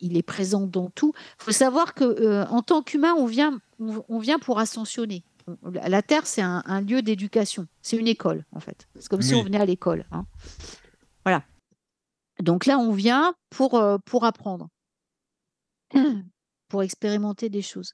[0.01, 1.13] il est présent dans tout.
[1.39, 5.23] Il faut savoir que euh, en tant qu'humain, on vient, on, on vient pour ascensionner.
[5.63, 7.67] La Terre, c'est un, un lieu d'éducation.
[7.81, 8.87] C'est une école, en fait.
[8.95, 10.05] C'est comme si on venait à l'école.
[10.11, 10.25] hein.
[11.25, 11.43] Voilà.
[12.41, 14.69] Donc là, on vient pour, euh, pour apprendre,
[16.69, 17.93] pour expérimenter des choses.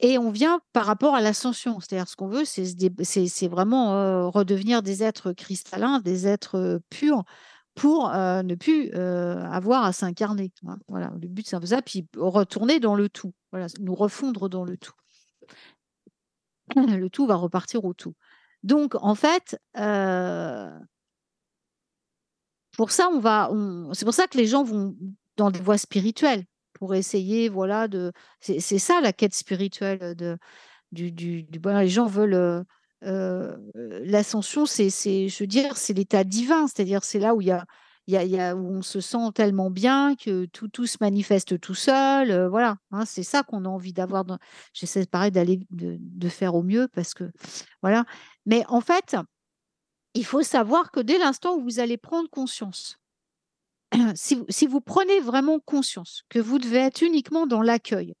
[0.00, 1.78] Et on vient par rapport à l'ascension.
[1.78, 7.22] C'est-à-dire, ce qu'on veut, c'est vraiment euh, redevenir des êtres cristallins, des êtres euh, purs,
[7.76, 10.52] pour euh, ne plus euh, avoir à s'incarner.
[10.66, 10.78] hein.
[10.88, 11.82] Voilà, le but, c'est un peu ça.
[11.82, 13.32] Puis retourner dans le tout.
[13.52, 14.94] Voilà, nous refondre dans le tout.
[16.76, 18.14] Le tout va repartir au tout.
[18.62, 20.70] Donc, en fait, euh,
[22.76, 23.50] pour ça, on va.
[23.92, 24.96] C'est pour ça que les gens vont
[25.36, 26.44] dans des voies spirituelles
[26.74, 28.12] pour essayer, voilà, de.
[28.40, 30.38] C'est ça la quête spirituelle de
[30.92, 31.60] du, du, du.
[31.60, 32.34] Les gens veulent.
[32.34, 32.62] euh,
[33.04, 37.50] euh, L'ascension, c'est, je veux dire, c'est l'état divin, c'est-à-dire c'est là où il y
[37.50, 37.66] a,
[38.06, 41.58] y a, y a- où on se sent tellement bien que tout, tout se manifeste
[41.60, 42.30] tout seul.
[42.30, 44.24] euh, voilà, hein, c'est ça qu'on a envie d'avoir.
[44.24, 44.38] Dans...
[44.72, 47.30] J'essaie pareil d'aller de, faire au mieux parce que
[47.82, 48.04] voilà.
[48.46, 49.16] Mais en fait,
[50.14, 52.98] il faut savoir que dès l'instant où vous allez prendre conscience,
[54.14, 58.14] si vous prenez vraiment conscience que vous devez être uniquement dans l'accueil,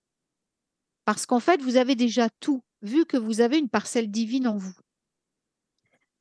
[1.04, 4.56] parce qu'en fait, vous avez déjà tout, vu que vous avez une parcelle divine en
[4.56, 4.74] vous.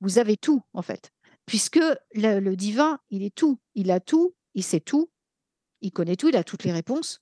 [0.02, 1.13] Vous avez tout, en fait.
[1.46, 1.80] Puisque
[2.14, 3.60] le, divin, il est tout.
[3.76, 5.12] Il a tout, il sait tout,
[5.82, 7.22] il connaît tout, il a toutes les réponses,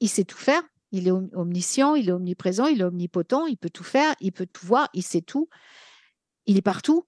[0.00, 3.56] il sait tout faire, il est om- omniscient, il est omniprésent, il est omnipotent, il
[3.56, 5.48] peut tout faire, il peut tout voir, il sait tout,
[6.46, 7.06] il est partout.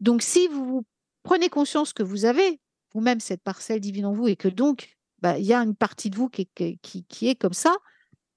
[0.00, 0.84] Donc, si vous
[1.22, 2.60] prenez conscience que vous avez
[2.92, 6.10] vous-même cette parcelle divine en vous et que donc, bah, il y a une partie
[6.10, 7.74] de vous qui, est- qui- qui est comme ça,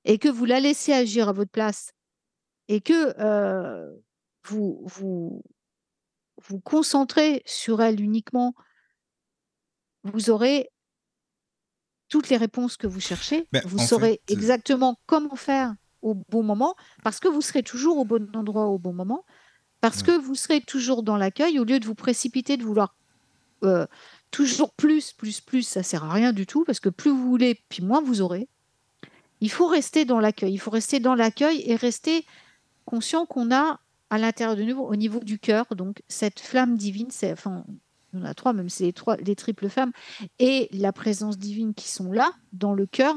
[0.05, 1.91] et que vous la laissez agir à votre place
[2.69, 3.93] et que euh,
[4.45, 5.43] vous, vous
[6.41, 8.53] vous concentrez sur elle uniquement,
[10.03, 10.69] vous aurez
[12.09, 13.47] toutes les réponses que vous cherchez.
[13.51, 17.63] Ben, vous saurez fait, euh, exactement comment faire au bon moment parce que vous serez
[17.63, 19.25] toujours au bon endroit au bon moment,
[19.81, 20.07] parce Ouais.
[20.07, 22.95] que vous serez toujours dans l'accueil au lieu de vous précipiter, de vouloir
[23.63, 23.87] euh,
[24.31, 27.63] toujours plus, plus, plus, ça sert à rien du tout parce que plus vous voulez,
[27.69, 28.47] puis moins vous aurez.
[29.41, 30.53] Il faut rester dans l'accueil.
[30.53, 32.25] Il faut rester dans l'accueil et rester
[32.85, 33.79] conscient qu'on a
[34.09, 37.65] à l'intérieur de nous, au niveau du cœur, donc cette flamme divine, c'est, enfin,
[38.13, 39.91] on a trois, même c'est les trois, les triples flammes,
[40.39, 43.15] et la présence divine qui sont là, dans le cœur.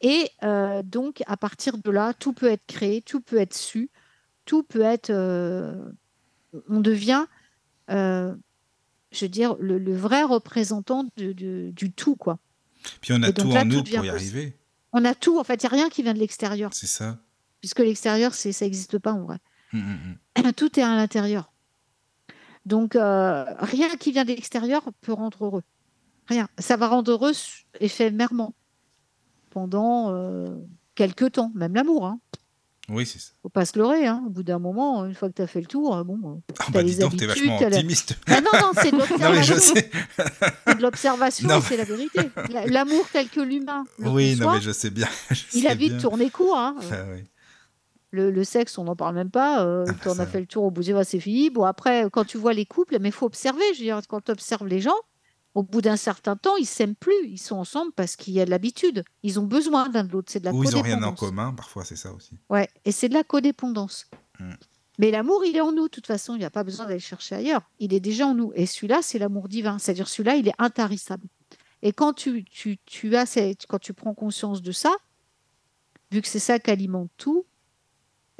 [0.00, 3.90] Et euh, donc, à partir de là, tout peut être créé, tout peut être su,
[4.46, 5.10] tout peut être.
[5.10, 5.74] euh,
[6.68, 7.26] on devient,
[7.90, 8.34] euh,
[9.12, 12.38] je veux dire, le, le vrai représentant de- de- du tout, quoi.
[13.02, 14.56] Puis on a tout là, en nous tout pour y arriver.
[14.92, 17.18] On a tout, en fait, il n'y a rien qui vient de l'extérieur, C'est ça.
[17.60, 19.36] puisque l'extérieur, ça n'existe pas en vrai.
[19.72, 20.52] Hum, hum, hum.
[20.52, 21.52] tout est à l'intérieur.
[22.66, 25.62] Donc, euh, rien qui vient de l'extérieur peut rendre heureux.
[26.28, 26.48] Rien.
[26.58, 27.32] Ça va rendre heureux
[27.80, 28.54] éphémèrement
[29.50, 30.46] pendant euh,
[30.94, 32.06] quelques temps, même l'amour.
[32.06, 32.20] Hein.
[32.88, 33.30] Oui, c'est ça.
[33.42, 34.06] Faut pas se leurrer.
[34.06, 34.22] Hein.
[34.26, 36.64] Au bout d'un moment, une fois que tu as fait le tour, euh, bon, Ah
[36.72, 38.16] bah dis donc, t'es habitudes, vachement t'as la- optimiste.
[38.26, 39.56] Ah non, non, c'est de l'observation.
[39.58, 42.30] C'est de l'observation, c'est la vérité.
[42.50, 45.08] La- L'amour tel que l'humain Oui, non mais je sais bien.
[45.30, 46.00] je il a vite bien.
[46.00, 46.58] tourné court.
[46.58, 46.76] Hein.
[46.92, 47.24] Ah, oui.
[48.12, 49.64] Le, le sexe, on n'en parle même pas.
[49.64, 50.30] Euh, Ah, tu en ça as va.
[50.30, 51.48] fait le tour au bout du c'est fini.
[51.50, 53.62] Bon, après, quand tu vois les couples, mais il faut observer.
[53.74, 54.96] Je veux dire, quand tu observes les gens,
[55.54, 57.26] au bout d'un certain temps, ils s'aiment plus.
[57.26, 59.04] Ils sont ensemble parce qu'il y a de l'habitude.
[59.22, 60.30] Ils ont besoin l'un de l'autre.
[60.32, 61.20] C'est de la Ou ils ont rien en codépendance.
[61.20, 62.38] commun, parfois c'est ça aussi.
[62.48, 64.06] Ouais, et c'est de la codépendance.
[64.38, 64.52] Mm.
[64.98, 65.84] Mais l'amour, il est en nous.
[65.84, 67.62] De toute façon, il n'y a pas besoin d'aller le chercher ailleurs.
[67.78, 68.52] Il est déjà en nous.
[68.54, 69.78] Et celui-là, c'est l'amour divin.
[69.78, 71.26] C'est-à-dire, celui-là, il est intarissable.
[71.82, 74.94] Et quand tu, tu, tu as cette- quand tu prends conscience de ça,
[76.12, 77.46] vu que c'est ça qui alimente tout,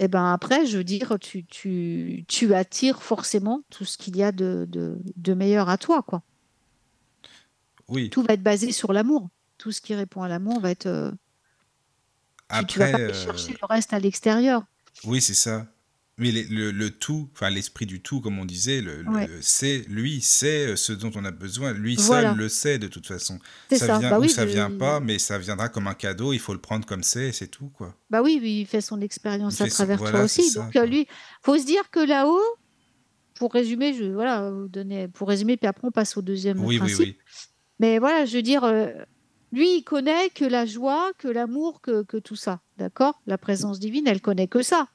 [0.00, 4.22] et ben après, je veux dire, tu, tu, tu attires forcément tout ce qu'il y
[4.22, 6.02] a de, de, de meilleur à toi.
[6.02, 6.22] Quoi.
[7.86, 8.08] Oui.
[8.10, 9.28] Tout va être basé sur l'amour.
[9.58, 10.86] Tout ce qui répond à l'amour va être.
[10.86, 11.10] euh,
[12.50, 14.64] tu, tu vas Après, pas euh, chercher le reste à l'extérieur.
[15.04, 15.66] oui, c'est ça.
[16.20, 19.04] Mais les- le, le tout, enfin l'esprit du tout, comme on disait, le,
[19.40, 21.72] c'est lui, c'est ce dont on a besoin.
[21.72, 22.30] Lui Voilà.
[22.30, 23.38] seul le sait de toute façon.
[23.70, 23.98] C'est Ça, ça.
[23.98, 26.32] vient Bah ou oui, ça je- vient pas, mais ça viendra comme un cadeau.
[26.32, 27.94] Il faut le prendre comme c'est, c'est tout quoi.
[28.10, 30.50] Bah oui, il fait son expérience à son- travers voilà, toi aussi.
[30.50, 30.82] ça, Donc quoi.
[30.82, 31.06] euh, lui,
[31.42, 32.38] faut se dire que là-haut,
[33.34, 36.74] pour résumer, je voilà, vous donner, pour résumer, puis après on passe au deuxième Oui,
[36.74, 36.98] oui, principe.
[37.00, 37.16] oui.
[37.78, 38.88] Mais voilà, je veux dire, euh,
[39.52, 43.22] lui, il connaît que la joie, que l'amour, que, que tout ça, d'accord?
[43.26, 44.88] La présence divine, elle connaît que ça.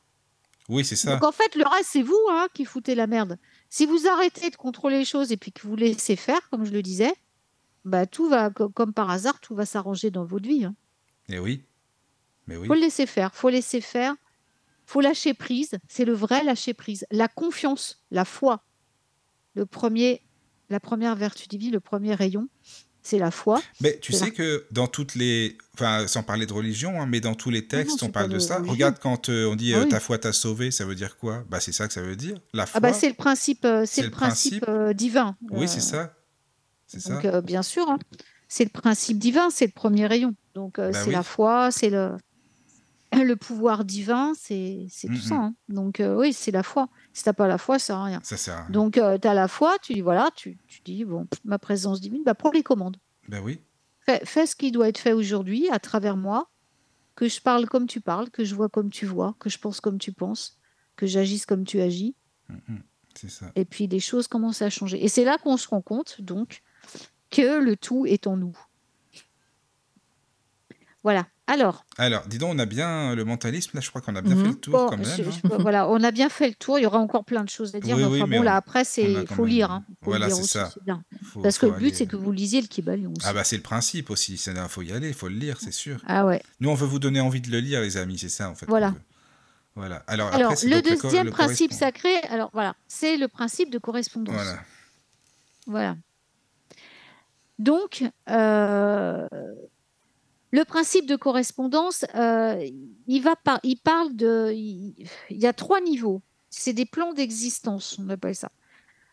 [0.69, 1.13] Oui, c'est ça.
[1.13, 3.37] Donc en fait, le reste, c'est vous hein, qui foutez la merde.
[3.69, 6.71] Si vous arrêtez de contrôler les choses et puis que vous laissez faire, comme je
[6.71, 7.13] le disais,
[7.83, 10.63] bah tout va, co- comme par hasard, tout va s'arranger dans votre vie.
[10.65, 10.75] hein.
[11.29, 11.63] Et oui.
[12.47, 12.67] Mais oui.
[12.67, 14.15] faut le laisser faire, faut laisser faire,
[14.85, 15.71] faut lâcher prise.
[15.87, 17.05] C'est le vrai lâcher prise.
[17.11, 18.63] La confiance, la foi.
[19.53, 20.21] Le premier,
[20.69, 22.47] la première vertu divine, le premier rayon,
[23.05, 23.61] c'est la foi.
[23.81, 25.57] Mais tu sais que dans toutes les.
[25.75, 28.35] Enfin, sans parler de religion, hein, mais dans tous les textes, c'est on parle de
[28.35, 28.55] de ça.
[28.55, 28.73] religion.
[28.73, 29.89] Regarde quand euh, on dit Ah euh, oui.
[29.89, 31.43] ta foi t'a sauvé, ça veut dire quoi?
[31.49, 32.39] Bah, c'est ça que ça veut dire.
[32.53, 32.77] La foi.
[32.77, 34.95] Ah bah c'est le principe, euh, c'est le principe, principe.
[34.97, 35.35] divin.
[35.51, 36.13] Oui, c'est ça.
[36.87, 37.13] C'est ça.
[37.13, 37.99] Donc euh, bien sûr, hein,
[38.47, 40.33] c'est le principe divin, c'est le premier rayon.
[40.55, 41.11] Donc Bah c'est oui.
[41.13, 42.11] la foi, c'est le
[43.13, 45.35] le pouvoir divin, c'est c'est tout ça.
[45.35, 45.55] hein.
[45.69, 46.89] Donc euh, oui, c'est la foi.
[47.15, 48.19] Si t'as pas la foi, ça sert à rien.
[48.23, 48.69] Ça sert à rien.
[48.69, 52.23] Donc, tu as la foi, tu dis, voilà, tu, tu dis, bon, ma présence divine,
[52.25, 52.97] bah, prends les commandes.
[53.29, 53.61] Ben oui.
[54.01, 56.51] Fais, fais ce qui doit être fait aujourd'hui à travers moi,
[57.15, 59.79] que je parle comme tu parles, que je vois comme tu vois, que je pense
[59.79, 60.59] comme tu penses,
[60.97, 62.15] que j'agisse comme tu agis.
[62.49, 62.83] Mhm.
[63.15, 63.49] C'est ça.
[63.55, 65.01] Et puis, les choses commencent à changer.
[65.01, 66.63] Et c'est là qu'on se rend compte, donc,
[67.29, 68.57] que le tout est en nous.
[71.01, 71.27] Voilà.
[71.47, 74.33] Alors, Alors, dis donc, on a bien le mentalisme, là, je crois qu'on a bien
[74.35, 74.41] Mhm.
[74.43, 75.05] fait le tour bon, quand même.
[75.05, 75.31] je- hein.
[75.43, 76.79] je- voilà, on a bien fait le tour.
[76.79, 77.95] Il y aura encore plein de choses à dire.
[77.95, 79.69] Oui, mais oui, enfin, mais bon, on- là, après, quand faut même- lire.
[79.71, 79.83] hein.
[80.03, 80.71] Faut Voilà, c'est ça.
[80.73, 81.03] c'est bien.
[81.23, 83.27] Faut- Parce que le but, aller- c'est que vous lisiez le Kybalion aussi.
[83.29, 85.71] Ah bah c'est le principe aussi, il faut y aller, il faut le lire, c'est
[85.71, 86.01] sûr.
[86.07, 86.41] Ah ouais.
[86.61, 88.65] Nous, on veut vous donner envie de le lire, les amis, c'est ça en fait.
[88.65, 88.95] Voilà.
[89.75, 89.97] Voilà.
[90.07, 93.77] Alors, Alors, après, c'est le deuxième le principe sacré, alors voilà, c'est le principe de
[93.77, 94.33] correspondance.
[94.33, 94.59] Voilà.
[95.67, 95.95] Voilà.
[97.59, 99.27] Donc, euh,
[100.51, 102.65] le principe de correspondance, euh,
[103.07, 103.23] il,
[103.83, 104.51] parle de.
[104.53, 104.95] Il,
[105.29, 106.21] il y a trois niveaux.
[106.49, 108.51] C'est des plans d'existence, on appelle ça.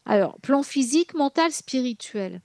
[0.05, 2.41] Alors, plan physique, mental, spirituel.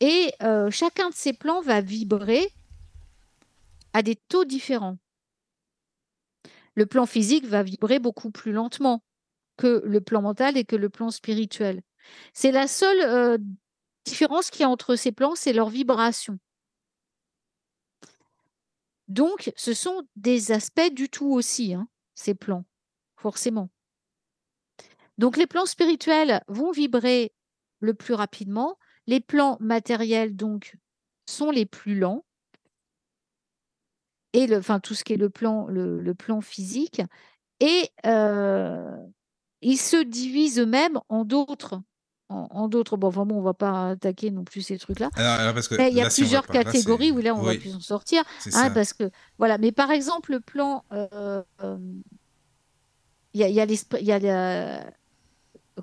[0.00, 2.52] Et euh, chacun de ces plans va vibrer
[3.92, 4.98] à des taux différents.
[6.74, 9.02] Le plan physique va vibrer beaucoup plus lentement
[9.56, 11.82] que le plan mental et que le plan spirituel.
[12.32, 13.38] C'est la seule euh,
[14.04, 16.38] différence qu'il y a entre ces plans, c'est leur vibration.
[19.08, 22.64] Donc, ce sont des aspects du tout aussi, hein, ces plans,
[23.16, 23.70] forcément.
[25.16, 27.32] Donc, les plans spirituels vont vibrer
[27.80, 28.78] le plus rapidement.
[29.06, 30.76] Les plans matériels, donc,
[31.26, 32.24] sont les plus lents.
[34.34, 35.66] Et le, enfin, tout ce qui est le plan,
[36.42, 37.00] physique.
[37.60, 38.96] Et euh,
[39.62, 41.80] ils se divisent eux-mêmes en d'autres.
[42.28, 42.96] En, en d'autres.
[42.96, 45.10] Bon, vraiment, on ne va pas attaquer non plus ces trucs-là.
[45.14, 47.80] Parce il y a là, on plusieurs catégories où là, on oui, va plus en
[47.80, 48.22] sortir.
[48.52, 49.58] hein, parce que, voilà.
[49.58, 50.84] Mais par exemple, le plan.
[50.92, 51.78] euh, euh,
[53.34, 53.98] Il y a, y a l'esprit.
[54.00, 54.90] Il y a la-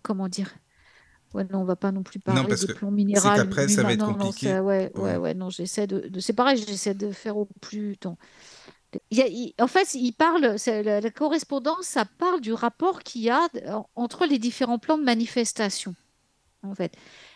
[0.04, 0.54] Comment dire?
[1.34, 3.30] Ouais, non, on va pas non plus parler parce des que plans c'est minéraux.
[3.36, 4.48] qu'après, ça va être non, non, compliqué.
[4.48, 5.18] ça- ouais, ouais, Ouais.
[5.18, 8.18] ouais, non, j'essaie de, de- C'est pareil, j'essaie de faire au plus temps.
[9.12, 12.54] Il y a- il- en fait, il parle, c'est la, la correspondance, ça parle du
[12.54, 15.96] rapport qu'il y a en- entre les différents plans de manifestation.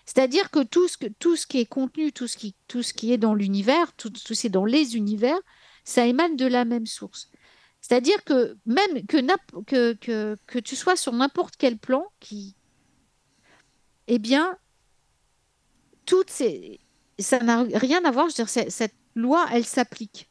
[0.06, 2.94] C'est-à-dire que tout ce que tout ce qui est contenu, tout ce qui tout ce
[2.94, 5.40] qui est dans l'univers, tout, ce qui est dans les univers,
[5.84, 7.30] ça émane de la même source.
[7.82, 12.56] C'est-à-dire que même que, que, que, tu sois sur n'importe quel plan, qui,
[14.08, 14.58] eh bien,
[16.06, 16.80] toutes ces,
[17.20, 18.30] ça n'a rien à voir.
[18.30, 20.29] Je dire, cette loi, elle s'applique.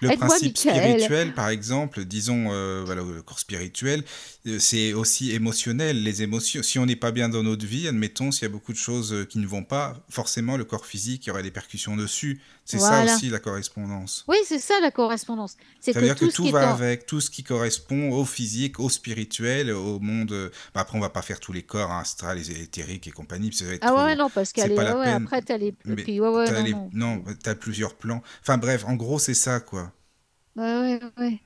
[0.00, 4.04] Le principe spirituel, par exemple, disons, euh, voilà, le corps spirituel,
[4.46, 6.02] euh, c'est aussi émotionnel.
[6.02, 8.72] Les émotions, si on n'est pas bien dans notre vie, admettons, s'il y a beaucoup
[8.72, 11.50] de choses euh, qui ne vont pas, forcément, le corps physique, il y aurait des
[11.50, 12.40] percussions dessus.
[12.70, 14.24] C'est ça aussi la correspondance.
[14.28, 15.56] Oui, c'est ça la correspondance.
[15.80, 18.90] C'est Ça que tout que va en- avec, tout ce qui correspond au physique, au
[18.90, 20.50] spirituel, au monde.
[20.74, 23.48] bah, après, on va pas faire tous les corps hein, astral, les éthériques et compagnie,
[23.48, 24.52] parce que ça va être Ah trop- ouais, non, parce
[24.92, 25.22] la ouais, peine.
[25.22, 25.74] après, t'as les.
[25.86, 26.90] Mais puis, ouais, ouais, T'as non, les- non.
[26.92, 28.22] non, t'as plusieurs plans.
[28.42, 29.92] Enfin bref, en gros, c'est ça, quoi.
[30.56, 31.40] Ouais, ouais, ouais.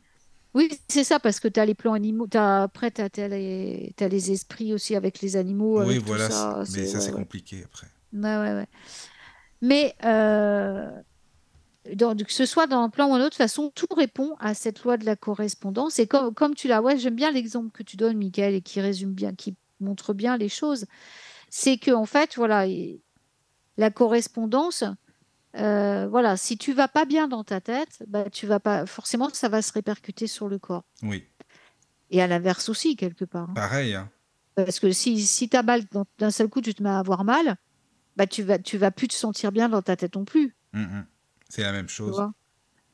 [0.55, 2.27] Oui, c'est ça, parce que tu as les plans animaux.
[2.35, 3.95] As, après, tu as, les,
[4.33, 5.81] esprits aussi avec les animaux.
[5.83, 6.63] oui, avec voilà, ça.
[6.75, 7.17] mais ça, ouais, c'est ouais.
[7.17, 7.87] compliqué après.
[8.13, 8.67] Ouais, ouais, ouais.
[9.63, 10.91] Mais euh,
[11.95, 14.37] dans- que ce soit dans un plan ou un autre, de toute façon, tout répond
[14.39, 15.99] à cette loi de la correspondance.
[15.99, 18.81] Et comme, comme tu l'as, ouais, j'aime bien l'exemple que tu donnes, Michael, et qui
[18.81, 20.87] résume bien, qui montre bien les choses.
[21.49, 22.67] C'est que en fait, voilà,
[23.77, 24.85] la correspondance,
[25.57, 29.29] euh, voilà, si tu vas pas bien dans ta tête, bah, tu vas pas, forcément,
[29.33, 30.85] ça va se répercuter sur le corps.
[31.03, 31.25] Oui.
[32.11, 33.51] Et à l'inverse aussi, quelque part.
[33.51, 33.55] hein.
[33.55, 34.11] Pareil, hein.
[34.55, 35.83] Parce que si, si tu as mal,
[36.19, 37.57] d'un seul coup, tu te mets à avoir mal,
[38.17, 40.55] bah, tu vas, tu vas plus te sentir bien dans ta tête non plus.
[40.75, 41.07] Mm, mm.
[41.53, 42.19] C'est la même chose.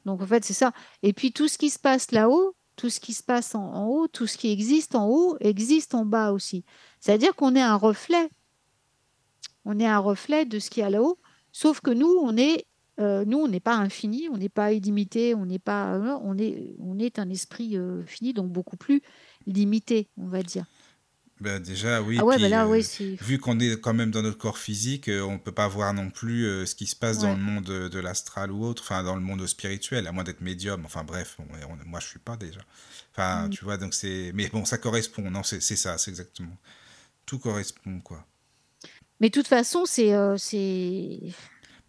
[0.04, 0.72] Donc, en fait, c'est ça.
[1.04, 3.86] Et puis, tout ce qui se passe là-haut, tout ce qui se passe en, en
[3.86, 6.64] haut, tout ce qui existe en haut, existe en bas aussi.
[6.98, 8.28] C'est-à-dire qu'on est un reflet.
[9.64, 11.20] On est un reflet de ce qu'il y a là-haut.
[11.52, 12.66] Sauf que nous, on est,
[12.98, 16.36] euh, nous, on n'est pas infini, on n'est pas illimité, on n'est pas, euh, on
[16.36, 19.02] est, on est un esprit euh, fini, donc beaucoup plus
[19.46, 20.64] limité, on va dire.
[21.40, 22.16] Ben, déjà, oui.
[22.20, 22.82] ah ouais, puis, là, euh,
[23.20, 25.94] vu qu'on est quand même dans notre corps physique, euh, on ne peut pas voir
[25.94, 29.04] non plus euh, ce qui se passe dans le monde de, l'astral ou autre, enfin
[29.04, 30.84] dans le monde spirituel, à moins d'être médium.
[30.84, 32.60] Enfin bref, on- moi je suis pas déjà.
[33.12, 33.50] Enfin, Mm.
[33.50, 34.32] tu vois, donc c'est.
[34.34, 35.30] Mais bon, ça correspond.
[35.30, 36.56] Non, c'est ça, c'est exactement.
[37.26, 38.24] Tout correspond, quoi.
[39.20, 40.12] Mais de toute façon, c'est.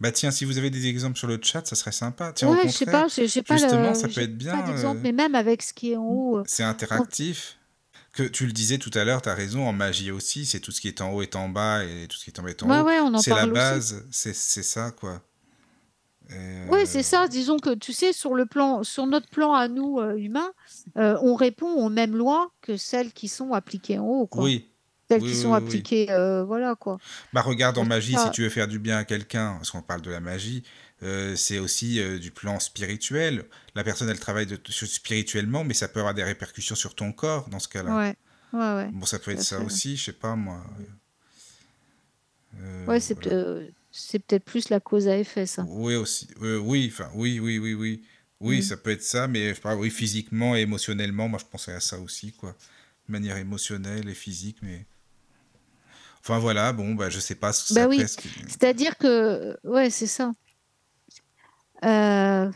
[0.00, 2.32] Bah tiens, si vous avez des exemples sur le chat, ça serait sympa.
[2.32, 4.56] Tiens, au Ouais, je sais pas, j'ai j'ai pas justement, le- ça peut être bien,
[4.56, 6.42] Pas mais même avec ce qui est en haut.
[6.46, 7.58] c'est interactif.
[8.20, 10.72] Que tu le disais tout à l'heure, tu as raison, en magie aussi, c'est tout
[10.72, 12.50] ce qui est en haut est en bas et tout ce qui est en bas
[12.50, 12.84] est en Ouais, haut.
[12.84, 15.22] ouais, C'est la base, c'est c'est ça, quoi.
[16.32, 17.28] Euh, c'est ça.
[17.28, 20.52] Disons que tu sais, sur le plan, sur notre plan à nous euh, humains,
[20.98, 24.44] euh, on répond aux mêmes lois que celles qui sont appliquées en haut, quoi.
[24.44, 24.68] Oui,
[25.08, 25.66] Celles oui, qui oui, sont oui, oui.
[25.66, 26.98] appliquées, euh, voilà, quoi.
[27.32, 29.82] Bah regarde en magie, ça- si tu veux faire du bien à quelqu'un, parce qu'on
[29.82, 30.62] parle de la magie,
[31.02, 33.44] euh, c'est aussi euh, du plan spirituel.
[33.74, 37.48] La personne, elle travaille de, spirituellement, mais ça peut avoir des répercussions sur ton corps
[37.48, 37.96] dans ce cas-là.
[37.96, 38.14] Ouais,
[38.52, 38.90] ouais, ouais.
[38.92, 39.64] Bon, ça peut être ça fait.
[39.64, 40.62] aussi, je sais pas moi.
[42.60, 43.62] Euh, Ouais, c'est voilà.
[44.12, 45.64] peut-être plus la cause à effet, ça.
[45.68, 48.02] Oui aussi, oui, enfin, oui, oui, oui, oui,
[48.40, 48.62] oui, Mm.
[48.62, 51.98] ça peut être ça, mais pas, oui, physiquement et émotionnellement, moi je pensais à ça
[51.98, 52.56] aussi, quoi,
[53.08, 54.86] de manière émotionnelle et physique, mais
[56.20, 58.04] enfin voilà, bon, bah je sais pas ce Bah après, oui.
[58.48, 60.32] C'est-à-dire que, ouais, c'est ça.
[61.84, 62.50] Euh,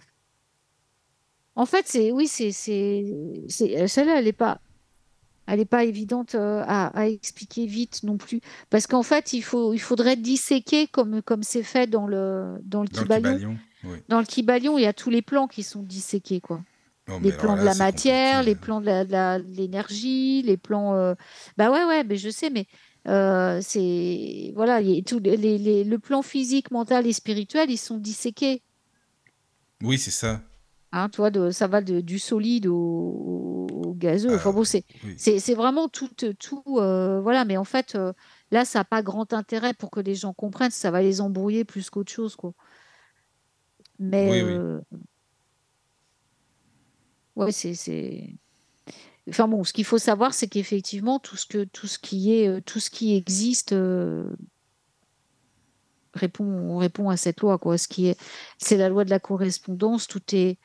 [1.56, 4.58] En fait, c'est, oui, c'est, euh, celle-là, elle n'est pas,
[5.46, 8.40] elle est pas évidente euh, à, à expliquer vite non plus,
[8.70, 12.82] parce qu'en fait, il faut, il faudrait disséquer comme, comme c'est fait dans le, dans
[12.82, 13.02] le dans
[13.84, 13.98] oui.
[14.08, 16.60] Dans le Kybalion, il y a tous les plans qui sont disséqués, quoi.
[17.08, 20.94] Oh, Les plans de là, la matière, les plans de la- l'énergie, les plans.
[20.94, 21.14] euh,
[21.56, 22.66] Bah ouais, ouais, mais je sais, mais
[23.06, 27.70] euh, c'est voilà, il y a tout, les, les- le plan physique, mental et spirituel,
[27.70, 28.62] ils sont disséqués.
[29.82, 30.42] Oui, c'est ça.
[30.92, 34.34] Hein, tu vois, de, ça va de- du solide au, au gazeux.
[34.36, 35.54] Enfin Ah, bon, c'est oui.
[35.54, 37.44] vraiment tout, tout euh, voilà.
[37.44, 38.12] Mais en fait, euh,
[38.52, 40.70] là, ça n'a pas grand intérêt pour que les gens comprennent.
[40.70, 42.52] Ça va les embrouiller plus qu'autre chose, quoi.
[43.98, 44.52] Mais Oui, oui.
[44.52, 44.80] euh,
[47.36, 48.36] ouais, c'est.
[49.28, 52.60] Enfin bon, ce qu'il faut savoir, c'est qu'effectivement, tout ce que tout ce qui est
[52.62, 53.72] tout ce qui existe
[56.14, 57.76] répond répond à cette loi, quoi.
[57.78, 58.18] Ce qui est,
[58.58, 60.06] c'est la loi de la correspondance.
[60.06, 60.58] Tout est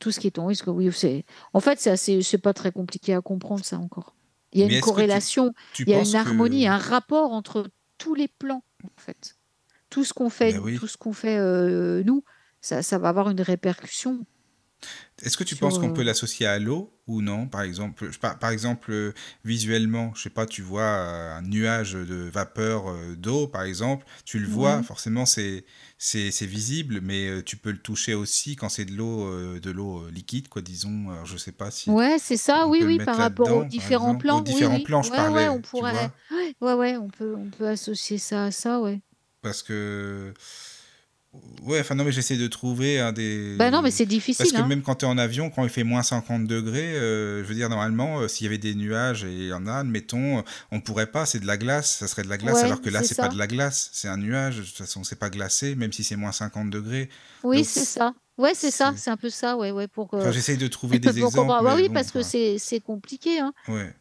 [0.00, 0.66] tout ce qui est en risque.
[0.66, 4.14] Oui, c'est en fait, c'est assez, c'est pas très compliqué à comprendre ça encore.
[4.52, 6.68] Il y a Mais une tu- corrélation, Tu il y a une harmonie, que...
[6.70, 9.36] un rapport entre tous les plans, en fait.
[9.88, 10.78] Tout ce qu'on fait, Ben oui.
[10.78, 12.24] tout ce qu'on fait euh, nous,
[12.60, 14.26] ça, ça va avoir une répercussion.
[15.22, 17.46] Est-ce que tu sur, penses qu'on euh, peut l'associer à l'eau ou non?
[17.46, 19.12] Par exemple, par, par exemple euh,
[19.44, 24.06] visuellement, je sais pas, tu vois euh, un nuage de vapeur euh, d'eau, par exemple,
[24.24, 25.64] tu le vois, forcément c'est
[26.46, 30.04] visible, mais euh, tu peux le toucher aussi quand c'est de l'eau euh, de l'eau
[30.06, 31.10] euh, liquide, quoi, disons.
[31.10, 34.26] Alors, je sais pas si Ouais, c'est ça, oui, oui, par rapport aux différents exemple.
[34.26, 34.38] plans.
[34.38, 34.86] Aux différents oui, oui.
[34.86, 36.10] plans, je Ouais, parlais, ouais, on pourrait.
[36.60, 39.00] ouais, ouais, on peut, on peut associer ça à ça, ouais.
[39.40, 40.32] Parce que
[41.64, 44.52] ouais, enfin non, mais j'essaie de trouver un des Bah non, mais c'est Parce difficile,
[44.52, 44.66] que hein.
[44.66, 47.54] même quand tu es en avion, quand il fait moins 50 degrés, euh, je veux
[47.54, 50.42] dire, normalement, euh, s'il y avait des nuages et il y en a, admettons, euh,
[50.70, 52.90] on pourrait pas, c'est de la glace, ça serait de la glace, Ouais, alors que
[52.90, 55.74] là, c'est pas de la glace, c'est un nuage, de toute façon, c'est pas glacé,
[55.74, 57.08] même si c'est moins 50 degrés.
[57.44, 58.14] Oui, c'est ça.
[58.38, 61.08] Ouais, c'est ça, c'est- un peu ça, ouais, ouais, pour, Enfin, j'essaye de trouver des
[61.08, 61.36] pour exemples.
[61.36, 61.64] comprendre.
[61.64, 63.52] Bah oui, bon, parce que c'est c'est compliqué, hein.
[63.68, 63.94] Ouais.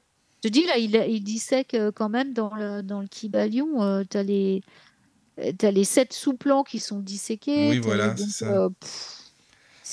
[0.44, 3.84] Je te dis, là, il, il dissèque euh, quand même dans le, dans le Kybalion.
[3.84, 4.64] euh, t'as les,
[5.42, 7.70] euh, t'as les sept sous-plans qui sont disséqués.
[7.70, 8.46] Oui, voilà, c'est ça.
[8.46, 9.18] euh, pff,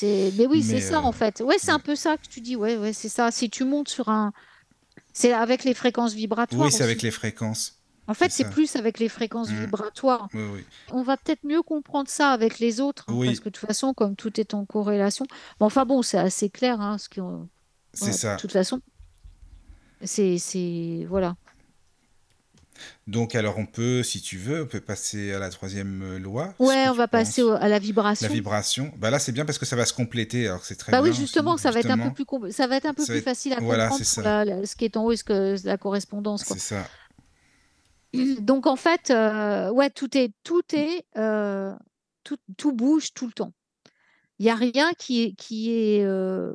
[0.03, 1.41] mais oui, c'est ça, euh, en fait.
[1.41, 2.57] Ouais, c'est un peu ça que tu dis.
[2.57, 3.31] Ouais, ouais, c'est ça.
[3.31, 4.33] Si tu montes sur un.
[5.13, 6.63] C'est avec les fréquences vibratoires.
[6.67, 7.75] Oui, c'est avec les fréquences.
[8.07, 9.61] En fait, c'est plus avec les fréquences Mm.
[9.61, 10.29] vibratoires.
[10.33, 10.65] Oui, oui.
[10.93, 13.27] On va peut-être mieux comprendre ça avec les autres, hein, Oui.
[13.27, 15.27] parce que de toute façon, comme tout est en corrélation.
[15.61, 17.49] Mais enfin bon, c'est assez clair, hein, ce qu'on-
[17.93, 18.37] C'est ça.
[18.37, 18.81] De toute façon,
[20.03, 21.37] c'est, c'est, voilà.
[23.07, 26.55] Donc, alors, on peut, si tu veux, on peut passer à la troisième euh, loi.
[26.59, 28.29] Ouais, on va passer au- à la La vibration.
[28.29, 28.93] vibration.
[28.99, 31.13] Bah là, c'est bien parce que ça va se compléter, alors c'est très Bah oui,
[31.13, 32.41] justement, ça va être un peu justement.
[32.41, 34.25] plus, ça va être un peu Ça plus être- facile à voilà, comprendre c'est pour
[34.25, 34.45] ça.
[34.45, 36.45] la- ce qui est en haut et ce que la correspondance.
[36.47, 36.87] C'est ça.
[38.41, 41.75] Donc en fait, euh, ouais, tout est, tout est, euh,
[42.25, 43.53] tout, tout bouge tout le temps.
[44.39, 46.53] Il n'y a rien qui est, qui est, euh,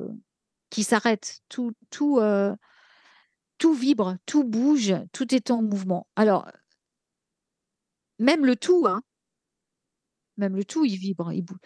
[0.70, 1.40] qui s'arrête.
[1.48, 2.18] Tout, tout,
[3.58, 6.06] tout vibre, tout bouge, tout est en mouvement.
[6.16, 6.46] Alors,
[8.18, 9.02] même le tout, hein,
[10.36, 11.58] même le tout, il vibre, il bouge.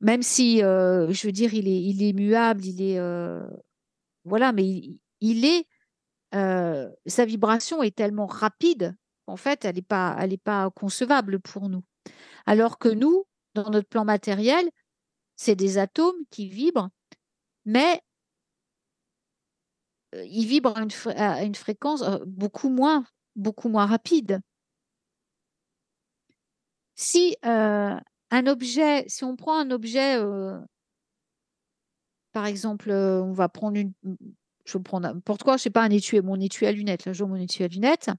[0.00, 3.46] Même si, euh, je veux dire, il est, il muable, il est, euh,
[4.24, 4.64] voilà, mais
[5.20, 5.66] il, est,
[6.34, 11.84] euh, sa vibration est tellement rapide qu'en fait, elle n'est pas, pas concevable pour nous.
[12.46, 14.70] Alors que nous, dans notre plan matériel,
[15.36, 16.88] c'est des atomes qui vibrent,
[17.66, 18.00] mais
[20.14, 23.04] euh, ils vibrent à une, fréquence euh, beaucoup moins,
[23.86, 24.40] rapide.
[26.96, 27.96] Si euh,
[28.30, 30.18] un objet, si on prend un objet,
[32.32, 33.92] par exemple, on va prendre une,
[34.64, 37.12] je vais prendre n'importe quoi, je sais pas, un étui, mon étui à lunettes, là,
[37.12, 38.10] je mon étui à lunettes,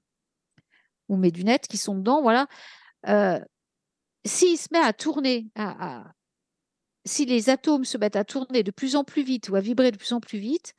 [1.08, 2.46] ou mes lunettes qui sont dedans, voilà.
[3.08, 3.40] Euh,
[4.24, 5.48] S'il se met à tourner,
[7.04, 9.90] si les atomes se mettent à tourner de plus en plus vite ou à vibrer
[9.90, 10.74] de plus en plus vite,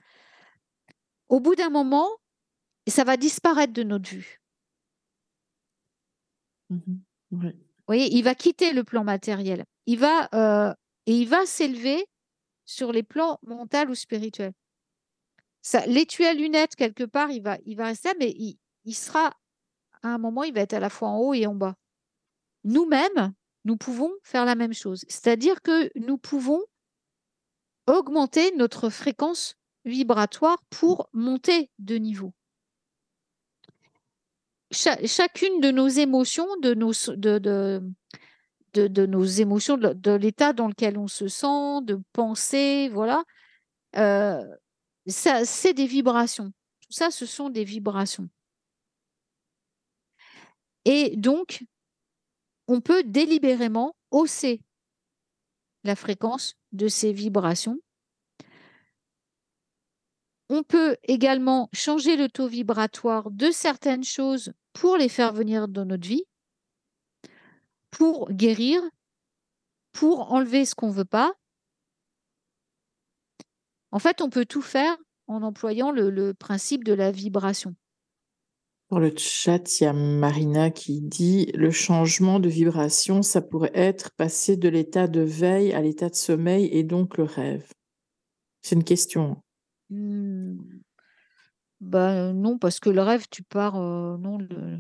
[1.34, 2.08] au bout d'un moment,
[2.88, 4.40] ça va disparaître de notre vue.
[6.70, 7.02] Mhm.
[7.32, 7.52] Vous
[7.88, 9.66] voyez, il va quitter le plan matériel.
[9.88, 10.72] Il va, euh,
[11.08, 12.06] et il va s'élever
[12.66, 14.54] sur les plans mental ou spirituel.
[15.64, 18.94] Ça, l'étui à lunettes, quelque part, il va, il va rester là, mais il, il
[18.94, 19.34] sera,
[20.04, 21.74] à un moment, il va être à la fois en haut et en bas.
[22.64, 23.34] Nous-mêmes,
[23.66, 25.04] nous pouvons faire la même chose.
[25.08, 26.62] C'est-à-dire que nous pouvons
[27.88, 29.56] augmenter notre fréquence
[29.86, 32.34] vibratoire pour monter de niveau.
[34.72, 36.92] Cha- chacune de nos émotions, de nos,
[39.26, 43.24] émotions, de, l'état dans lequel on se sent, de penser, voilà,
[43.98, 44.44] euh,
[45.08, 46.52] c'est des vibrations.
[46.82, 48.30] Tout ça, ce sont des vibrations.
[50.86, 51.64] Et donc,
[52.68, 54.62] on peut délibérément hausser
[55.84, 57.80] la fréquence de ces vibrations.
[60.56, 65.84] On peut également changer le taux vibratoire de certaines choses pour les faire venir dans
[65.84, 66.26] notre vie,
[67.90, 68.80] pour guérir,
[69.94, 71.34] pour enlever ce qu'on ne veut pas.
[73.90, 77.74] En fait, on peut tout faire en employant le, principe de la vibration.
[78.92, 83.72] Dans le chat, il y a Marina qui dit le changement de vibration, ça pourrait
[83.74, 87.68] être passer de l'état de veille à l'état de sommeil et donc le rêve.
[88.62, 89.43] C'est une question.
[89.94, 90.58] Hmm.
[91.82, 93.76] Ben, non, parce que le rêve, tu pars.
[93.76, 94.80] euh, non, le,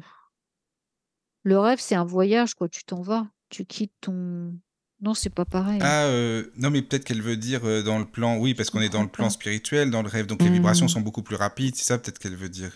[1.43, 2.69] le rêve, c'est un voyage, quoi.
[2.69, 3.27] Tu t'en vas.
[3.49, 4.55] Tu quittes ton.
[5.01, 5.81] Non, c'est pas pareil.
[5.81, 5.85] hein.
[5.85, 8.79] Ah, euh, non, mais peut-être qu'elle veut dire euh, dans le plan, oui, parce qu'on
[8.81, 10.89] est dans le plan spirituel, dans le rêve, donc les vibrations Hmm.
[10.89, 12.71] sont beaucoup plus rapides, c'est ça peut-être qu'elle veut dire?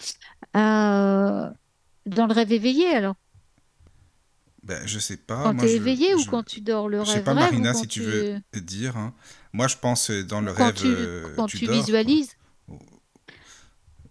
[0.57, 1.49] Euh,
[2.05, 3.15] dans le rêve éveillé, alors?
[4.63, 5.43] Ben, je sais pas.
[5.43, 7.23] Quand moi, tu es je- éveillé ou je- quand tu dors le Je sais rêve
[7.23, 8.97] pas, rêve ou Marina, quand si tu veux dire.
[8.97, 9.13] hein.
[9.57, 11.81] Moi, je pense euh, dans le quand rêve, tu, euh, quand tu tu dors, quoi.
[11.81, 12.29] visualises.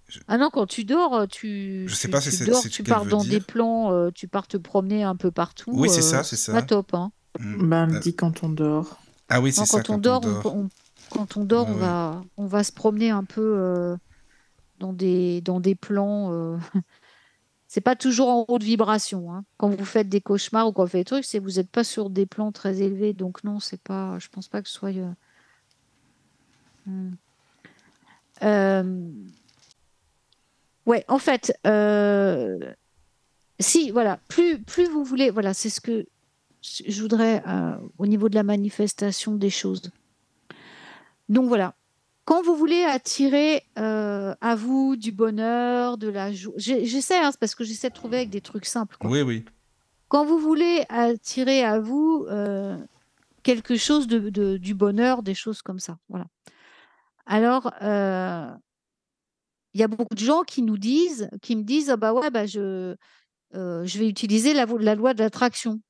[0.09, 2.45] Je- Ah non, quand tu dors, euh, tu, Je sais tu, pas si tu c'est
[2.47, 5.15] dors, c'est ce tu pars veut dans des plans, euh, tu pars te promener un
[5.17, 5.71] peu partout.
[5.73, 6.67] Oui, c'est euh, ça, c'est c'est pas ça.
[6.69, 7.13] top, hein.
[7.39, 9.01] Ben, elle Euh, dit quand on dort.
[9.29, 10.69] Ah oui, c'est ça, quand on dort, on,
[11.11, 11.81] quand on dort, on ouais.
[11.81, 13.97] va, on va se promener un peu euh,
[14.79, 16.33] dans des, dans des plans.
[16.33, 16.59] euh,
[17.69, 19.33] C'est pas toujours en haute vibration.
[19.35, 19.45] hein.
[19.59, 21.71] Quand vous faites des cauchemars ou quand vous faites des trucs, c'est que vous n'êtes
[21.71, 23.13] pas sur des plans très élevés.
[23.13, 24.19] Donc non, c'est pas.
[24.19, 24.91] Je pense pas que ce soit.
[24.91, 25.13] euh,
[28.43, 29.11] Euh,
[30.87, 32.59] Ouais, en fait, euh,
[33.59, 36.07] si, voilà, plus, plus vous voulez, voilà, c'est ce que
[36.63, 39.91] je voudrais euh, au niveau de la manifestation des choses.
[41.29, 41.75] Donc voilà,
[42.25, 47.41] quand vous voulez attirer euh, à vous du bonheur, de la joie, j'essaie, hein, c'est
[47.41, 48.97] parce que j'essaie de trouver avec des trucs simples.
[48.97, 49.11] quoi.
[49.11, 49.45] Oui, oui.
[50.07, 52.79] Quand vous voulez attirer à vous euh,
[53.43, 56.27] quelque chose de, de- du bonheur, des choses comme ça, voilà.
[57.27, 58.49] Alors, euh,
[59.75, 62.31] il y a beaucoup de gens qui nous disent, qui me disent, ah bah ouais,
[62.31, 62.97] bah je,
[63.55, 65.81] euh, je vais utiliser la, loi de l'attraction.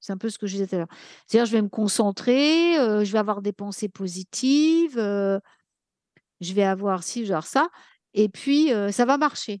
[0.00, 0.88] C'est un peu ce que je disais tout à l'heure.
[1.26, 7.04] C'est-à-dire, je vais me concentrer, euh, je vais avoir des pensées positives, je vais avoir
[7.04, 7.68] ci, avoir ça,
[8.14, 9.60] et puis ça va marcher.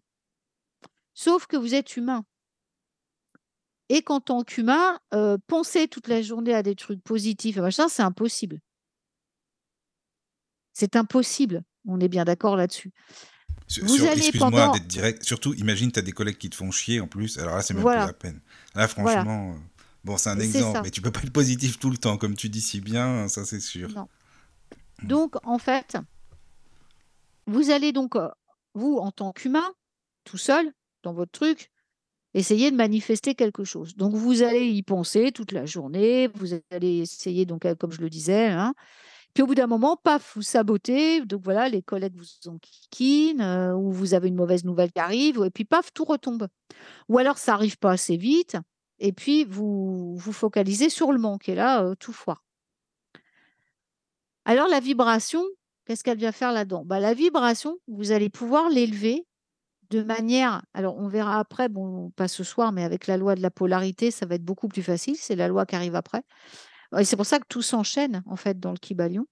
[1.14, 2.24] Sauf que vous êtes humain.
[3.90, 4.98] Et qu'en tant qu'humain,
[5.46, 8.58] penser toute la journée à des trucs positifs, et machin, c'est impossible.
[10.72, 11.62] C'est impossible.
[11.86, 12.92] On est bien d'accord là-dessus.
[13.66, 15.22] Sur- Vous allez Excuse-moi pendant- d'être direct.
[15.24, 17.38] Surtout, imagine, tu as des collègues qui te font chier en plus.
[17.38, 18.02] Alors là, c'est même Voilà.
[18.02, 18.40] plus la peine.
[18.74, 19.58] Là, franchement, euh,
[20.04, 22.48] bon, c'est un exemple, mais tu peux pas être positif tout le temps, comme tu
[22.48, 23.88] dis si bien, ça c'est sûr.
[23.90, 24.08] Non.
[25.02, 25.96] Donc, en fait,
[27.46, 28.28] vous allez donc, euh,
[28.74, 29.72] vous, en tant qu'humain,
[30.24, 30.72] tout seul,
[31.02, 31.70] dans votre truc,
[32.34, 33.96] essayer de manifester quelque chose.
[33.96, 38.00] Donc, vous allez y penser toute la journée, vous allez essayer, donc, euh, comme je
[38.00, 38.74] le disais, hein,
[39.34, 41.24] Puis au bout d'un moment, paf, vous sabotez.
[41.24, 45.42] Donc voilà, les collègues vous enquiquinent euh, ou vous avez une mauvaise nouvelle qui arrive
[45.44, 46.48] et puis paf, tout retombe.
[47.08, 48.56] Ou alors ça arrive pas assez vite
[48.98, 52.44] et puis vous vous focalisez sur le manque et là, euh, tout foire.
[54.44, 55.42] Alors la vibration,
[55.86, 56.84] qu'est-ce qu'elle vient faire là-dedans?
[56.84, 59.26] Bah, La vibration, vous allez pouvoir l'élever
[59.90, 63.42] de manière, alors on verra après, bon, pas ce soir, mais avec la loi de
[63.42, 66.22] la polarité, ça va être beaucoup plus facile, c'est la loi qui arrive après.
[67.04, 69.26] C'est pour ça que tout s'enchaîne, en fait, dans le Kibalion.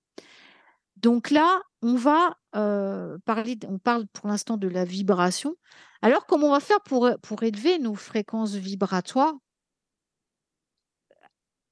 [0.96, 5.56] Donc là, on va euh, parler, on parle pour l'instant de la vibration.
[6.02, 9.34] Alors, comment on va faire pour, élever nos fréquences vibratoires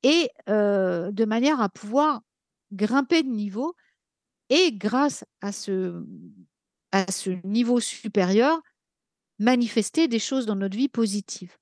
[0.03, 2.21] et euh, de manière à pouvoir
[2.73, 3.75] grimper de niveau
[4.49, 6.05] et grâce à ce,
[6.93, 8.61] à ce niveau supérieur,
[9.39, 11.57] manifester des choses dans notre vie positives.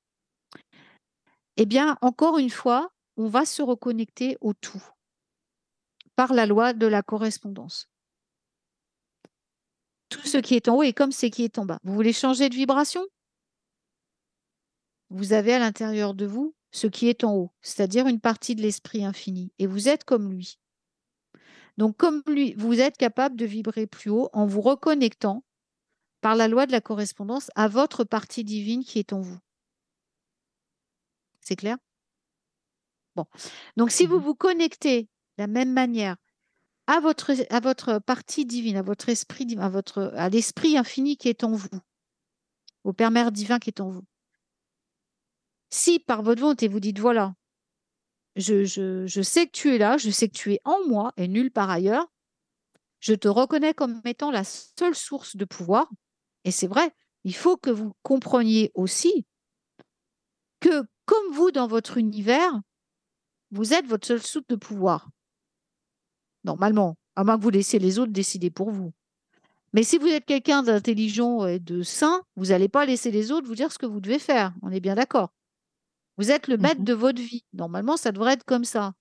[1.57, 4.83] Eh bien, encore une fois, on va se reconnecter au tout
[6.15, 7.89] par la loi de la correspondance.
[10.09, 11.79] Tout ce qui est en haut est comme ce qui est en bas.
[11.83, 13.05] Vous voulez changer de vibration?
[15.11, 18.63] Vous avez à l'intérieur de vous ce qui est en haut, c'est-à-dire une partie de
[18.63, 20.59] l'esprit infini, et vous êtes comme lui.
[21.77, 25.45] Donc, comme lui, vous êtes capable de vibrer plus haut en vous reconnectant
[26.21, 29.39] par la loi de la correspondance à votre partie divine qui est en vous.
[31.41, 31.77] C'est clair?
[33.17, 33.25] Bon.
[33.79, 36.17] Donc, si vous mmh vous connectez de la même manière
[36.87, 41.29] à votre, à votre partie divine, à votre esprit à, votre, à l'esprit infini qui
[41.29, 41.81] est en vous,
[42.85, 44.05] au Père Mère divin qui est en vous.
[45.71, 47.35] Si par votre volonté vous dites voilà,
[48.37, 51.13] je, je, je sais que tu es là, je sais que tu es en moi
[51.17, 52.07] et nulle part ailleurs,
[53.01, 55.91] je te reconnais comme étant la seule source de pouvoir,
[56.45, 56.95] et c'est vrai,
[57.25, 59.27] il faut que vous compreniez aussi
[60.61, 62.61] que comme vous dans votre univers,
[63.51, 65.09] vous êtes votre seule source de pouvoir.
[66.45, 68.93] Normalement, à moins que vous laissiez les autres décider pour vous.
[69.73, 73.47] Mais si vous êtes quelqu'un d'intelligent et de sain, vous n'allez pas laisser les autres
[73.47, 74.55] vous dire ce que vous devez faire.
[74.63, 75.33] On est bien d'accord.
[76.17, 77.45] Vous êtes le maître mmh de votre vie.
[77.53, 78.95] Normalement, ça devrait être comme ça.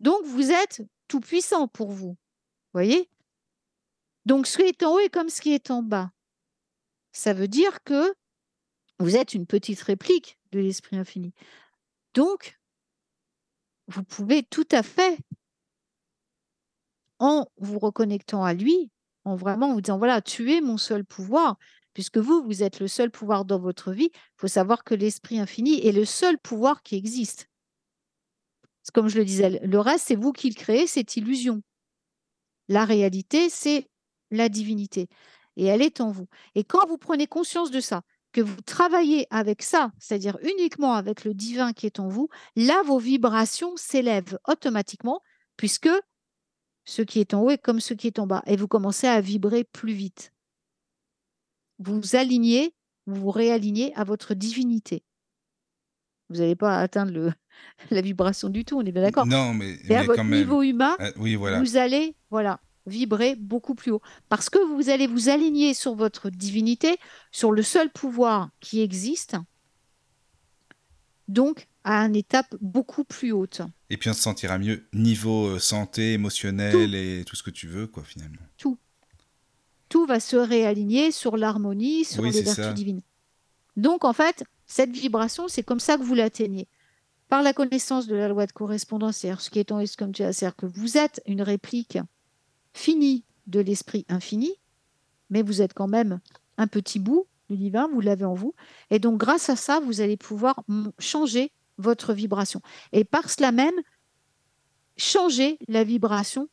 [0.00, 2.16] Donc, vous êtes tout puissant pour vous.
[2.72, 3.10] Voyez?
[4.24, 6.10] Donc, ce qui est en haut est comme ce qui est en bas.
[7.12, 8.14] Ça veut dire que
[8.98, 11.34] vous êtes une petite réplique de l'esprit infini.
[12.14, 12.58] Donc,
[13.88, 15.18] vous pouvez tout à fait,
[17.18, 18.90] en vous reconnectant à lui,
[19.24, 21.56] en vraiment vous disant, voilà, tu es mon seul pouvoir,
[21.94, 25.38] puisque vous, vous êtes le seul pouvoir dans votre vie, il faut savoir que l'esprit
[25.38, 27.48] infini est le seul pouvoir qui existe.
[28.92, 31.62] Comme je le disais, le reste, c'est vous qui le créez, c'est illusion.
[32.68, 33.88] La réalité, c'est
[34.30, 35.08] la divinité.
[35.56, 36.26] Et elle est en vous.
[36.54, 38.02] Et quand vous prenez conscience de ça,
[38.34, 42.82] que vous travaillez avec ça, c'est-à-dire uniquement avec le divin qui est en vous, là,
[42.84, 45.22] vos vibrations s'élèvent automatiquement,
[45.56, 45.88] puisque
[46.84, 48.42] ce qui est en haut est comme ce qui est en bas.
[48.46, 50.32] Et vous commencez à vibrer plus vite.
[51.78, 52.74] Vous vous alignez,
[53.06, 55.04] vous vous réalignez à votre divinité.
[56.28, 57.32] Vous n'allez pas atteindre le,
[57.92, 59.26] la vibration du tout, on est bien d'accord.
[59.26, 61.60] Non, mais, à votre niveau humain, euh, oui, voilà.
[61.60, 64.02] vous allez, voilà, vibrer beaucoup plus haut.
[64.28, 66.96] Parce que vous allez vous aligner sur votre divinité,
[67.30, 69.36] sur le seul pouvoir qui existe,
[71.28, 73.62] donc à une étape beaucoup plus haute.
[73.90, 77.68] Et puis on se sentira mieux niveau euh, santé, émotionnel et tout ce que tu
[77.68, 78.40] veux, quoi, finalement.
[78.56, 78.78] Tout.
[79.88, 83.02] Tout va se réaligner sur l'harmonie, sur les vertus divines.
[83.76, 86.68] Donc en fait, cette vibration, c'est comme ça que vous l'atteignez.
[87.28, 90.22] Par la connaissance de la loi de correspondance, c'est-à-dire ce qui est en comme tu
[90.22, 91.98] as, c'est-à-dire que vous êtes une réplique
[92.74, 94.52] fini de l'esprit infini,
[95.30, 96.20] mais vous êtes quand même
[96.58, 98.54] un petit bout du divin, vous l'avez en vous.
[98.90, 100.62] Et donc, grâce à ça, vous allez pouvoir
[100.98, 102.60] changer votre vibration.
[102.92, 103.74] Et par cela même,
[104.96, 106.48] changer la vibration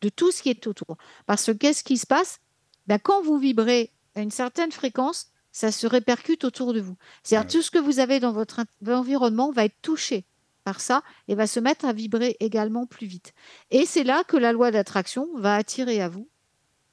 [0.00, 0.96] de tout ce qui est autour.
[1.26, 2.40] Parce que qu'est-ce qui se passe?
[2.86, 6.96] Ben, Quand vous vibrez à une certaine fréquence, ça se répercute autour de vous.
[7.22, 10.24] C'est-à-dire tout ce que vous avez dans votre environnement va être touché
[10.64, 13.34] par ça et va se mettre à vibrer également plus vite.
[13.70, 16.28] Et c'est là que la loi d'attraction va attirer à vous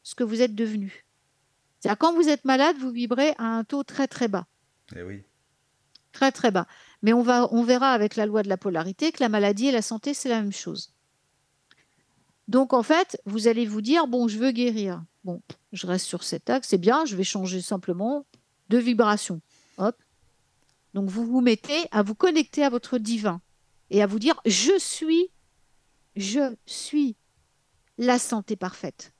[0.03, 1.05] ce que vous êtes devenu.
[1.79, 4.45] C'est-à-dire quand vous êtes malade, vous vibrez à un taux très très bas.
[4.95, 5.23] Eh oui.
[6.11, 6.67] Très très bas.
[7.01, 9.71] Mais on, va, on verra avec la loi de la polarité que la maladie et
[9.71, 10.93] la santé, c'est la même chose.
[12.47, 15.03] Donc en fait, vous allez vous dire, bon, je veux guérir.
[15.23, 15.41] Bon,
[15.71, 18.25] je reste sur cet axe, c'est bien, je vais changer simplement
[18.69, 19.41] de vibration.
[19.77, 19.95] Hop.
[20.93, 23.41] Donc vous vous mettez à vous connecter à votre divin
[23.91, 25.29] et à vous dire je suis,
[26.15, 27.15] je suis
[27.99, 29.13] la santé parfaite.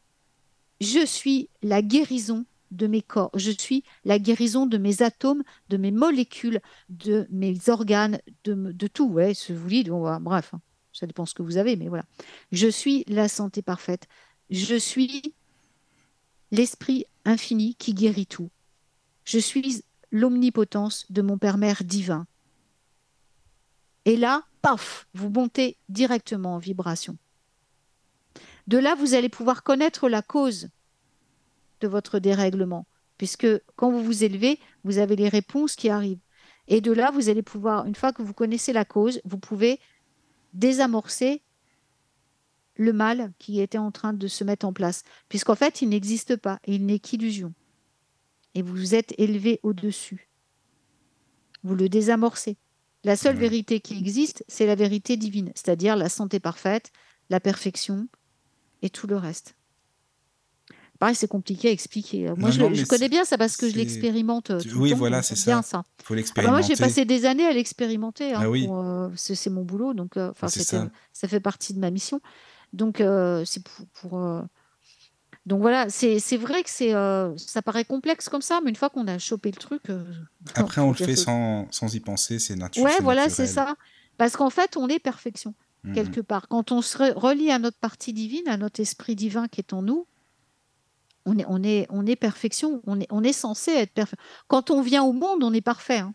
[0.80, 3.30] Je suis la guérison de mes corps.
[3.36, 9.08] Je suis la guérison de mes atomes, de mes molécules, de mes organes, de, tout.
[9.08, 10.54] Ouais, ce vous dites, bref.
[10.54, 10.62] Hein.
[10.94, 12.06] ça dépend ce que vous avez, mais voilà.
[12.52, 14.08] Je suis la santé parfaite.
[14.50, 15.36] Je suis
[16.52, 18.50] l'esprit infini qui guérit tout.
[19.26, 22.26] Je suis l'omnipotence de mon Père-Mère divin.
[24.06, 27.18] Et là, paf, vous montez directement en vibration.
[28.68, 30.70] De là, vous allez pouvoir connaître la cause
[31.82, 32.86] de votre dérèglement,
[33.18, 36.22] puisque quand vous vous élevez, vous avez les réponses qui arrivent.
[36.68, 39.80] Et de là, vous allez pouvoir, une fois que vous connaissez la cause, vous pouvez
[40.54, 41.42] désamorcer
[42.76, 46.36] le mal qui était en train de se mettre en place, puisqu'en fait, il n'existe
[46.36, 47.54] pas, il n'est qu'illusion.
[48.56, 50.30] Et vous vous êtes élevé au-dessus.
[51.64, 52.58] Vous le désamorcez.
[53.04, 56.92] La seule vérité qui existe, c'est la vérité divine, c'est-à-dire la santé parfaite,
[57.30, 58.08] la perfection
[58.84, 59.56] et tout le reste.
[61.00, 62.26] Pareil, c'est compliqué à expliquer.
[62.38, 64.94] Moi, Non, je, non, connais bien ça parce que je l'expérimente euh, tout oui, le
[64.94, 65.00] temps.
[65.00, 65.64] voilà, c'est ça.
[65.64, 65.80] ça.
[65.80, 66.52] faut Ah bah l'expérimenter.
[66.52, 68.34] moi, j'ai passé des années à l'expérimenter.
[68.34, 68.68] hein, Ah oui.
[68.70, 70.88] euh, c'est mon boulot, donc euh, ça.
[71.12, 72.22] ça fait partie de ma mission.
[72.72, 73.86] Donc, euh, c'est pour.
[73.94, 74.44] pour,
[75.48, 78.90] Donc voilà, c'est vrai que c'est euh, ça paraît complexe comme ça, mais une fois
[78.92, 79.90] qu'on a chopé le truc.
[79.90, 80.04] euh,
[80.54, 82.92] Après, on le fait sans, sans y penser, c'est naturel.
[82.92, 83.76] Ouais, voilà, c'est ça.
[84.18, 86.48] Parce qu'en fait, on est perfection, Mm, quelque part.
[86.48, 89.74] Quand on se re- relie à notre partie divine, à notre esprit divin qui est
[89.74, 90.06] en nous,
[91.26, 92.82] on est, on est, on est perfection.
[92.86, 94.18] On est, on est censé être parfait.
[94.48, 96.00] Quand on vient au monde, on est parfait.
[96.00, 96.14] hein.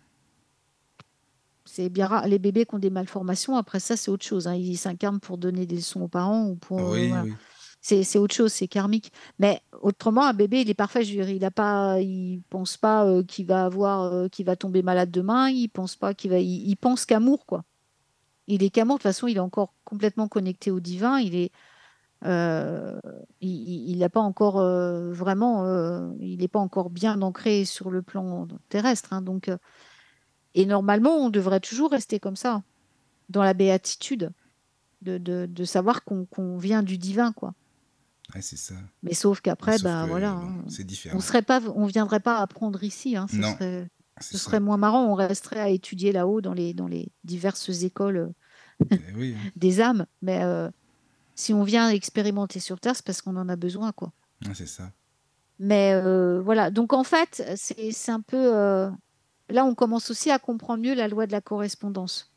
[1.64, 2.28] C'est bien rare.
[2.28, 4.46] Les bébés qui ont des malformations, après ça, c'est autre chose.
[4.46, 4.54] hein.
[4.54, 6.78] Ils s'incarnent pour donner des leçons aux parents ou pour.
[6.78, 7.24] euh, voilà.
[7.24, 7.32] oui.
[7.88, 9.12] C'est autre chose, c'est karmique.
[9.38, 11.04] Mais autrement, un bébé, il est parfait.
[11.04, 14.44] Je veux dire, il a pas, il pense pas euh, qu'il va avoir, euh, qu'il
[14.44, 15.50] va tomber malade demain.
[15.50, 17.62] Il pense pas qu'il va, il, pense qu'amour, quoi.
[18.48, 18.96] Il est qu'amour.
[18.96, 21.20] De toute façon, il est encore complètement connecté au divin.
[21.20, 21.52] Il est,
[22.24, 22.98] euh,
[23.40, 24.56] il n'a pas encore
[25.12, 25.64] vraiment,
[26.18, 29.12] il n'est pas encore bien ancré sur le plan terrestre.
[29.12, 29.22] hein.
[29.22, 29.48] donc,
[30.54, 32.64] et normalement, on devrait toujours rester comme ça,
[33.28, 34.32] dans la béatitude,
[35.02, 37.54] de, savoir qu'on qu'on vient du divin, quoi.
[38.34, 38.74] Ouais, c'est ça.
[39.02, 42.38] Mais sauf qu'après, bah que, voilà, bon, hein, c'est on serait pas, on viendrait pas
[42.38, 43.16] apprendre ici.
[43.16, 43.88] hein, ce Non, serait,
[44.20, 45.04] ce serait moins marrant.
[45.06, 49.50] On resterait à étudier là-haut dans les, dans les diverses écoles euh, Eh oui, hein.
[49.56, 50.06] des âmes.
[50.22, 50.68] Mais euh,
[51.36, 54.12] si on vient expérimenter sur Terre, c'est parce qu'on en a besoin, quoi.
[54.44, 54.92] Ouais, c'est ça.
[55.58, 56.70] Mais euh, voilà.
[56.70, 58.54] Donc en fait, c'est c'est un peu.
[58.54, 58.90] euh,
[59.48, 62.32] Là, on commence aussi à comprendre mieux la loi de la correspondance.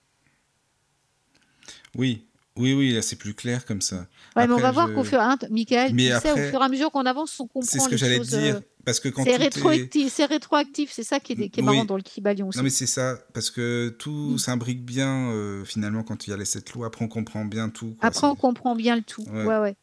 [1.96, 2.28] Oui,
[2.60, 4.06] oui, oui, là c'est plus clair comme ça.
[4.36, 5.20] Ouais, mais on va voir qu'au fur
[5.50, 7.90] Michael, Mais tu sais, au fur et à mesure qu'on avance, on comprend C'est ce
[7.90, 8.56] que j'allais dire.
[8.58, 11.64] euh, Parce que quand C'est rétroactif, c'est rétroactif, c'est ça qui est, qui est Oui.
[11.64, 12.58] marrant dans le Kibalion aussi.
[12.58, 14.38] Non mais c'est ça, parce que tout Mm.
[14.38, 16.88] s'imbrique bien euh, finalement quand il y a les sept lois.
[16.88, 17.96] Après on comprend bien tout.
[18.00, 18.08] quoi.
[18.08, 19.24] Après, on comprend bien le tout.
[19.32, 19.46] Ouais.
[19.46, 19.76] Ouais,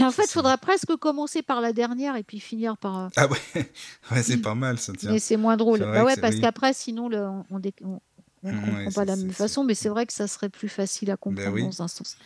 [0.00, 0.32] en fait, il ça.
[0.32, 2.98] faudrait presque commencer par la dernière et puis finir par.
[2.98, 3.38] euh, Ah ouais,
[4.12, 5.12] ouais c'est pas mal ça tient.
[5.12, 5.80] Mais c'est moins drôle.
[5.80, 8.00] Bah ouais, parce qu'après, sinon, le- on on
[8.44, 10.26] on- on ne Ouais, comprend pas de la même façon, mais c'est vrai que ça
[10.28, 11.62] serait plus facile à comprendre oui.
[11.62, 12.16] dans un sens.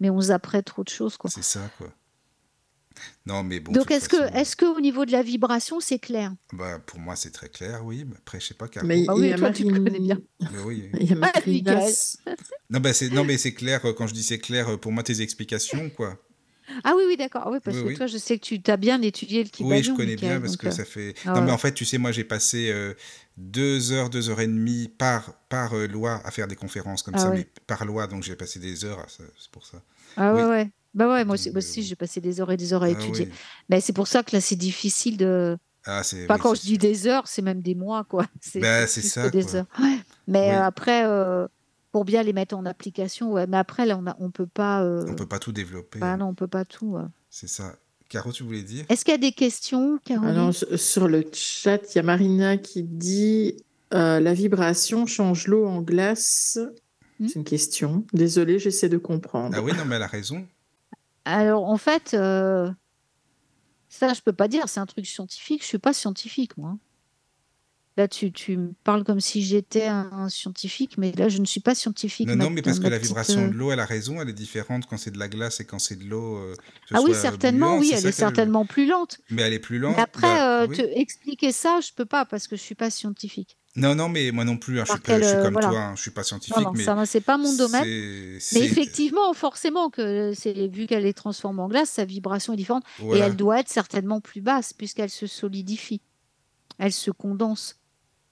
[0.00, 1.30] Mais on zapperait trop de choses, quoi.
[1.30, 1.88] C'est ça quoi.
[3.24, 3.72] Non mais bon.
[3.72, 6.32] Donc, est-ce que, façon, est-ce que au niveau de la vibration, c'est clair?
[6.52, 8.04] Bah, pour moi c'est très clair, oui.
[8.06, 8.86] mais Après je sais pas Caro.
[8.86, 10.18] Mais Ah il oui, y a toi, tu Marine- connais bien.
[10.40, 10.90] Mais oui.
[11.00, 11.32] Il y a Ah.
[11.34, 12.16] Marinas.
[12.68, 14.92] Non bah c'est non mais c'est clair euh, quand je dis c'est clair euh, pour
[14.92, 16.18] moi tes explications quoi.
[16.84, 17.42] Ah oui, oui, d'accord.
[17.46, 17.96] Ah Oui, parce Oui, que oui.
[17.96, 19.92] toi, je sais que tu as bien étudié le Oui, Kibalion.
[19.92, 21.14] je connais Michael, bien parce que euh, ça fait.
[21.26, 22.94] ah non, mais en fait, tu sais, moi, j'ai passé euh,
[23.36, 27.14] deux heures, deux heures et demie par, par euh, loi à faire des conférences comme
[27.14, 27.38] Ah ça, ouais.
[27.38, 29.82] mais par loi, donc j'ai passé des heures, c'est pour ça.
[30.16, 30.48] Ah ouais, Oui.
[30.48, 30.70] ouais.
[30.92, 33.26] Bah ouais, moi aussi, j'ai passé des heures et des heures à Ah étudier.
[33.26, 33.32] oui.
[33.68, 35.56] Mais c'est pour ça que là, c'est difficile de.
[35.84, 36.26] Ah, c'est.
[36.26, 38.26] Pas oui, quand je dis des heures, c'est même des mois, quoi.
[38.40, 39.56] C'est Bah, ça, que des quoi.
[39.56, 39.66] heures.
[40.26, 40.56] Mais Oui.
[40.56, 41.04] après,
[41.92, 43.46] pour bien les mettre en application, ouais.
[43.46, 44.82] Mais après, là, on on peut pas.
[44.82, 45.98] euh, On peut pas tout développer.
[45.98, 46.16] Bah hein.
[46.18, 46.96] non, on peut pas tout.
[47.30, 47.74] C'est ça.
[48.08, 48.84] Caro, tu voulais dire?
[48.88, 50.30] Est-ce qu'il y a des questions, Caroline?
[50.30, 53.56] Alors, sur le chat, il y a Marina qui dit
[53.94, 56.58] euh, La vibration change l'eau en glace.
[57.20, 57.28] Hmm?
[57.28, 58.04] C'est une question.
[58.12, 59.54] Désolée, j'essaie de comprendre.
[59.56, 60.44] Ah oui, non, mais elle a raison.
[61.24, 62.70] Alors, en fait, euh,
[63.88, 64.68] ça, je peux pas dire.
[64.68, 65.62] C'est un truc scientifique.
[65.62, 66.76] Je suis pas scientifique, moi.
[67.96, 71.44] Là, tu, tu me parles comme si j'étais un, un scientifique, mais là, je ne
[71.44, 72.28] suis pas scientifique.
[72.28, 74.20] Non, ma- non, mais parce que la petite, vibration euh, de l'eau, elle a raison,
[74.22, 76.36] elle est différente quand c'est de la glace et quand c'est de l'eau.
[76.36, 76.54] euh,
[76.92, 79.18] Ah oui, certainement, bouillant, oui, elle est certainement plus lente.
[79.28, 79.96] Mais elle est plus lente.
[79.96, 80.76] Mais après, bah, euh, oui.
[80.76, 83.56] te expliquer ça, je peux pas parce que je suis pas scientifique.
[83.76, 85.68] Non, non, mais moi non plus, hein, je, suis pas- je suis euh, comme voilà.
[85.68, 87.84] toi, hein, je suis pas Non, scientifique, non, mais ça, c'est pas mon domaine.
[87.84, 92.84] Mais effectivement, forcément que c'est vu qu'elle est transformée en glace, sa vibration est différente
[93.14, 96.00] et elle doit être certainement plus basse puisqu'elle se solidifie,
[96.78, 97.76] elle se condense.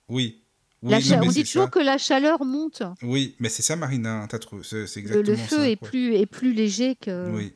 [0.08, 0.42] Oui.
[0.82, 1.70] Oui, La non, cha- mais on dit toujours ça.
[1.70, 2.82] que la chaleur monte.
[3.02, 5.68] Oui, mais c'est ça, Marina, t'as trouvé, c'est c'est Le, exactement le feu ça.
[5.68, 5.88] est quoi.
[5.88, 7.30] plus est plus léger que.
[7.30, 7.54] Oui.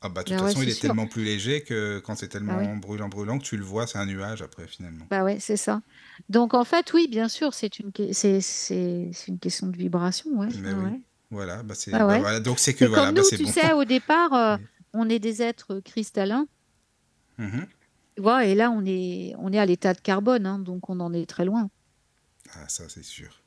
[0.00, 0.82] Ah bah de toute Ben ouais, façon, il est sûr.
[0.82, 2.80] tellement plus léger que quand c'est tellement oui.
[2.80, 5.06] brûlant, brûlant que tu le vois, c'est un nuage après finalement.
[5.10, 5.82] Bah ouais, c'est ça.
[6.28, 8.40] Donc en fait, oui, bien sûr, c'est une c'est
[9.26, 10.48] une question de vibration, ouais.
[10.62, 10.84] Mais oui.
[10.84, 11.00] ouais.
[11.32, 12.20] Voilà, bah c'est Ah bah ouais.
[12.20, 13.50] voilà, donc c'est que voilà, comme bah nous, tu bon.
[13.50, 14.56] sais, au départ, euh,
[14.92, 16.46] on est des êtres cristallins,
[17.38, 17.66] Mhm.
[18.16, 21.00] Tu vois, et là, on est, on est à l'état de carbone, hein, donc on
[21.00, 21.68] en est très loin.
[22.54, 23.42] Ah, ça c'est sûr.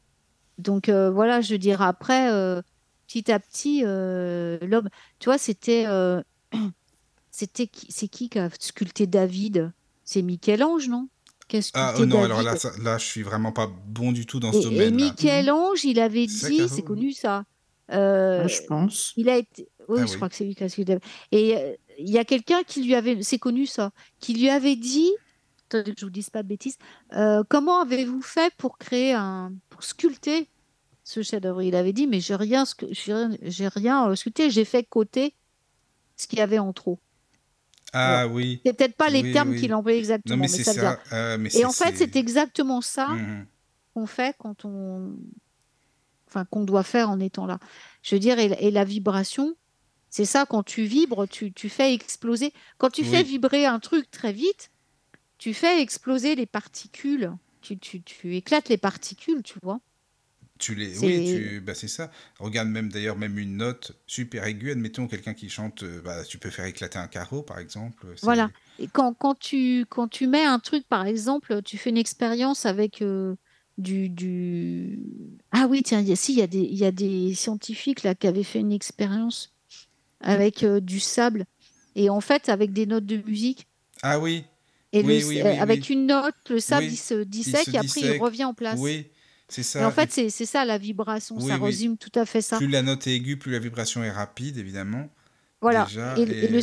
[0.58, 2.62] Donc euh, voilà, je veux dire, après, euh,
[3.08, 4.90] petit à petit, euh, l'homme,
[5.20, 6.22] tu vois, c'était, euh,
[7.32, 9.72] c'était qui, c'est qui qui a sculpté David?
[10.04, 11.08] C'est Michel-Ange, non?
[11.74, 14.52] Ah, oh non, alors là, ça- là, je suis vraiment pas bon du tout dans
[14.54, 14.92] ce Et, et.
[14.92, 17.44] Michel-Ange, il avait dit, c'est connu ça,
[17.90, 19.14] Ah, je pense.
[19.16, 20.16] il a été, oui, Ah je oui.
[20.16, 21.06] crois que c'est lui qui a sculpté David.
[21.32, 24.76] Et euh, il y a quelqu'un qui lui avait, c'est connu ça, qui lui avait
[24.76, 25.10] dit,
[25.72, 26.78] je vous dise pas de bêtises,
[27.14, 30.50] euh, comment avez-vous fait pour créer un, pour sculpter
[31.04, 31.62] ce chef-d'œuvre?
[31.62, 35.36] Il avait dit, mais j'ai rien, j'ai rien, euh, sculpté, j'ai fait côté
[36.18, 37.00] ce qu'il y avait en trop.
[37.94, 39.60] Ah oui, c'est peut-être pas les oui, termes oui.
[39.60, 42.82] qu'il employait Non, exactement, mais mais c'est ça euh, mais Et en fait, c'est- exactement
[42.82, 43.46] ça Mhm.
[43.94, 45.16] qu'on fait quand on,
[46.28, 47.60] enfin, qu'on doit faire en étant là.
[48.04, 49.56] Je veux dire, et la vibration,
[50.10, 52.54] c'est ça, quand tu vibres, tu, tu fais exploser.
[52.78, 54.72] Quand tu fais vibrer un truc très vite,
[55.38, 57.32] tu fais exploser les particules.
[57.62, 59.80] Tu, tu, tu éclates les particules, tu vois.
[60.58, 62.12] Tu les, oui, C'est- tu, bah c'est ça.
[62.40, 66.38] Regarde même d'ailleurs même une note super aiguë, admettons quelqu'un qui chante, euh, bah, tu
[66.38, 68.08] peux faire éclater un carreau par exemple.
[68.22, 68.50] Voilà.
[68.78, 72.66] Et quand, quand tu, quand tu mets un truc, par exemple, tu fais une expérience
[72.66, 73.36] avec euh,
[73.78, 75.00] du, du...
[75.52, 78.04] Ah oui, tiens, il y a, si, il y a des, y a des scientifiques
[78.04, 79.54] là qui avaient fait une expérience
[80.22, 81.46] avec euh, du sable
[81.96, 83.68] et en fait avec des notes de musique.
[84.02, 84.46] Ah oui,
[84.94, 87.72] Et Oui, le- oui, euh, oui, avec une note, le sable, il se dissèque se
[87.72, 88.80] et après il revient en place.
[88.80, 89.08] oui,
[89.48, 89.82] c'est ça.
[89.82, 91.40] Et en fait, c'est ça la vibration.
[91.40, 92.58] Ça résume tout à fait ça.
[92.58, 95.10] plus la note est aiguë, plus la vibration est rapide, évidemment.
[95.62, 95.86] Voilà.
[95.86, 96.60] Déjà, Et, et, et le,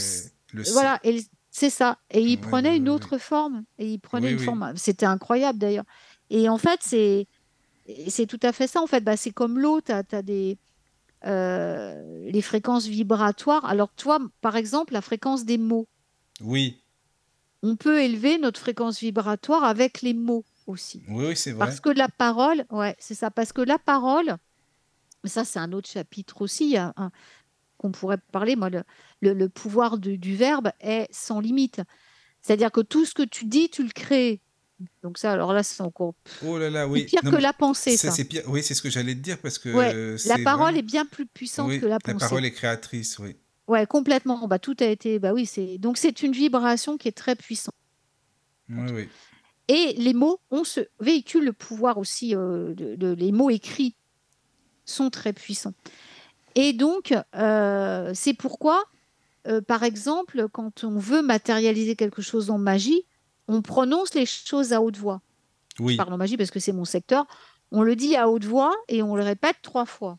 [0.54, 1.98] le Voilà, et c'est ça.
[2.10, 3.64] Et il prenait une autre forme.
[3.78, 4.72] Et il prenait une forme.
[4.76, 5.84] C'était incroyable d'ailleurs.
[6.30, 8.80] Et en fait, c'est tout à fait ça.
[8.82, 9.80] En fait, bah, c'est comme l'eau.
[9.80, 10.58] Tu as, des
[11.26, 13.64] euh, les fréquences vibratoires.
[13.64, 15.86] Alors, toi, par exemple, la fréquence des mots.
[16.40, 16.80] Oui,
[17.62, 21.02] On peut élever notre fréquence vibratoire avec les mots aussi.
[21.08, 21.66] oui, oui, c'est vrai.
[21.66, 23.30] Parce que la parole, ouais, c'est ça.
[23.30, 24.36] Parce que la parole,
[25.24, 26.76] ça, c'est un autre chapitre aussi.
[26.76, 27.10] a un-
[27.78, 28.56] qu'on pourrait parler.
[28.56, 28.82] Moi, le,
[29.20, 31.80] le- le pouvoir de- du verbe est sans limite.
[32.40, 34.40] C'est-à-dire que tout ce que tu dis, tu le crées.
[35.02, 37.04] Donc ça, alors là, c'est encore Oh là là, c'est oui.
[37.04, 38.16] pire Non, que la pensée, ça, ça.
[38.16, 38.42] c'est pire.
[38.48, 41.06] Oui, c'est ce que j'allais te dire parce que Ouais, euh, La parole est bien
[41.06, 42.18] plus puissante Oui, que la la pensée.
[42.26, 43.36] parole est créatrice, oui.
[43.68, 44.46] Ouais, complètement.
[44.46, 45.18] Bah, tout a été.
[45.18, 47.74] Bah oui, c'est donc c'est une vibration qui est très puissante.
[48.68, 49.08] Oui, oui.
[49.68, 52.34] Et les mots, on se véhicule le pouvoir aussi.
[52.36, 53.96] euh, de, de- les mots écrits
[54.84, 55.74] sont très puissants.
[56.54, 58.84] Et donc, euh, c'est pourquoi,
[59.48, 63.04] euh, par exemple, quand on veut matérialiser quelque chose en magie,
[63.48, 65.20] on prononce les choses à haute voix.
[65.78, 67.26] Je Oui, parle en magie parce que c'est mon secteur.
[67.70, 70.18] On le dit à haute voix et on le répète trois fois.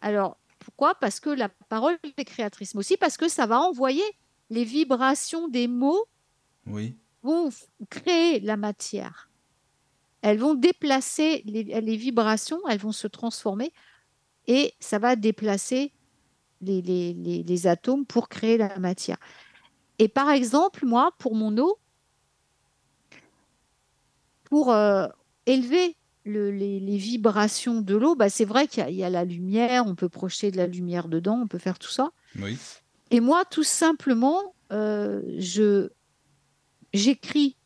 [0.00, 0.94] Alors, pourquoi?
[0.94, 4.04] Parce que la parole est créatrice, mais aussi parce que ça va envoyer
[4.50, 6.04] les vibrations des mots
[6.66, 6.96] oui.
[7.22, 7.50] vont
[7.90, 9.30] créer la matière.
[10.22, 13.72] Elles vont déplacer les, les vibrations, elles vont se transformer
[14.46, 15.92] et ça va déplacer
[16.60, 19.18] les, les- les- les atomes pour créer la matière.
[19.98, 21.78] Et par exemple, moi, pour mon eau,
[24.44, 25.06] pour euh,
[25.46, 29.04] élever le- les, les vibrations de l'eau, bah, c'est vrai qu'il y, a- il y
[29.04, 32.10] a la lumière, on peut projeter de la lumière dedans, on peut faire tout ça.
[32.40, 32.58] Oui.
[33.10, 35.90] Et moi, tout simplement, euh, je
[36.92, 37.56] j'écris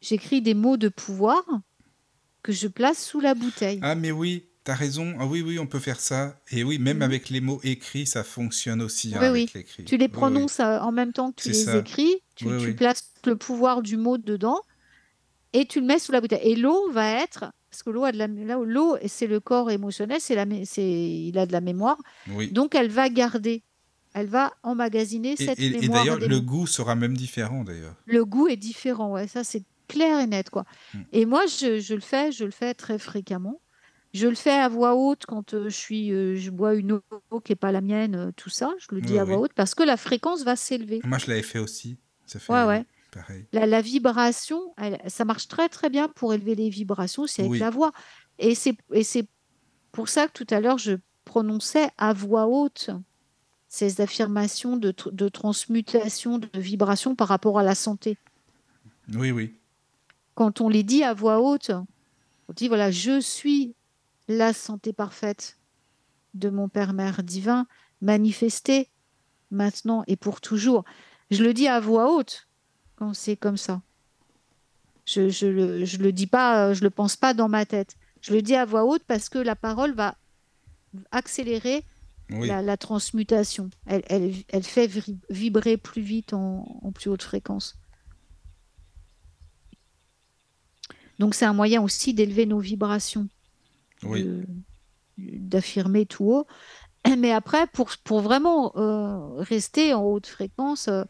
[0.00, 1.42] j'écris des mots de pouvoir
[2.42, 3.78] que je place sous la bouteille.
[3.82, 5.14] Ah, mais oui, t'as raison.
[5.20, 6.40] Ah oui, oui, on peut faire ça.
[6.50, 7.02] Et oui, même Mhm.
[7.02, 9.84] avec les mots écrits, ça fonctionne aussi hein, Oui, avec l'écrit.
[9.84, 10.08] Tu les oui.
[10.08, 11.76] prononces euh, en même temps que tu les ça.
[11.78, 14.60] écris, tu, places le pouvoir du mot dedans
[15.52, 16.40] et tu le mets sous la bouteille.
[16.42, 19.38] Et l'eau va être, parce que l'eau a de la, là où l'eau, c'est le
[19.40, 21.98] corps émotionnel, c'est la, mé- c'est, il a de la mémoire,
[22.50, 23.62] donc elle va garder,
[24.14, 26.00] elle va emmagasiner Et, cette et- et mémoire.
[26.04, 27.94] d'ailleurs, des le goût sera même différent, d'ailleurs.
[28.06, 30.64] le goût est différent, ouais, ça c'est clair et net, quoi.
[30.94, 30.98] Mm.
[31.12, 33.60] Et moi, je, je le fais, je le fais très fréquemment.
[34.14, 36.92] Je le fais à voix haute quand euh, je suis, euh, je bois une
[37.30, 38.72] eau qui n'est pas la mienne, euh, tout ça.
[38.78, 39.42] Je le dis à voix oui.
[39.42, 41.00] haute parce que la fréquence va s'élever.
[41.04, 41.98] Moi, je l'avais fait aussi.
[42.24, 42.84] Ça fait Ouais, ouais.
[43.12, 43.44] pareil.
[43.52, 47.52] La, la vibration, elle- ça marche très très bien pour élever les vibrations, c'est avec
[47.52, 47.58] Oui.
[47.58, 47.90] la voix.
[48.38, 48.76] Et c'est
[49.90, 50.92] pour ça que tout à l'heure, je
[51.24, 52.90] prononçais à voix haute
[53.68, 58.16] ces affirmations de, tr- de transmutation de vibrations par rapport à la santé.
[59.12, 59.54] Oui, oui.
[60.36, 61.72] quand on les dit à voix haute,
[62.48, 63.74] on dit voilà, je suis
[64.28, 65.58] la santé parfaite
[66.34, 67.66] de mon Père Mère divin,
[68.00, 68.88] manifestée
[69.50, 70.84] maintenant et pour toujours.
[71.30, 72.48] Je le dis à voix haute
[72.96, 73.82] quand c'est comme ça.
[75.04, 77.96] Je je le, je le dis pas, je le pense pas dans ma tête.
[78.20, 80.16] Je le dis à voix haute parce que la parole va
[81.10, 81.84] accélérer
[82.30, 83.68] Oui, la, la transmutation.
[83.86, 84.90] Elle, elle, elle fait
[85.28, 87.76] vibrer plus vite en, en plus haute fréquence.
[91.18, 93.28] Donc c'est un moyen aussi d'élever nos vibrations,
[94.02, 94.42] oui,
[95.18, 96.46] d'affirmer tout haut.
[97.18, 101.04] Mais après, pour, pour vraiment euh, rester en haute fréquence, euh,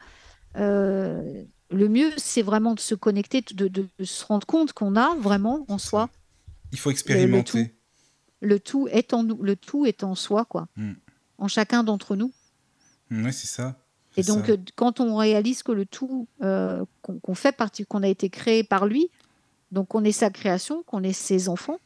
[0.57, 4.97] euh, le mieux, c'est vraiment de se connecter, de, de- de se rendre compte qu'on
[4.97, 6.09] a vraiment en soi
[6.73, 7.75] il faut expérimenter.
[8.41, 10.93] le tout est en nous, le tout est en soi, quoi, Mm.
[11.39, 12.33] en chacun d'entre nous.
[13.11, 13.79] Oui, c'est ça.
[14.17, 14.53] Et donc, ça.
[14.77, 18.63] quand on réalise que le tout, euh, qu'on qu'on fait partie, qu'on a été créé
[18.65, 19.09] par lui,
[19.73, 21.79] donc on est sa création, qu'on est ses enfants.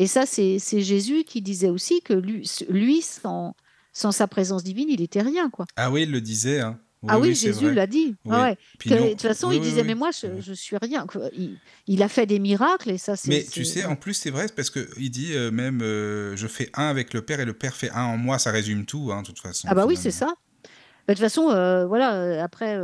[0.00, 3.54] Et ça, c'est Jésus qui disait aussi que lui, lui sans,
[3.92, 5.66] sans sa présence divine, il était rien, quoi.
[5.76, 6.60] Ah oui, il le disait.
[6.60, 6.78] Hein.
[7.02, 8.14] Oui, ah oui, Jésus l'a dit.
[8.24, 8.32] Oui.
[8.34, 8.56] Ah ouais.
[8.78, 11.04] Que- de toute façon, il disait, mais moi, je, je suis rien.
[11.36, 11.58] Il,
[11.88, 13.28] il a fait des miracles et ça, c'est.
[13.28, 16.70] Mais tu sais, en plus, c'est vrai, parce qu'il dit euh, même euh, je fais
[16.74, 19.22] un avec le Père et le Père fait un en moi, ça résume tout, hein,
[19.22, 19.66] de toute façon.
[19.70, 20.26] Ah bah oui, c'est ça.
[20.26, 20.30] Bah,
[21.08, 22.78] De toute façon, euh, voilà, après,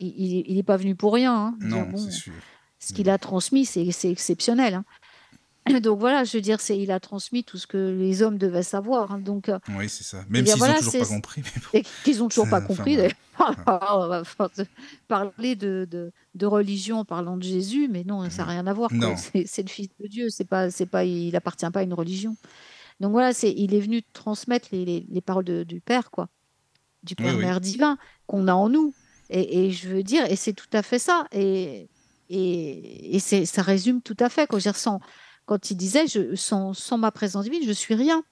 [0.00, 1.34] il n'est pas venu pour rien.
[1.34, 1.56] hein.
[1.60, 2.32] Non, bon, c'est sûr.
[2.78, 4.74] ce qu'il a transmis, c'est c'est exceptionnel.
[4.74, 4.84] hein.
[5.80, 8.62] Donc voilà, je veux dire, c'est il a transmis tout ce que les hommes devaient
[8.62, 9.12] savoir.
[9.12, 9.18] hein.
[9.18, 10.18] Donc, euh, Oui, c'est ça.
[10.28, 11.40] Même bien, s'ils voilà, ont toujours pas compris.
[11.42, 11.48] bon.
[11.72, 12.96] et qu'ils ont toujours pas Enfin, compris.
[12.96, 13.08] voilà.
[13.38, 13.94] d'ailleurs.
[13.96, 14.66] On va faire de-
[15.08, 18.72] parler de, de, de religion en parlant de Jésus, mais non, ça n'a rien à
[18.74, 18.90] voir.
[19.46, 22.36] C'est le Fils de Dieu, c'est pas, c'est pas, il appartient pas à une religion.
[23.00, 26.28] Donc voilà, c'est, il est venu transmettre les, les, les paroles de- du Père, quoi,
[27.02, 27.40] du Oui, Père oui.
[27.40, 27.96] Mère divin
[28.26, 28.94] qu'on a en nous.
[29.30, 31.26] Et, et je veux dire, et c'est tout à fait ça.
[31.32, 31.88] Et,
[32.28, 34.46] et, et ça résume tout à fait.
[34.46, 35.00] Quand, je sans-
[35.46, 38.24] quand il disait, je, sans, sans ma présence divine, je suis rien.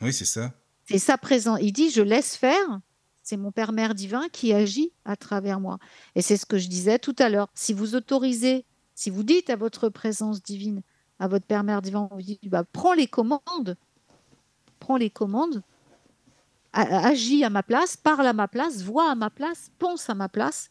[0.00, 0.52] Oui, c'est ça.
[0.88, 1.58] C'est sa présence.
[1.62, 2.80] Il dit, je laisse faire.
[3.22, 5.78] C'est mon Père Mère divin qui agit à travers moi.
[6.14, 7.48] Et c'est ce que je disais tout à l'heure.
[7.54, 8.64] Si vous autorisez,
[8.94, 10.82] si vous dites à votre présence divine,
[11.18, 13.76] à votre Père Mère divin, vous dites, bah, prends les commandes,
[14.80, 15.62] prends les commandes,
[16.72, 20.28] agis à ma place, parle à ma place, vois à ma place, pense à ma
[20.28, 20.70] place.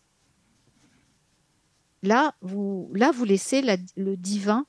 [2.01, 4.65] Là, vous, là, vous laissez la- le divin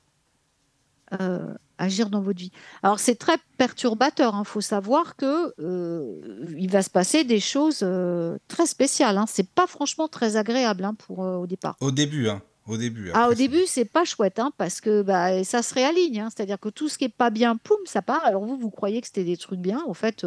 [1.19, 2.51] euh, agir dans votre vie.
[2.83, 4.35] Alors c'est très perturbateur.
[4.39, 9.17] Il faut savoir que euh, il va se passer des choses euh, très spéciales.
[9.17, 9.25] Hein.
[9.27, 11.75] C'est pas franchement très agréable hein, pour au départ.
[11.81, 12.41] Au début, hein.
[12.67, 13.09] Au début.
[13.13, 16.21] Ah, au début, c'est pas chouette, hein, parce que bah, ça se réaligne.
[16.21, 16.29] hein.
[16.29, 18.23] C'est-à-dire que tout ce qui est pas bien, poum, ça part.
[18.23, 19.83] Alors vous, vous croyez que c'était des trucs bien.
[19.87, 20.25] En fait,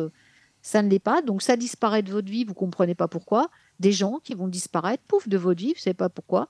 [0.60, 1.22] ça ne l'est pas.
[1.22, 2.44] Donc ça disparaît de votre vie.
[2.44, 3.50] Vous comprenez pas pourquoi.
[3.78, 5.74] Des gens qui vont disparaître, pouf, de votre vie.
[5.74, 6.48] Vous savez pas pourquoi.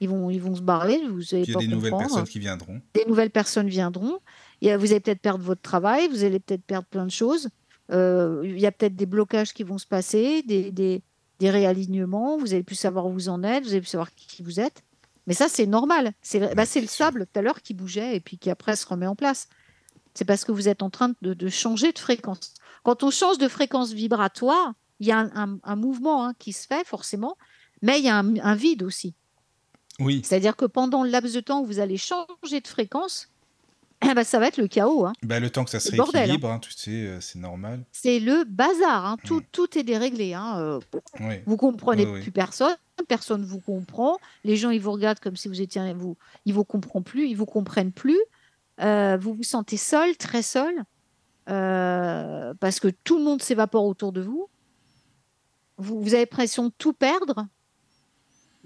[0.00, 1.00] Ils vont, ils vont se barrer.
[1.08, 2.80] Vous il y pas a des nouvelles personnes qui viendront.
[2.94, 4.18] des nouvelles personnes viendront.
[4.62, 7.48] Vous allez peut-être perdre votre travail, vous allez peut-être perdre plein de choses.
[7.92, 11.02] Euh, il y a peut-être des blocages qui vont se passer, des, des,
[11.38, 12.36] des réalignements.
[12.36, 14.82] Vous allez plus savoir où vous en êtes, vous allez plus savoir qui vous êtes.
[15.26, 16.12] Mais ça, c'est normal.
[16.22, 19.06] C'est bah, le sable tout à l'heure qui bougeait et puis qui après se remet
[19.06, 19.48] en place.
[20.14, 22.54] C'est parce que vous êtes en train de, de changer de fréquence.
[22.84, 26.52] Quand on change de fréquence vibratoire, il y a un, un- un mouvement hein, qui
[26.52, 27.36] se fait forcément,
[27.82, 29.14] mais il y a un- un vide aussi.
[30.00, 30.20] Oui.
[30.24, 33.28] C'est-à-dire que pendant le laps de temps où vous allez changer de fréquence,
[34.04, 35.06] eh ben, ça va être le chaos.
[35.06, 35.12] hein.
[35.22, 36.04] Bah, le temps que ça se hein.
[36.12, 37.82] rééquilibre, hein, tu sais, euh, c'est normal.
[37.92, 39.16] C'est le bazar.
[39.24, 39.44] Tout, Mm.
[39.52, 40.34] tout est déréglé.
[40.34, 40.80] Euh,
[41.20, 41.36] Oui.
[41.46, 42.76] vous comprenez Oui, plus personne.
[43.08, 44.18] Personne vous comprend.
[44.44, 45.80] Les gens, ils vous regardent comme si vous étiez.
[45.80, 46.16] un- Vous,
[46.46, 47.26] ils vous comprennent plus.
[47.28, 48.18] Ils vous comprennent plus.
[48.80, 50.74] Euh, vous vous sentez seul, très seul,
[51.48, 54.48] euh, parce que tout le monde s'évapore autour de vous.
[55.78, 57.46] Vous, vous avez l'impression de tout perdre,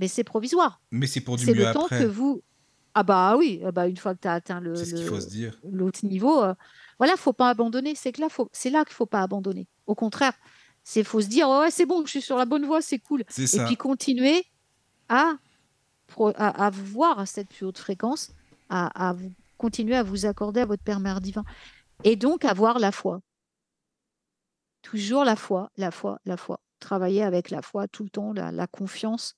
[0.01, 0.81] mais c'est provisoire.
[0.91, 2.01] Mais c'est pour du C'est mieux le temps après.
[2.01, 2.43] que vous.
[2.95, 4.75] Ah bah oui, ah bah une fois que tu as atteint le,
[5.71, 6.55] l'autre niveau, euh,
[6.99, 7.95] voilà, faut pas abandonner.
[7.95, 9.69] C'est que là, faut, c'est là qu'il faut pas abandonner.
[9.87, 10.33] Au contraire,
[10.83, 12.99] c'est faut se dire ouais, ouais, c'est bon, je suis sur la bonne voie, c'est
[12.99, 13.23] cool.
[13.29, 13.65] C'est Et ça.
[13.67, 14.43] puis continuer
[15.09, 15.35] à,
[16.09, 18.33] pro- à, à voir cette plus haute fréquence,
[18.69, 21.45] à, à vous continuer à vous accorder à votre Père Mère divin,
[22.03, 23.21] et donc avoir la foi.
[24.83, 26.59] Toujours la foi, la foi, la foi.
[26.81, 29.35] Travailler avec la foi tout le temps, la, la confiance,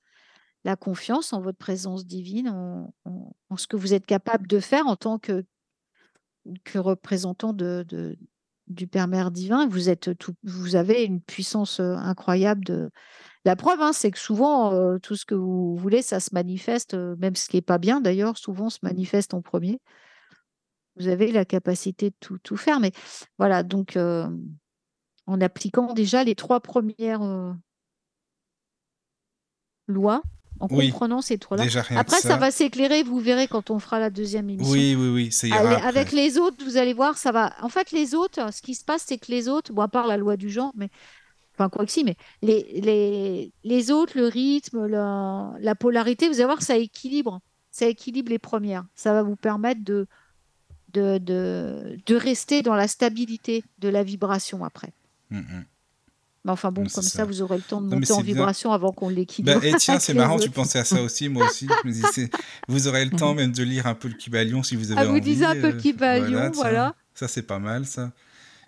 [0.65, 4.61] la confiance en votre présence divine, en, en- en ce que vous êtes capable de
[4.61, 5.45] faire en tant que,
[6.65, 8.17] que représentant de, de-
[8.69, 9.67] du Père Mère divin.
[9.67, 12.91] Vous êtes tout, vous avez une puissance euh, incroyable de.
[13.45, 16.95] La preuve, hein, c'est que souvent euh, tout ce que vous voulez, ça se manifeste,
[16.95, 19.81] euh, même ce qui est pas bien d'ailleurs, souvent se manifeste en premier.
[20.97, 22.93] Vous avez la capacité de tout, tout faire, mais
[23.39, 23.63] voilà.
[23.63, 24.29] Donc, euh,
[25.27, 27.23] en appliquant déjà les trois premières
[29.87, 30.23] lois,
[30.63, 31.65] en Oui, comprenant ces trois-là.
[31.97, 32.29] Après, ça.
[32.29, 32.37] ça.
[32.37, 34.73] va s'éclairer, vous verrez quand on fera la deuxième émission.
[34.73, 37.53] Oui, oui, oui, ça ira Allez, avec les autres, vous allez voir, ça va.
[37.63, 40.07] En fait, les autres, ce qui se passe, c'est que les autres, bon, à part
[40.07, 40.89] la loi du genre, mais
[41.55, 46.35] enfin, quoi que si, mais les, les, les autres, le rythme, la, la polarité, vous
[46.35, 47.41] allez voir, ça équilibre.
[47.73, 48.85] Ça équilibre les premières.
[48.95, 50.07] Ça va vous permettre de
[50.93, 54.93] de, de, de rester dans la stabilité de la vibration après.
[55.31, 55.65] Mm, mm.
[56.45, 57.25] Mais enfin bon, Non, comme ça, ça.
[57.25, 58.35] vous aurez le temps de Non, monter en bien.
[58.35, 59.63] vibration avant qu'on Bah, l'équilibre.
[59.65, 61.69] et tiens, c'est marrant, tu pensais à ça aussi, moi aussi.
[61.85, 62.31] Je me dis, c'est-
[62.69, 65.05] vous aurez le temps même de lire un peu le Kybalion si vous avez Ah,
[65.05, 65.21] vous envie.
[65.21, 66.51] lisez un peu le euh, Kybalion, tiens.
[66.55, 66.95] voilà.
[67.15, 68.11] Ça, c'est pas mal, ça.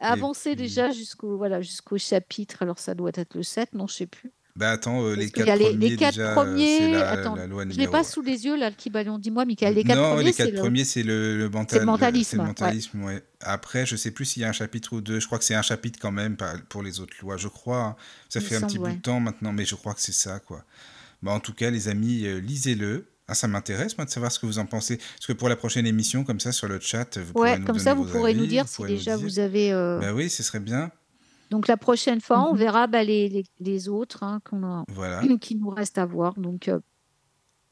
[0.01, 2.59] Avancer puis- déjà jusqu'au voilà, jusqu'au chapitre.
[2.63, 4.31] Alors ça doit être le 7, non, je sais plus.
[4.57, 7.35] Bah attends, euh, les quatre les- premiers, les quatre déjà, euh, premiers- c'est la, attends,
[7.35, 9.19] la loi Je numéro pas sous les yeux là, le Kybalion.
[9.19, 11.87] Dis-moi, Michael, les quatre non, premiers, les c'est quatre premiers, c'est le, le mental, le
[11.87, 12.49] mentalisme, c'est le ouais.
[12.49, 13.25] mentalisme, ouais.
[13.41, 15.19] Après, je sais plus s'il y a un chapitre ou deux.
[15.19, 16.37] Je crois que c'est un chapitre quand même
[16.69, 17.37] pour les autres lois.
[17.37, 17.81] Je crois.
[17.83, 17.97] hein.
[18.29, 18.97] Ça Il fait un petit semble, bout ouais.
[18.97, 20.65] de temps maintenant, mais je crois que c'est ça, quoi.
[21.21, 23.07] Bah, en tout cas, les amis, euh, lisez-le.
[23.27, 24.99] Ah, ça m'intéresse, moi, de savoir ce que vous en pensez.
[24.99, 27.65] Parce que pour la prochaine émission, comme ça, sur le chat, vous pourrez Ouais, nous
[27.67, 29.73] comme ça, vous pourrez nous dire vous si pourrez déjà vous avez.
[29.73, 30.93] euh, Bah oui, ce serait bien.
[31.51, 32.59] Donc la prochaine fois, on Mhm.
[32.59, 35.21] verra bah, les, les, les autres hein, qu'on a, Voilà.
[35.41, 36.35] qui nous restent à voir.
[36.35, 36.81] Donc, euh,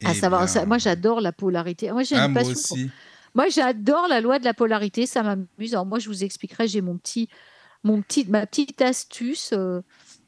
[0.05, 1.91] à Eh savoir, ça- moi j'adore la polarité.
[1.93, 2.77] Moi j'ai Ah, une moi passion
[3.49, 5.73] j'adore la loi de la polarité, ça m'amuse.
[5.75, 7.29] Alors moi je vous expliquerai, j'ai mon petit,
[7.85, 9.81] mon petit, ma petite astuce euh,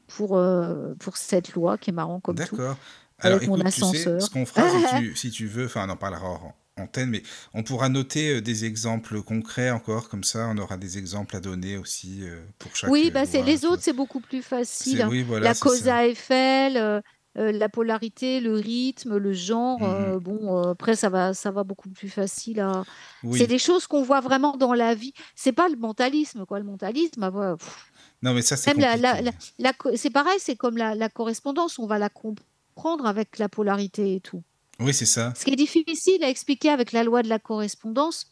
[0.07, 2.55] pour, euh, pour cette loi qui est marrant comme tout.
[2.55, 2.77] D'accord.
[3.19, 4.21] Alors, Avec mon écoute, tu sais, ascenseur.
[4.21, 6.29] ce qu'on fera, si tu, si tu veux, enfin, on en parlera
[6.77, 7.23] antenne, mais
[7.53, 11.39] on pourra noter euh, des exemples concrets encore, comme ça, on aura des exemples à
[11.39, 15.01] donner aussi euh, pour chaque Oui, euh, bah c'est les autres, c'est beaucoup plus facile.
[15.01, 15.07] Hein.
[15.09, 16.01] Oui, voilà, la cause ça.
[16.03, 17.01] euh,
[17.37, 19.79] euh, la polarité, le rythme, le genre.
[19.79, 19.87] Mhm.
[20.15, 22.83] euh, bon, euh, après ça va, ça va beaucoup plus facile à.
[23.23, 23.39] Oui.
[23.39, 25.13] C'est des choses qu'on voit vraiment dans la vie.
[25.35, 26.59] C'est pas le mentalisme, quoi.
[26.59, 27.85] Le mentalisme, ah pff,
[28.21, 29.21] Non, mais ça, c'est la, la,
[29.59, 31.79] la- c'est pareil, c'est comme la, la correspondance.
[31.79, 34.43] On va la comprendre avec la polarité et tout.
[34.79, 35.33] Oui, c'est ça.
[35.37, 38.27] Ce qui est difficile à expliquer avec la loi de la correspondance,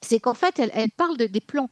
[0.00, 1.70] c'est qu'en fait, elle, elle parle de, des plans.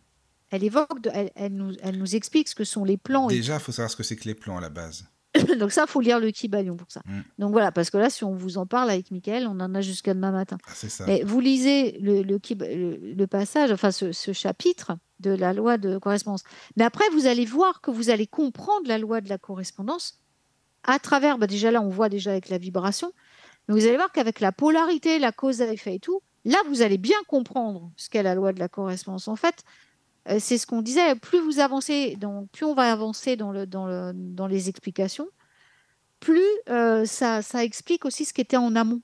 [0.51, 3.29] Elle évoque, de- elle, elle nous, elle nous explique ce que sont les plans.
[3.31, 5.07] et Déjà, il faut savoir ce que c'est que les plans à la base.
[5.59, 7.01] Donc ça, faut lire le Kybalion pour ça.
[7.07, 7.21] Mm.
[7.39, 9.81] Donc voilà, parce que là, si on vous en parle avec Mickaël, on en a
[9.81, 10.59] jusqu'à demain matin.
[10.67, 11.07] Ah, c'est ça.
[11.07, 15.97] Mais vous lisez le, le- le passage, enfin ce, ce chapitre de la loi de
[15.99, 16.43] correspondance.
[16.77, 20.19] Mais après, vous allez voir que vous allez comprendre la loi de la correspondance
[20.85, 23.13] à travers, bah déjà là, on voit déjà avec la vibration,
[23.69, 26.83] mais vous allez voir qu'avec la polarité, la cause à effet et tout, là, vous
[26.83, 29.29] allez bien comprendre ce qu'est la loi de la correspondance.
[29.29, 29.63] En fait,
[30.29, 33.67] euh, c'est ce qu'on disait, plus vous avancez, dans, plus on va avancer dans, le,
[33.67, 35.29] dans, le, dans les explications,
[36.21, 39.01] plus euh, ça, ça explique aussi ce qui était en amont.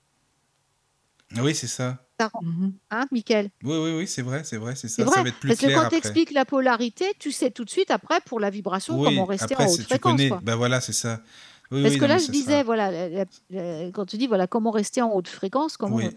[1.37, 2.05] Oui, c'est ça.
[2.19, 2.73] Ça rend- Mhm.
[2.91, 3.49] Hein, Michael?
[3.63, 5.05] Oui, oui, oui, c'est vrai, c'est vrai, c'est C'est ça.
[5.05, 7.63] vrai, Ça va être plus Parce que quand tu expliques la polarité, tu sais tout
[7.65, 10.17] de suite après pour la vibration Oui, comment rester après, en c'est- haute tu fréquence.
[10.17, 10.29] connais.
[10.29, 10.39] quoi.
[10.41, 11.21] Ben voilà, c'est ça.
[11.71, 14.27] Oui, Parce oui, que non, là, je disais, voilà, la- la- la- quand tu dis
[14.27, 15.95] voilà comment rester en haute fréquence, comment.
[15.97, 16.09] Oui.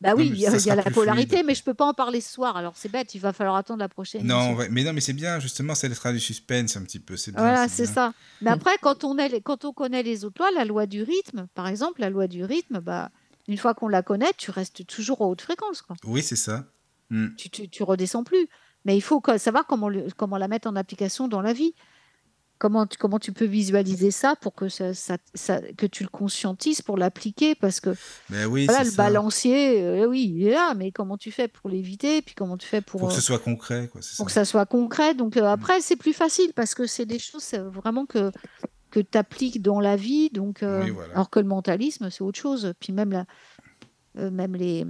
[0.00, 1.46] Bah oui, il y a, y la polarité, fluide.
[1.46, 2.56] mais je peux pas en parler ce soir.
[2.56, 4.26] Alors c'est bête, il va falloir attendre la prochaine.
[4.26, 7.18] Non, ouais, mais non, mais c'est bien, justement, ça laissera du suspense un petit peu.
[7.18, 7.40] C'est bien.
[7.42, 8.14] Voilà, c'est c'est ça.
[8.40, 8.54] Mais Mm.
[8.64, 11.48] après, quand on, est, les- quand on connaît les autres lois, la loi du rythme,
[11.54, 13.10] par exemple, la loi du rythme, bah,
[13.46, 15.82] une fois qu'on la connaît, tu restes toujours en haute fréquence.
[15.82, 15.96] Quoi.
[16.06, 16.64] Oui, c'est ça.
[17.10, 17.34] Hmm.
[17.36, 18.48] Tu, tu, tu redescends plus.
[18.86, 21.74] Mais il faut savoir comment, le- comment la mettre en application dans la vie.
[22.60, 26.10] Comment tu, comment tu peux visualiser ça pour que, ça, ça- ça- que tu le
[26.10, 27.54] conscientises pour l'appliquer?
[27.54, 27.90] Parce que
[28.28, 28.96] Ben oui, voilà, le ça.
[28.96, 32.20] balancier, euh, oui, il est là, mais comment tu fais pour l'éviter?
[32.20, 34.02] Puis comment tu fais pour, Pour que euh, ce soit concret, quoi.
[34.18, 34.44] Pour que ça.
[34.44, 35.14] soit concret.
[35.14, 38.30] Donc euh, après, c'est plus facile parce que c'est des choses euh, vraiment que,
[38.90, 40.28] que tu appliques dans la vie.
[40.28, 41.14] Donc, euh, Oui, voilà.
[41.14, 42.74] Alors que le mentalisme, c'est autre chose.
[42.78, 43.24] Puis même, la,
[44.18, 44.84] euh, même les,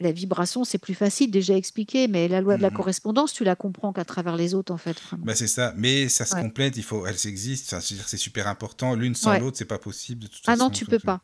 [0.00, 2.76] la vibration, c'est plus facile déjà expliqué, mais la loi de la Mhm.
[2.76, 4.96] correspondance, tu la comprends qu'à travers les autres, en fait.
[5.18, 5.72] Ben, c'est ça.
[5.76, 6.42] Mais ça se Ouais.
[6.42, 7.78] complète, il faut, elles existent.
[7.80, 8.94] C'est super important.
[8.94, 9.40] L'une sans Ouais.
[9.40, 10.22] l'autre, c'est pas possible.
[10.24, 11.06] De toute ah non, tu peux tout.
[11.06, 11.22] pas.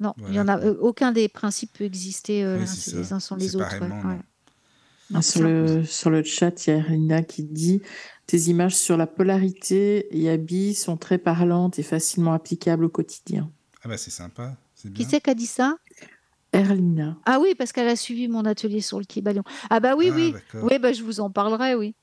[0.00, 3.18] Non, il y en a euh, aucun des principes peut exister euh, Oui, les uns
[3.18, 3.80] sans les autres.
[3.80, 4.20] non.
[5.14, 7.80] Ah, sur, le, sur le chat, il y a Rina qui dit
[8.26, 13.50] Tes images sur la polarité et Abby sont très parlantes et facilement applicables au quotidien.
[13.82, 14.56] Ah, ben, c'est sympa.
[14.74, 15.76] C'est Qui c'est qui a dit ça?
[16.58, 17.16] Erlina.
[17.24, 19.42] Ah oui, parce qu'elle a suivi mon atelier sur le Kybalion.
[19.70, 20.34] Ah bah oui, Ah, oui.
[20.62, 21.94] Oui, bah, je vous en parlerai, oui.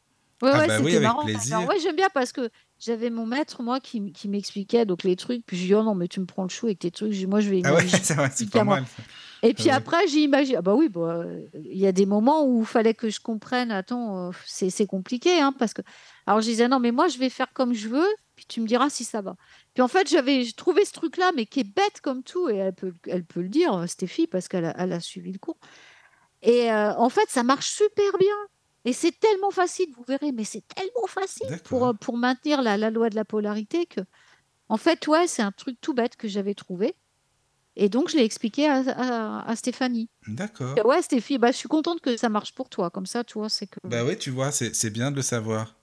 [0.42, 1.26] Ouais, Ah ouais, bah oui, c'était marrant.
[1.52, 5.16] Alors, ouais, j'aime bien parce que j'avais mon maître, moi, qui, qui m'expliquait donc les
[5.16, 5.46] trucs.
[5.46, 7.14] Puis je dis, oh non, mais tu me prends le chou avec tes trucs.
[7.14, 7.88] Je dis, moi, je vais Ah ouais,
[8.34, 8.84] c'est pas mal.
[9.44, 9.72] Et puis ouais.
[9.72, 10.58] après, j'ai imaginé.
[10.58, 11.24] Ah bah oui, bah,
[11.54, 13.72] il y a des moments où il fallait que je comprenne.
[13.72, 15.82] Attends, euh, c'est c'est compliqué, hein, parce que.
[16.26, 18.68] Alors je disais, non, mais moi, je vais faire comme je veux, puis tu me
[18.68, 19.36] diras si ça va.
[19.74, 22.74] Puis en fait, j'avais trouvé ce truc-là, mais qui est bête comme tout, et elle
[22.74, 25.58] peut, elle peut le dire, euh, Stéphie, parce qu'elle a, elle a suivi le cours.
[26.42, 28.36] Et euh, en fait, ça marche super bien.
[28.86, 32.78] Et c'est tellement facile, vous verrez, mais c'est tellement facile pour, euh, pour maintenir la,
[32.78, 34.02] la loi de la polarité que,
[34.70, 36.96] en fait, ouais, c'est un truc tout bête que j'avais trouvé.
[37.76, 40.10] Et donc, je l'ai expliqué à, à- à Stéphanie.
[40.28, 40.76] D'accord.
[40.86, 42.90] Ouais, Stéphie, bah, je suis contente que ça marche pour toi.
[42.90, 43.80] Comme ça, tu vois, c'est que.
[43.84, 45.75] Bah oui, tu vois, c'est c'est bien de le savoir.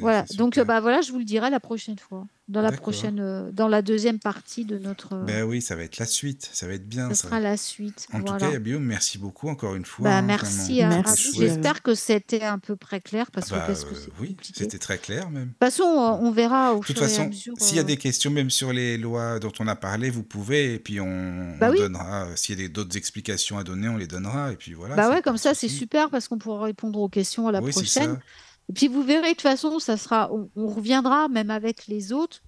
[0.00, 0.24] Voilà.
[0.36, 0.66] Donc, super.
[0.66, 3.82] bah voilà, je vous le dirai la prochaine fois, dans la prochaine, euh, dans la
[3.82, 5.14] deuxième partie de notre.
[5.14, 6.48] euh, Ben oui, ça va être la suite.
[6.52, 7.28] Ça va être bien, ce ça.
[7.28, 8.06] sera la suite.
[8.12, 10.04] En tout cas, Guillaume, merci beaucoup encore une fois.
[10.10, 11.48] Bah, hein, merci à, à Merci, chouette.
[11.48, 14.98] J'espère que c'était un peu près clair parce Bah, que euh, c'est oui, c'était très
[14.98, 15.44] clair même.
[15.44, 17.54] De toute façon, on verra au De toute fur et à façon, mesure.
[17.58, 20.22] s'il y a euh, des questions même sur les lois dont on a parlé, vous
[20.22, 21.78] pouvez, et puis on, Bah on oui.
[21.78, 24.96] donnera, s'il y a d'autres explications à donner, on les donnera, et puis voilà.
[24.96, 27.70] Bah ouais, comme ça, c'est super parce qu'on pourra répondre aux questions à la Oui,
[27.72, 28.18] prochaine.
[28.68, 32.12] Et puis vous verrez, de toute façon, ça sera, on, on reviendra même avec les
[32.12, 32.40] autres.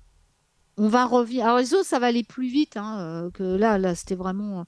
[0.76, 1.44] On va revenir.
[1.44, 3.78] Alors les autres, ça va aller plus vite hein, euh, que là.
[3.78, 4.60] Là, c'était vraiment.
[4.60, 4.64] euh,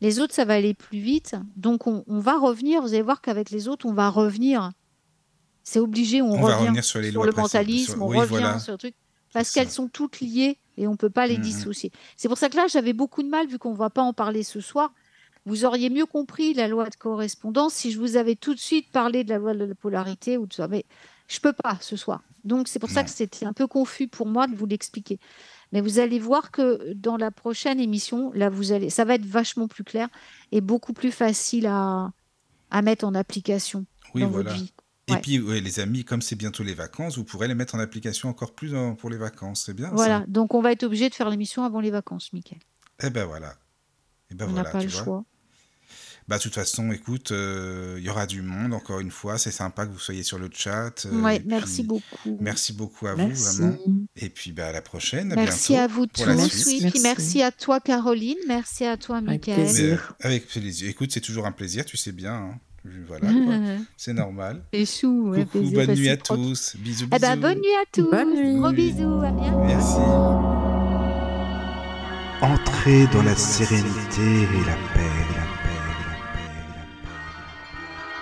[0.00, 1.34] Les autres, ça va aller plus vite.
[1.56, 2.80] Donc on, on va revenir.
[2.82, 4.70] Vous allez voir qu'avec les autres, on va revenir.
[5.62, 6.22] C'est obligé.
[6.22, 7.92] On, On va revient revenir sur les lois le mentalisme.
[7.94, 8.58] sur- On oui, revient voilà.
[8.58, 8.94] sur le truc
[9.32, 11.42] parce qu'elles sont toutes liées et on peut pas les Mhm.
[11.42, 11.90] dissocier.
[12.16, 14.42] C'est pour ça que là, j'avais beaucoup de mal vu qu'on va pas en parler
[14.44, 14.92] ce soir.
[15.46, 18.90] Vous auriez mieux compris la loi de correspondance si je vous avais tout de suite
[18.90, 20.68] parlé de la loi de la polarité ou de ça.
[20.68, 20.84] Mais
[21.28, 22.22] je peux pas ce soir.
[22.44, 25.18] Donc c'est pour ça que c'était un peu confus pour moi de vous l'expliquer.
[25.72, 29.24] Mais vous allez voir que dans la prochaine émission, là, vous allez, ça va être
[29.26, 30.08] vachement plus clair
[30.52, 32.12] et beaucoup plus facile à,
[32.70, 33.84] à mettre en application
[34.14, 34.50] Oui, dans voilà.
[34.52, 34.72] votre vie.
[35.08, 35.20] Et Ouais.
[35.20, 38.30] puis, ouais, les amis, comme c'est bientôt les vacances, vous pourrez les mettre en application
[38.30, 39.64] encore plus en- pour les vacances.
[39.66, 40.20] C'est bien Voilà.
[40.20, 40.24] ça?
[40.28, 42.60] Donc on va être obligé de faire l'émission avant les vacances, Mickaël.
[43.02, 43.54] Eh ben voilà.
[44.30, 45.04] Eh ben on n'a voilà, pas le vois.
[45.04, 45.24] choix.
[46.26, 49.36] Bah, de toute façon, écoute, euh, il y aura du monde, encore une fois.
[49.36, 51.04] C'est sympa que vous soyez sur le chat.
[51.04, 52.38] euh, Ouais, et merci puis, beaucoup.
[52.40, 53.76] Merci beaucoup à vous, vraiment.
[54.16, 55.32] Et puis, bah, à la prochaine.
[55.32, 56.22] À Merci à vous tous.
[56.22, 57.00] puis Merci.
[57.02, 58.38] merci à toi, Caroline.
[58.48, 59.48] Merci à toi, Avec.
[59.48, 60.88] Mais, euh, avec plaisir.
[60.88, 62.32] Écoute, c'est toujours un plaisir, tu sais bien.
[62.34, 62.58] hein.
[63.06, 63.28] Voilà,
[63.98, 64.62] c'est normal.
[64.72, 65.30] C'est chou.
[65.30, 66.76] ouais, Coucou, bonne nuit à tous.
[66.76, 67.08] Bisous, bisous.
[67.14, 68.10] Eh ben, bonne nuit à tous.
[68.10, 68.58] Bonne nuit.
[68.60, 69.20] Gros bisous.
[69.22, 69.64] À bientôt.
[69.64, 70.00] Merci.
[72.42, 75.13] Entrez dans la sérénité et la paix,